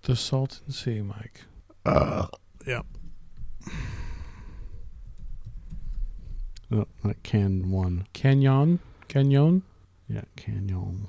The 0.04 0.16
Salton 0.16 0.72
Sea, 0.72 1.02
Mike. 1.02 1.42
Uh, 1.86 2.28
yep. 2.66 2.86
Oh, 6.72 6.86
not 7.04 7.22
Can 7.24 7.72
one. 7.72 8.08
Canyon, 8.14 8.80
Canyon. 9.10 9.64
Yeah, 10.08 10.22
Canyon. 10.38 11.08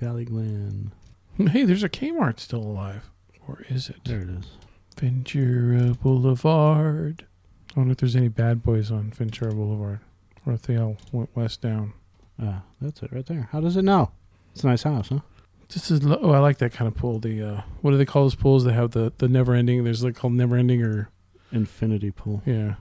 Valley 0.00 0.24
Glen. 0.24 0.92
Hey, 1.36 1.64
there's 1.64 1.82
a 1.82 1.88
Kmart 1.88 2.38
still 2.38 2.62
alive, 2.62 3.10
or 3.48 3.64
is 3.68 3.88
it 3.88 3.96
There 4.04 4.20
it 4.22 4.28
is. 4.28 4.46
Ventura 4.96 5.94
Boulevard? 5.94 7.26
I 7.74 7.80
wonder 7.80 7.92
if 7.92 7.98
there's 7.98 8.16
any 8.16 8.28
bad 8.28 8.62
boys 8.62 8.90
on 8.90 9.10
Ventura 9.10 9.52
Boulevard, 9.52 10.00
or 10.46 10.52
if 10.52 10.62
they 10.62 10.76
all 10.76 10.96
went 11.12 11.34
west 11.34 11.60
down. 11.60 11.92
Ah, 12.40 12.62
that's 12.80 13.02
it 13.02 13.12
right 13.12 13.26
there. 13.26 13.48
How 13.52 13.60
does 13.60 13.76
it 13.76 13.82
know? 13.82 14.10
It's 14.52 14.62
a 14.64 14.68
nice 14.68 14.82
house, 14.84 15.08
huh? 15.08 15.20
This 15.68 15.90
is 15.90 16.02
lo- 16.04 16.18
oh, 16.20 16.30
I 16.30 16.38
like 16.38 16.58
that 16.58 16.72
kind 16.72 16.86
of 16.86 16.94
pool. 16.94 17.18
The 17.18 17.42
uh, 17.42 17.60
what 17.80 17.90
do 17.90 17.96
they 17.96 18.04
call 18.04 18.22
those 18.24 18.34
pools? 18.36 18.64
They 18.64 18.72
have 18.72 18.92
the 18.92 19.12
the 19.18 19.28
never 19.28 19.54
ending. 19.54 19.82
There's 19.82 20.04
like 20.04 20.14
called 20.14 20.34
never 20.34 20.56
ending, 20.56 20.82
or 20.82 21.08
Infinity 21.52 22.10
pool. 22.10 22.42
yeah. 22.46 22.74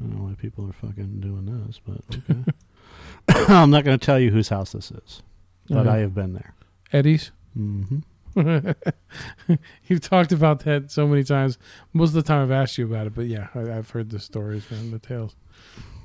I 0.00 0.04
don't 0.04 0.16
know 0.16 0.24
why 0.24 0.34
people 0.34 0.66
are 0.66 0.72
fucking 0.72 1.20
doing 1.20 1.44
this, 1.66 1.78
but 1.86 2.00
okay. 2.30 2.44
I'm 3.52 3.70
not 3.70 3.84
going 3.84 3.98
to 3.98 4.04
tell 4.04 4.18
you 4.18 4.30
whose 4.30 4.48
house 4.48 4.72
this 4.72 4.90
is, 4.90 5.22
but 5.68 5.80
Okay. 5.80 5.90
I 5.90 5.98
have 5.98 6.14
been 6.14 6.32
there. 6.32 6.54
Eddie's. 6.92 7.32
hmm 7.54 7.98
You've 9.86 10.00
talked 10.00 10.32
about 10.32 10.60
that 10.64 10.90
so 10.90 11.06
many 11.06 11.24
times. 11.24 11.58
Most 11.92 12.10
of 12.10 12.14
the 12.14 12.22
time, 12.22 12.42
I've 12.42 12.50
asked 12.50 12.78
you 12.78 12.84
about 12.86 13.06
it, 13.06 13.14
but 13.14 13.26
yeah, 13.26 13.48
I, 13.54 13.78
I've 13.78 13.90
heard 13.90 14.10
the 14.10 14.18
stories, 14.20 14.70
man, 14.70 14.90
the 14.90 14.98
tales. 14.98 15.34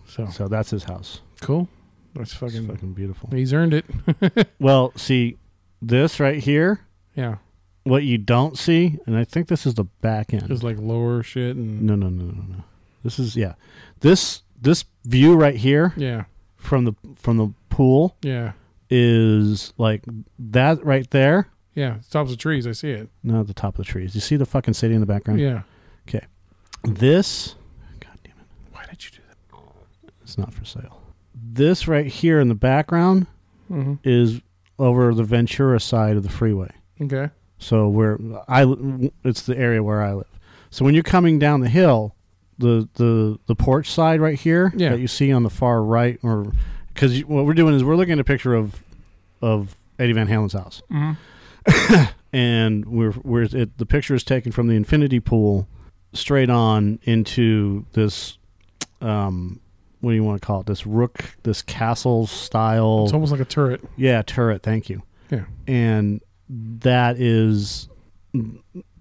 So 0.08 0.28
So 0.28 0.48
that's 0.48 0.70
his 0.72 0.84
house. 0.86 1.22
cool. 1.42 1.68
That's 2.14 2.32
It's 2.32 2.40
fucking. 2.40 2.68
fucking 2.68 2.94
beautiful. 2.94 3.30
He's 3.32 3.54
earned 3.54 3.74
it. 3.74 4.48
Well, 4.60 4.94
see, 4.96 5.38
this 5.82 6.20
right 6.20 6.38
here, 6.42 6.80
Yeah, 7.16 7.38
what 7.84 8.04
you 8.04 8.18
don't 8.18 8.58
see, 8.58 8.98
and 9.06 9.16
I 9.18 9.24
think 9.26 9.48
this 9.48 9.66
is 9.66 9.74
the 9.76 9.84
back 9.84 10.34
end. 10.34 10.48
just 10.48 10.64
like 10.64 10.78
lower 10.80 11.22
shit 11.24 11.56
and 11.56 11.82
No, 11.84 11.96
no, 11.96 12.08
no, 12.10 12.24
no, 12.26 12.42
no. 12.44 12.64
This 13.04 13.20
is 13.20 13.36
yeah. 13.36 13.54
This 14.00 14.42
this 14.60 14.86
view 15.04 15.36
right 15.36 15.56
here 15.56 15.94
yeah, 15.98 16.24
from 16.56 16.86
the 16.86 16.94
from 17.16 17.38
the 17.38 17.54
pool 17.70 18.16
yeah, 18.24 18.54
is 18.90 19.74
like 19.78 20.04
that 20.40 20.84
right 20.84 21.10
there. 21.12 21.50
Yeah. 21.76 21.98
Tops 22.10 22.32
of 22.32 22.38
trees. 22.38 22.66
I 22.66 22.72
see 22.72 22.92
it. 22.92 23.10
Not 23.24 23.48
the 23.48 23.54
top 23.54 23.76
of 23.78 23.86
the 23.86 23.92
trees. 23.92 24.16
You 24.16 24.22
see 24.22 24.36
the 24.38 24.46
fucking 24.46 24.74
city 24.74 24.94
in 24.96 25.02
the 25.02 25.06
background. 25.06 25.40
Yeah. 25.40 25.62
Okay. 26.08 26.26
This, 26.84 27.56
God 28.00 28.18
damn 28.24 28.34
it, 28.38 28.46
Why 28.72 28.86
did 28.90 29.04
you 29.06 29.12
do 29.12 29.18
that? 29.28 29.58
it's 30.24 30.38
not 30.38 30.54
for 30.54 30.66
sale. 30.66 31.02
This 31.34 31.88
right 31.88 32.06
here 32.08 32.40
in 32.40 32.48
the 32.48 32.56
background 32.56 33.28
Mm-hmm. 33.72 33.96
is 34.04 34.42
over 34.78 35.12
the 35.14 35.24
Ventura 35.24 35.80
side 35.80 36.18
of 36.18 36.22
the 36.24 36.30
freeway. 36.30 36.70
Okay. 37.02 37.30
So 37.58 37.88
where 37.88 38.20
I 38.48 38.64
it's 39.24 39.42
the 39.42 39.58
area 39.58 39.82
where 39.82 40.04
I 40.04 40.14
live. 40.14 40.40
So 40.70 40.86
when 40.86 40.94
you're 40.94 41.02
coming 41.04 41.40
down 41.40 41.62
the 41.62 41.70
hill, 41.70 42.14
the 42.60 42.88
the 42.94 43.40
the 43.48 43.56
porch 43.56 43.90
side 43.90 44.22
right 44.22 44.38
here 44.40 44.72
Yeah. 44.76 44.90
that 44.92 45.00
you 45.00 45.08
see 45.08 45.32
on 45.32 45.42
the 45.42 45.50
far 45.50 45.82
right, 45.82 46.20
or 46.22 46.52
because 46.94 47.22
what 47.26 47.46
we're 47.46 47.56
doing 47.56 47.74
is 47.74 47.84
we're 47.84 47.96
looking 47.96 48.14
at 48.14 48.20
a 48.20 48.24
picture 48.24 48.54
of 48.54 48.84
of 49.42 49.76
Eddie 49.98 50.14
Van 50.14 50.28
Halen's 50.28 50.54
house, 50.54 50.84
Mm-hmm. 50.92 51.14
and 52.34 52.86
we're 52.86 53.14
we're 53.24 53.44
it, 53.44 53.78
the 53.78 53.86
picture 53.86 54.14
is 54.16 54.24
taken 54.24 54.52
from 54.52 54.68
the 54.68 54.76
infinity 54.76 55.20
pool 55.20 55.68
straight 56.14 56.50
on 56.50 57.00
into 57.04 57.86
this 57.94 58.38
um 59.02 59.60
what 60.02 60.12
do 60.12 60.16
you 60.16 60.24
want 60.24 60.40
to 60.42 60.46
call 60.46 60.62
it 60.62 60.68
this 60.68 60.86
rook 60.86 61.36
this 61.44 61.62
castle 61.62 62.28
style 62.28 63.04
It's 63.06 63.14
almost 63.14 63.32
like 63.32 63.42
a 63.42 63.46
turret. 63.46 63.82
yeah, 63.98 64.22
turret. 64.22 64.62
Thank 64.62 64.90
you. 64.90 65.02
Yeah. 65.32 65.46
And 65.68 66.22
that 66.50 67.18
is 67.18 67.90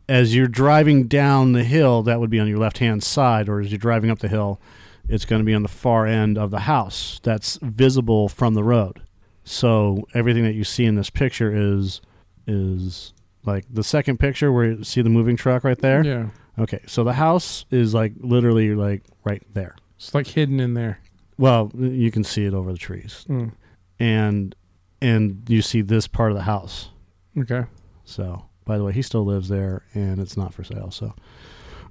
as 0.08 0.34
you're 0.34 0.48
driving 0.48 1.06
down 1.06 1.52
the 1.52 1.64
hill, 1.64 2.02
that 2.04 2.20
would 2.20 2.30
be 2.30 2.38
on 2.40 2.46
your 2.48 2.58
left 2.58 2.78
hand 2.78 3.02
side, 3.02 3.48
or 3.48 3.60
as 3.60 3.70
you're 3.70 3.78
driving 3.78 4.10
up 4.10 4.18
the 4.20 4.28
hill, 4.28 4.60
it's 5.08 5.24
going 5.24 5.40
to 5.40 5.44
be 5.44 5.54
on 5.54 5.62
the 5.62 5.68
far 5.68 6.06
end 6.06 6.38
of 6.38 6.50
the 6.50 6.60
house 6.60 7.20
that's 7.22 7.58
visible 7.62 8.28
from 8.28 8.54
the 8.54 8.64
road. 8.64 9.02
So 9.44 10.06
everything 10.14 10.44
that 10.44 10.54
you 10.54 10.64
see 10.64 10.84
in 10.86 10.94
this 10.94 11.10
picture 11.10 11.52
is 11.54 12.00
is 12.46 13.12
like 13.44 13.64
the 13.70 13.82
second 13.84 14.18
picture 14.18 14.50
where 14.52 14.66
you 14.72 14.84
see 14.84 15.02
the 15.02 15.10
moving 15.10 15.36
truck 15.36 15.64
right 15.64 15.78
there. 15.78 16.04
Yeah. 16.04 16.28
Okay, 16.58 16.80
so 16.86 17.02
the 17.04 17.14
house 17.14 17.64
is 17.70 17.94
like 17.94 18.12
literally 18.20 18.74
like 18.74 19.02
right 19.24 19.42
there. 19.52 19.74
It's 19.96 20.14
like 20.14 20.26
hidden 20.26 20.60
in 20.60 20.74
there. 20.74 21.00
Well, 21.36 21.70
you 21.76 22.10
can 22.12 22.22
see 22.24 22.44
it 22.44 22.54
over 22.54 22.70
the 22.72 22.78
trees 22.78 23.24
Mm. 23.28 23.52
and 23.98 24.54
and 25.02 25.42
you 25.48 25.62
see 25.62 25.82
this 25.82 26.06
part 26.06 26.30
of 26.30 26.36
the 26.36 26.44
house. 26.44 26.90
Okay. 27.36 27.64
So, 28.04 28.44
by 28.64 28.78
the 28.78 28.84
way, 28.84 28.92
he 28.92 29.02
still 29.02 29.24
lives 29.24 29.48
there, 29.48 29.82
and 29.94 30.20
it's 30.20 30.36
not 30.36 30.54
for 30.54 30.62
sale. 30.64 30.90
So, 30.90 31.14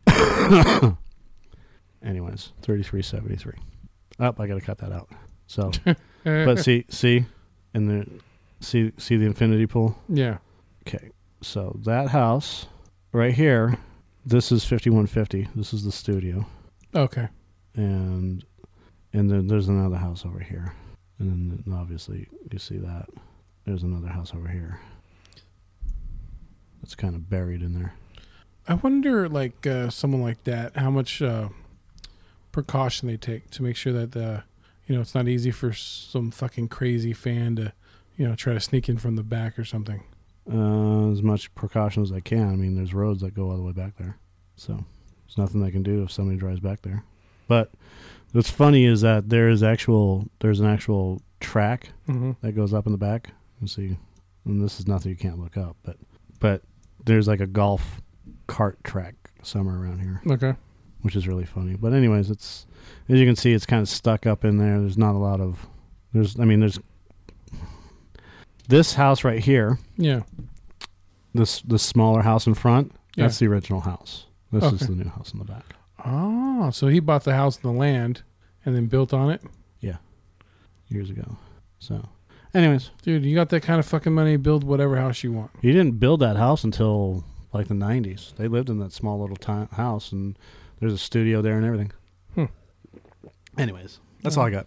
anyways, 2.03 2.53
thirty 2.61 2.83
three 2.83 3.01
seventy 3.01 3.35
three. 3.35 3.57
Up, 4.19 4.39
I 4.39 4.47
got 4.47 4.55
to 4.55 4.61
cut 4.61 4.77
that 4.79 4.91
out. 4.91 5.09
So, 5.47 5.71
but 6.23 6.59
see, 6.59 6.85
see, 6.89 7.25
and 7.73 7.89
the 7.89 8.07
see 8.59 8.91
see 8.97 9.17
the 9.17 9.25
infinity 9.25 9.65
pool. 9.67 9.97
yeah. 10.07 10.37
Okay, 10.85 11.09
so 11.41 11.77
that 11.83 12.09
house 12.09 12.67
right 13.11 13.33
here, 13.33 13.77
this 14.25 14.51
is 14.51 14.65
fifty 14.65 14.89
one 14.89 15.07
fifty. 15.07 15.47
This 15.55 15.73
is 15.73 15.83
the 15.83 15.91
studio, 15.91 16.45
Okay. 16.93 17.27
and 17.75 18.43
and 19.13 19.31
then 19.31 19.47
there's 19.47 19.69
another 19.69 19.95
house 19.97 20.25
over 20.25 20.39
here, 20.39 20.73
and 21.19 21.51
then 21.65 21.73
obviously 21.73 22.27
you 22.51 22.59
see 22.59 22.77
that 22.77 23.07
there's 23.65 23.83
another 23.83 24.09
house 24.09 24.33
over 24.33 24.47
here. 24.47 24.79
It's 26.81 26.95
kind 26.95 27.15
of 27.15 27.29
buried 27.29 27.61
in 27.61 27.73
there. 27.75 27.93
I 28.67 28.73
wonder, 28.75 29.29
like 29.29 29.65
uh, 29.65 29.89
someone 29.89 30.21
like 30.21 30.43
that, 30.43 30.75
how 30.75 30.89
much 30.89 31.21
uh, 31.21 31.49
precaution 32.51 33.07
they 33.07 33.17
take 33.17 33.49
to 33.51 33.63
make 33.63 33.77
sure 33.77 33.93
that 33.93 34.15
uh, 34.17 34.41
you 34.87 34.95
know 34.95 35.01
it's 35.01 35.15
not 35.15 35.29
easy 35.29 35.51
for 35.51 35.71
some 35.71 36.29
fucking 36.31 36.67
crazy 36.67 37.13
fan 37.13 37.55
to, 37.55 37.73
you 38.17 38.27
know, 38.27 38.35
try 38.35 38.53
to 38.53 38.59
sneak 38.59 38.89
in 38.89 38.97
from 38.97 39.15
the 39.15 39.23
back 39.23 39.57
or 39.57 39.63
something. 39.63 40.03
Uh, 40.51 41.11
as 41.11 41.21
much 41.23 41.53
precaution 41.55 42.03
as 42.03 42.11
I 42.11 42.19
can. 42.19 42.49
I 42.49 42.55
mean, 42.55 42.75
there's 42.75 42.93
roads 42.93 43.21
that 43.21 43.33
go 43.33 43.49
all 43.49 43.55
the 43.57 43.63
way 43.63 43.71
back 43.71 43.95
there, 43.97 44.17
so 44.57 44.73
there's 45.25 45.37
nothing 45.37 45.63
I 45.63 45.71
can 45.71 45.83
do 45.83 46.03
if 46.03 46.11
somebody 46.11 46.37
drives 46.37 46.59
back 46.59 46.81
there. 46.81 47.03
But 47.47 47.71
what's 48.33 48.49
funny 48.49 48.83
is 48.85 49.01
that 49.01 49.29
there 49.29 49.47
is 49.47 49.63
actual 49.63 50.27
there's 50.39 50.59
an 50.59 50.65
actual 50.67 51.21
track 51.39 51.89
Mm-hmm. 52.09 52.31
that 52.41 52.53
goes 52.53 52.73
up 52.73 52.85
in 52.85 52.91
the 52.91 52.97
back. 52.97 53.29
You 53.61 53.67
see, 53.67 53.97
and 54.45 54.61
this 54.61 54.79
is 54.81 54.87
nothing 54.87 55.11
you 55.11 55.15
can't 55.17 55.39
look 55.39 55.55
up, 55.55 55.77
but 55.83 55.95
but 56.41 56.61
there's 57.05 57.27
like 57.27 57.39
a 57.39 57.47
golf 57.47 58.01
cart 58.47 58.83
track 58.83 59.15
somewhere 59.43 59.75
around 59.81 59.99
here, 60.01 60.21
Okay. 60.29 60.53
which 61.03 61.15
is 61.15 61.25
really 61.27 61.45
funny. 61.45 61.75
But 61.75 61.93
anyways, 61.93 62.29
it's 62.29 62.65
as 63.07 63.17
you 63.17 63.25
can 63.25 63.37
see, 63.37 63.53
it's 63.53 63.65
kind 63.65 63.81
of 63.81 63.87
stuck 63.87 64.25
up 64.25 64.43
in 64.43 64.57
there. 64.57 64.79
There's 64.81 64.97
not 64.97 65.15
a 65.15 65.17
lot 65.19 65.39
of 65.39 65.65
There's, 66.13 66.37
I 66.39 66.43
mean, 66.45 66.59
there's 66.59 66.79
this 68.73 68.95
house 68.95 69.23
right 69.23 69.39
here. 69.39 69.77
Yeah. 69.97 70.21
This 71.35 71.61
this 71.61 71.83
smaller 71.83 72.21
house 72.23 72.47
in 72.47 72.55
front. 72.55 72.91
Yeah. 73.15 73.25
That's 73.25 73.37
the 73.37 73.45
original 73.47 73.81
house. 73.81 74.25
This 74.51 74.63
is 74.73 74.87
the 74.87 74.95
new 74.95 75.09
house 75.09 75.31
in 75.31 75.39
the 75.39 75.45
back. 75.45 75.63
Oh, 76.03 76.71
so 76.71 76.87
he 76.87 76.99
bought 76.99 77.23
the 77.23 77.35
house 77.35 77.55
and 77.57 77.63
the 77.63 77.77
land 77.77 78.23
and 78.65 78.75
then 78.75 78.87
built 78.87 79.13
on 79.13 79.29
it? 79.29 79.41
Yeah. 79.79 79.97
Years 80.89 81.09
ago. 81.09 81.37
So, 81.79 82.07
anyways, 82.53 82.89
Dude, 83.03 83.23
you 83.25 83.35
got 83.35 83.49
that 83.49 83.61
kind 83.61 83.79
of 83.79 83.85
fucking 83.85 84.13
money, 84.13 84.37
build 84.37 84.63
whatever 84.63 84.95
house 84.97 85.23
you 85.23 85.31
want. 85.31 85.51
he 85.61 85.71
didn't 85.71 85.99
build 85.99 86.19
that 86.21 86.35
house 86.37 86.63
until 86.63 87.23
like 87.53 87.67
the 87.67 87.75
'90s. 87.75 88.35
They 88.35 88.47
lived 88.47 88.69
in 88.69 88.79
that 88.79 88.91
small 88.91 89.19
little 89.19 89.35
ti 89.35 89.67
house, 89.75 90.11
and 90.11 90.37
there's 90.79 90.93
a 90.93 90.97
studio 90.97 91.41
there 91.43 91.57
and 91.57 91.65
everything. 91.65 91.91
Hmm. 92.33 92.45
Anyways, 93.57 93.99
that's 94.23 94.35
all 94.35 94.45
I 94.45 94.49
got. 94.49 94.65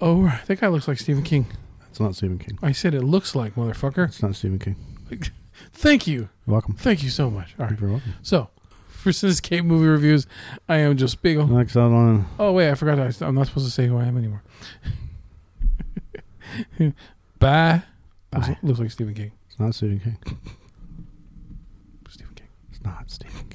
Oh, 0.00 0.40
that 0.46 0.60
guy 0.60 0.68
looks 0.68 0.86
like 0.86 0.98
Stephen 0.98 1.24
King. 1.24 1.46
It's 1.96 2.00
not 2.02 2.14
Stephen 2.14 2.36
King. 2.36 2.58
I 2.62 2.72
said 2.72 2.92
it 2.92 3.04
looks 3.04 3.34
like, 3.34 3.54
motherfucker. 3.54 4.08
It's 4.08 4.22
not 4.22 4.36
Stephen 4.36 4.58
King. 4.58 4.76
Thank 5.72 6.06
you. 6.06 6.28
You're 6.46 6.52
welcome. 6.52 6.74
Thank 6.74 7.02
you 7.02 7.08
so 7.08 7.30
much. 7.30 7.54
All 7.58 7.64
right. 7.68 7.80
You're 7.80 7.88
welcome. 7.88 8.12
So, 8.20 8.50
for 8.90 9.12
Cityscape 9.12 9.64
movie 9.64 9.86
reviews, 9.86 10.26
I 10.68 10.76
am 10.76 10.94
Joe 10.98 11.06
Spiegel. 11.06 11.46
Next, 11.46 11.74
I 11.74 11.88
don't 11.88 12.26
Oh, 12.38 12.52
wait, 12.52 12.70
I 12.70 12.74
forgot. 12.74 12.98
I, 12.98 13.10
I'm 13.26 13.34
not 13.34 13.46
supposed 13.46 13.64
to 13.64 13.72
say 13.72 13.86
who 13.86 13.96
I 13.96 14.04
am 14.04 14.18
anymore. 14.18 14.42
Bye. 17.38 17.82
Looks, 18.34 18.48
Bye. 18.48 18.58
looks 18.62 18.78
like 18.78 18.90
Stephen 18.90 19.14
King. 19.14 19.32
It's 19.48 19.58
not 19.58 19.74
Stephen 19.74 19.98
King. 20.00 20.18
Stephen 22.10 22.34
King. 22.34 22.48
It's 22.72 22.82
not 22.84 23.10
Stephen 23.10 23.48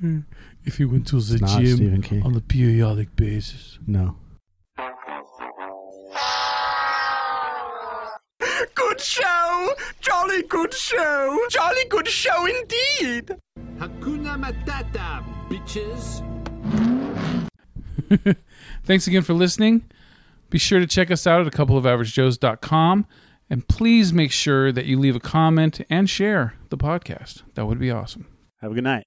King. 0.00 0.24
If 0.64 0.80
you 0.80 0.88
went 0.88 1.06
to 1.08 1.20
the 1.20 1.34
It's 1.34 1.54
gym 1.56 2.22
on 2.24 2.34
a 2.34 2.40
periodic 2.40 3.14
basis. 3.14 3.78
No. 3.86 4.16
Good 8.74 9.00
show! 9.00 9.72
Jolly 10.00 10.42
good 10.42 10.72
show! 10.72 11.38
Jolly 11.50 11.84
good 11.88 12.08
show 12.08 12.46
indeed! 12.46 13.36
Hakuna 13.78 14.38
Matata, 14.40 15.24
bitches. 15.48 16.22
Thanks 18.84 19.06
again 19.06 19.22
for 19.22 19.34
listening. 19.34 19.84
Be 20.50 20.58
sure 20.58 20.80
to 20.80 20.86
check 20.86 21.10
us 21.10 21.26
out 21.26 21.40
at 21.40 21.46
a 21.46 21.50
couple 21.50 21.76
of 21.76 21.84
averagejoes.com 21.84 23.06
and 23.50 23.68
please 23.68 24.12
make 24.12 24.32
sure 24.32 24.72
that 24.72 24.86
you 24.86 24.98
leave 24.98 25.16
a 25.16 25.20
comment 25.20 25.80
and 25.90 26.08
share 26.08 26.54
the 26.70 26.76
podcast. 26.76 27.42
That 27.54 27.66
would 27.66 27.78
be 27.78 27.90
awesome. 27.90 28.26
Have 28.60 28.72
a 28.72 28.74
good 28.74 28.84
night. 28.84 29.04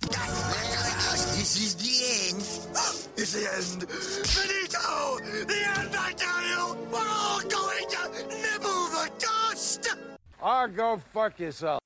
This 0.00 1.56
is 1.56 1.74
the 1.74 1.92
end. 2.28 2.42
It's 3.20 3.32
the 3.32 3.40
end. 3.52 3.90
Finito! 3.90 5.18
The 5.48 5.58
end, 5.76 5.77
Or 10.40 10.68
go 10.68 11.00
fuck 11.12 11.40
yourself. 11.40 11.80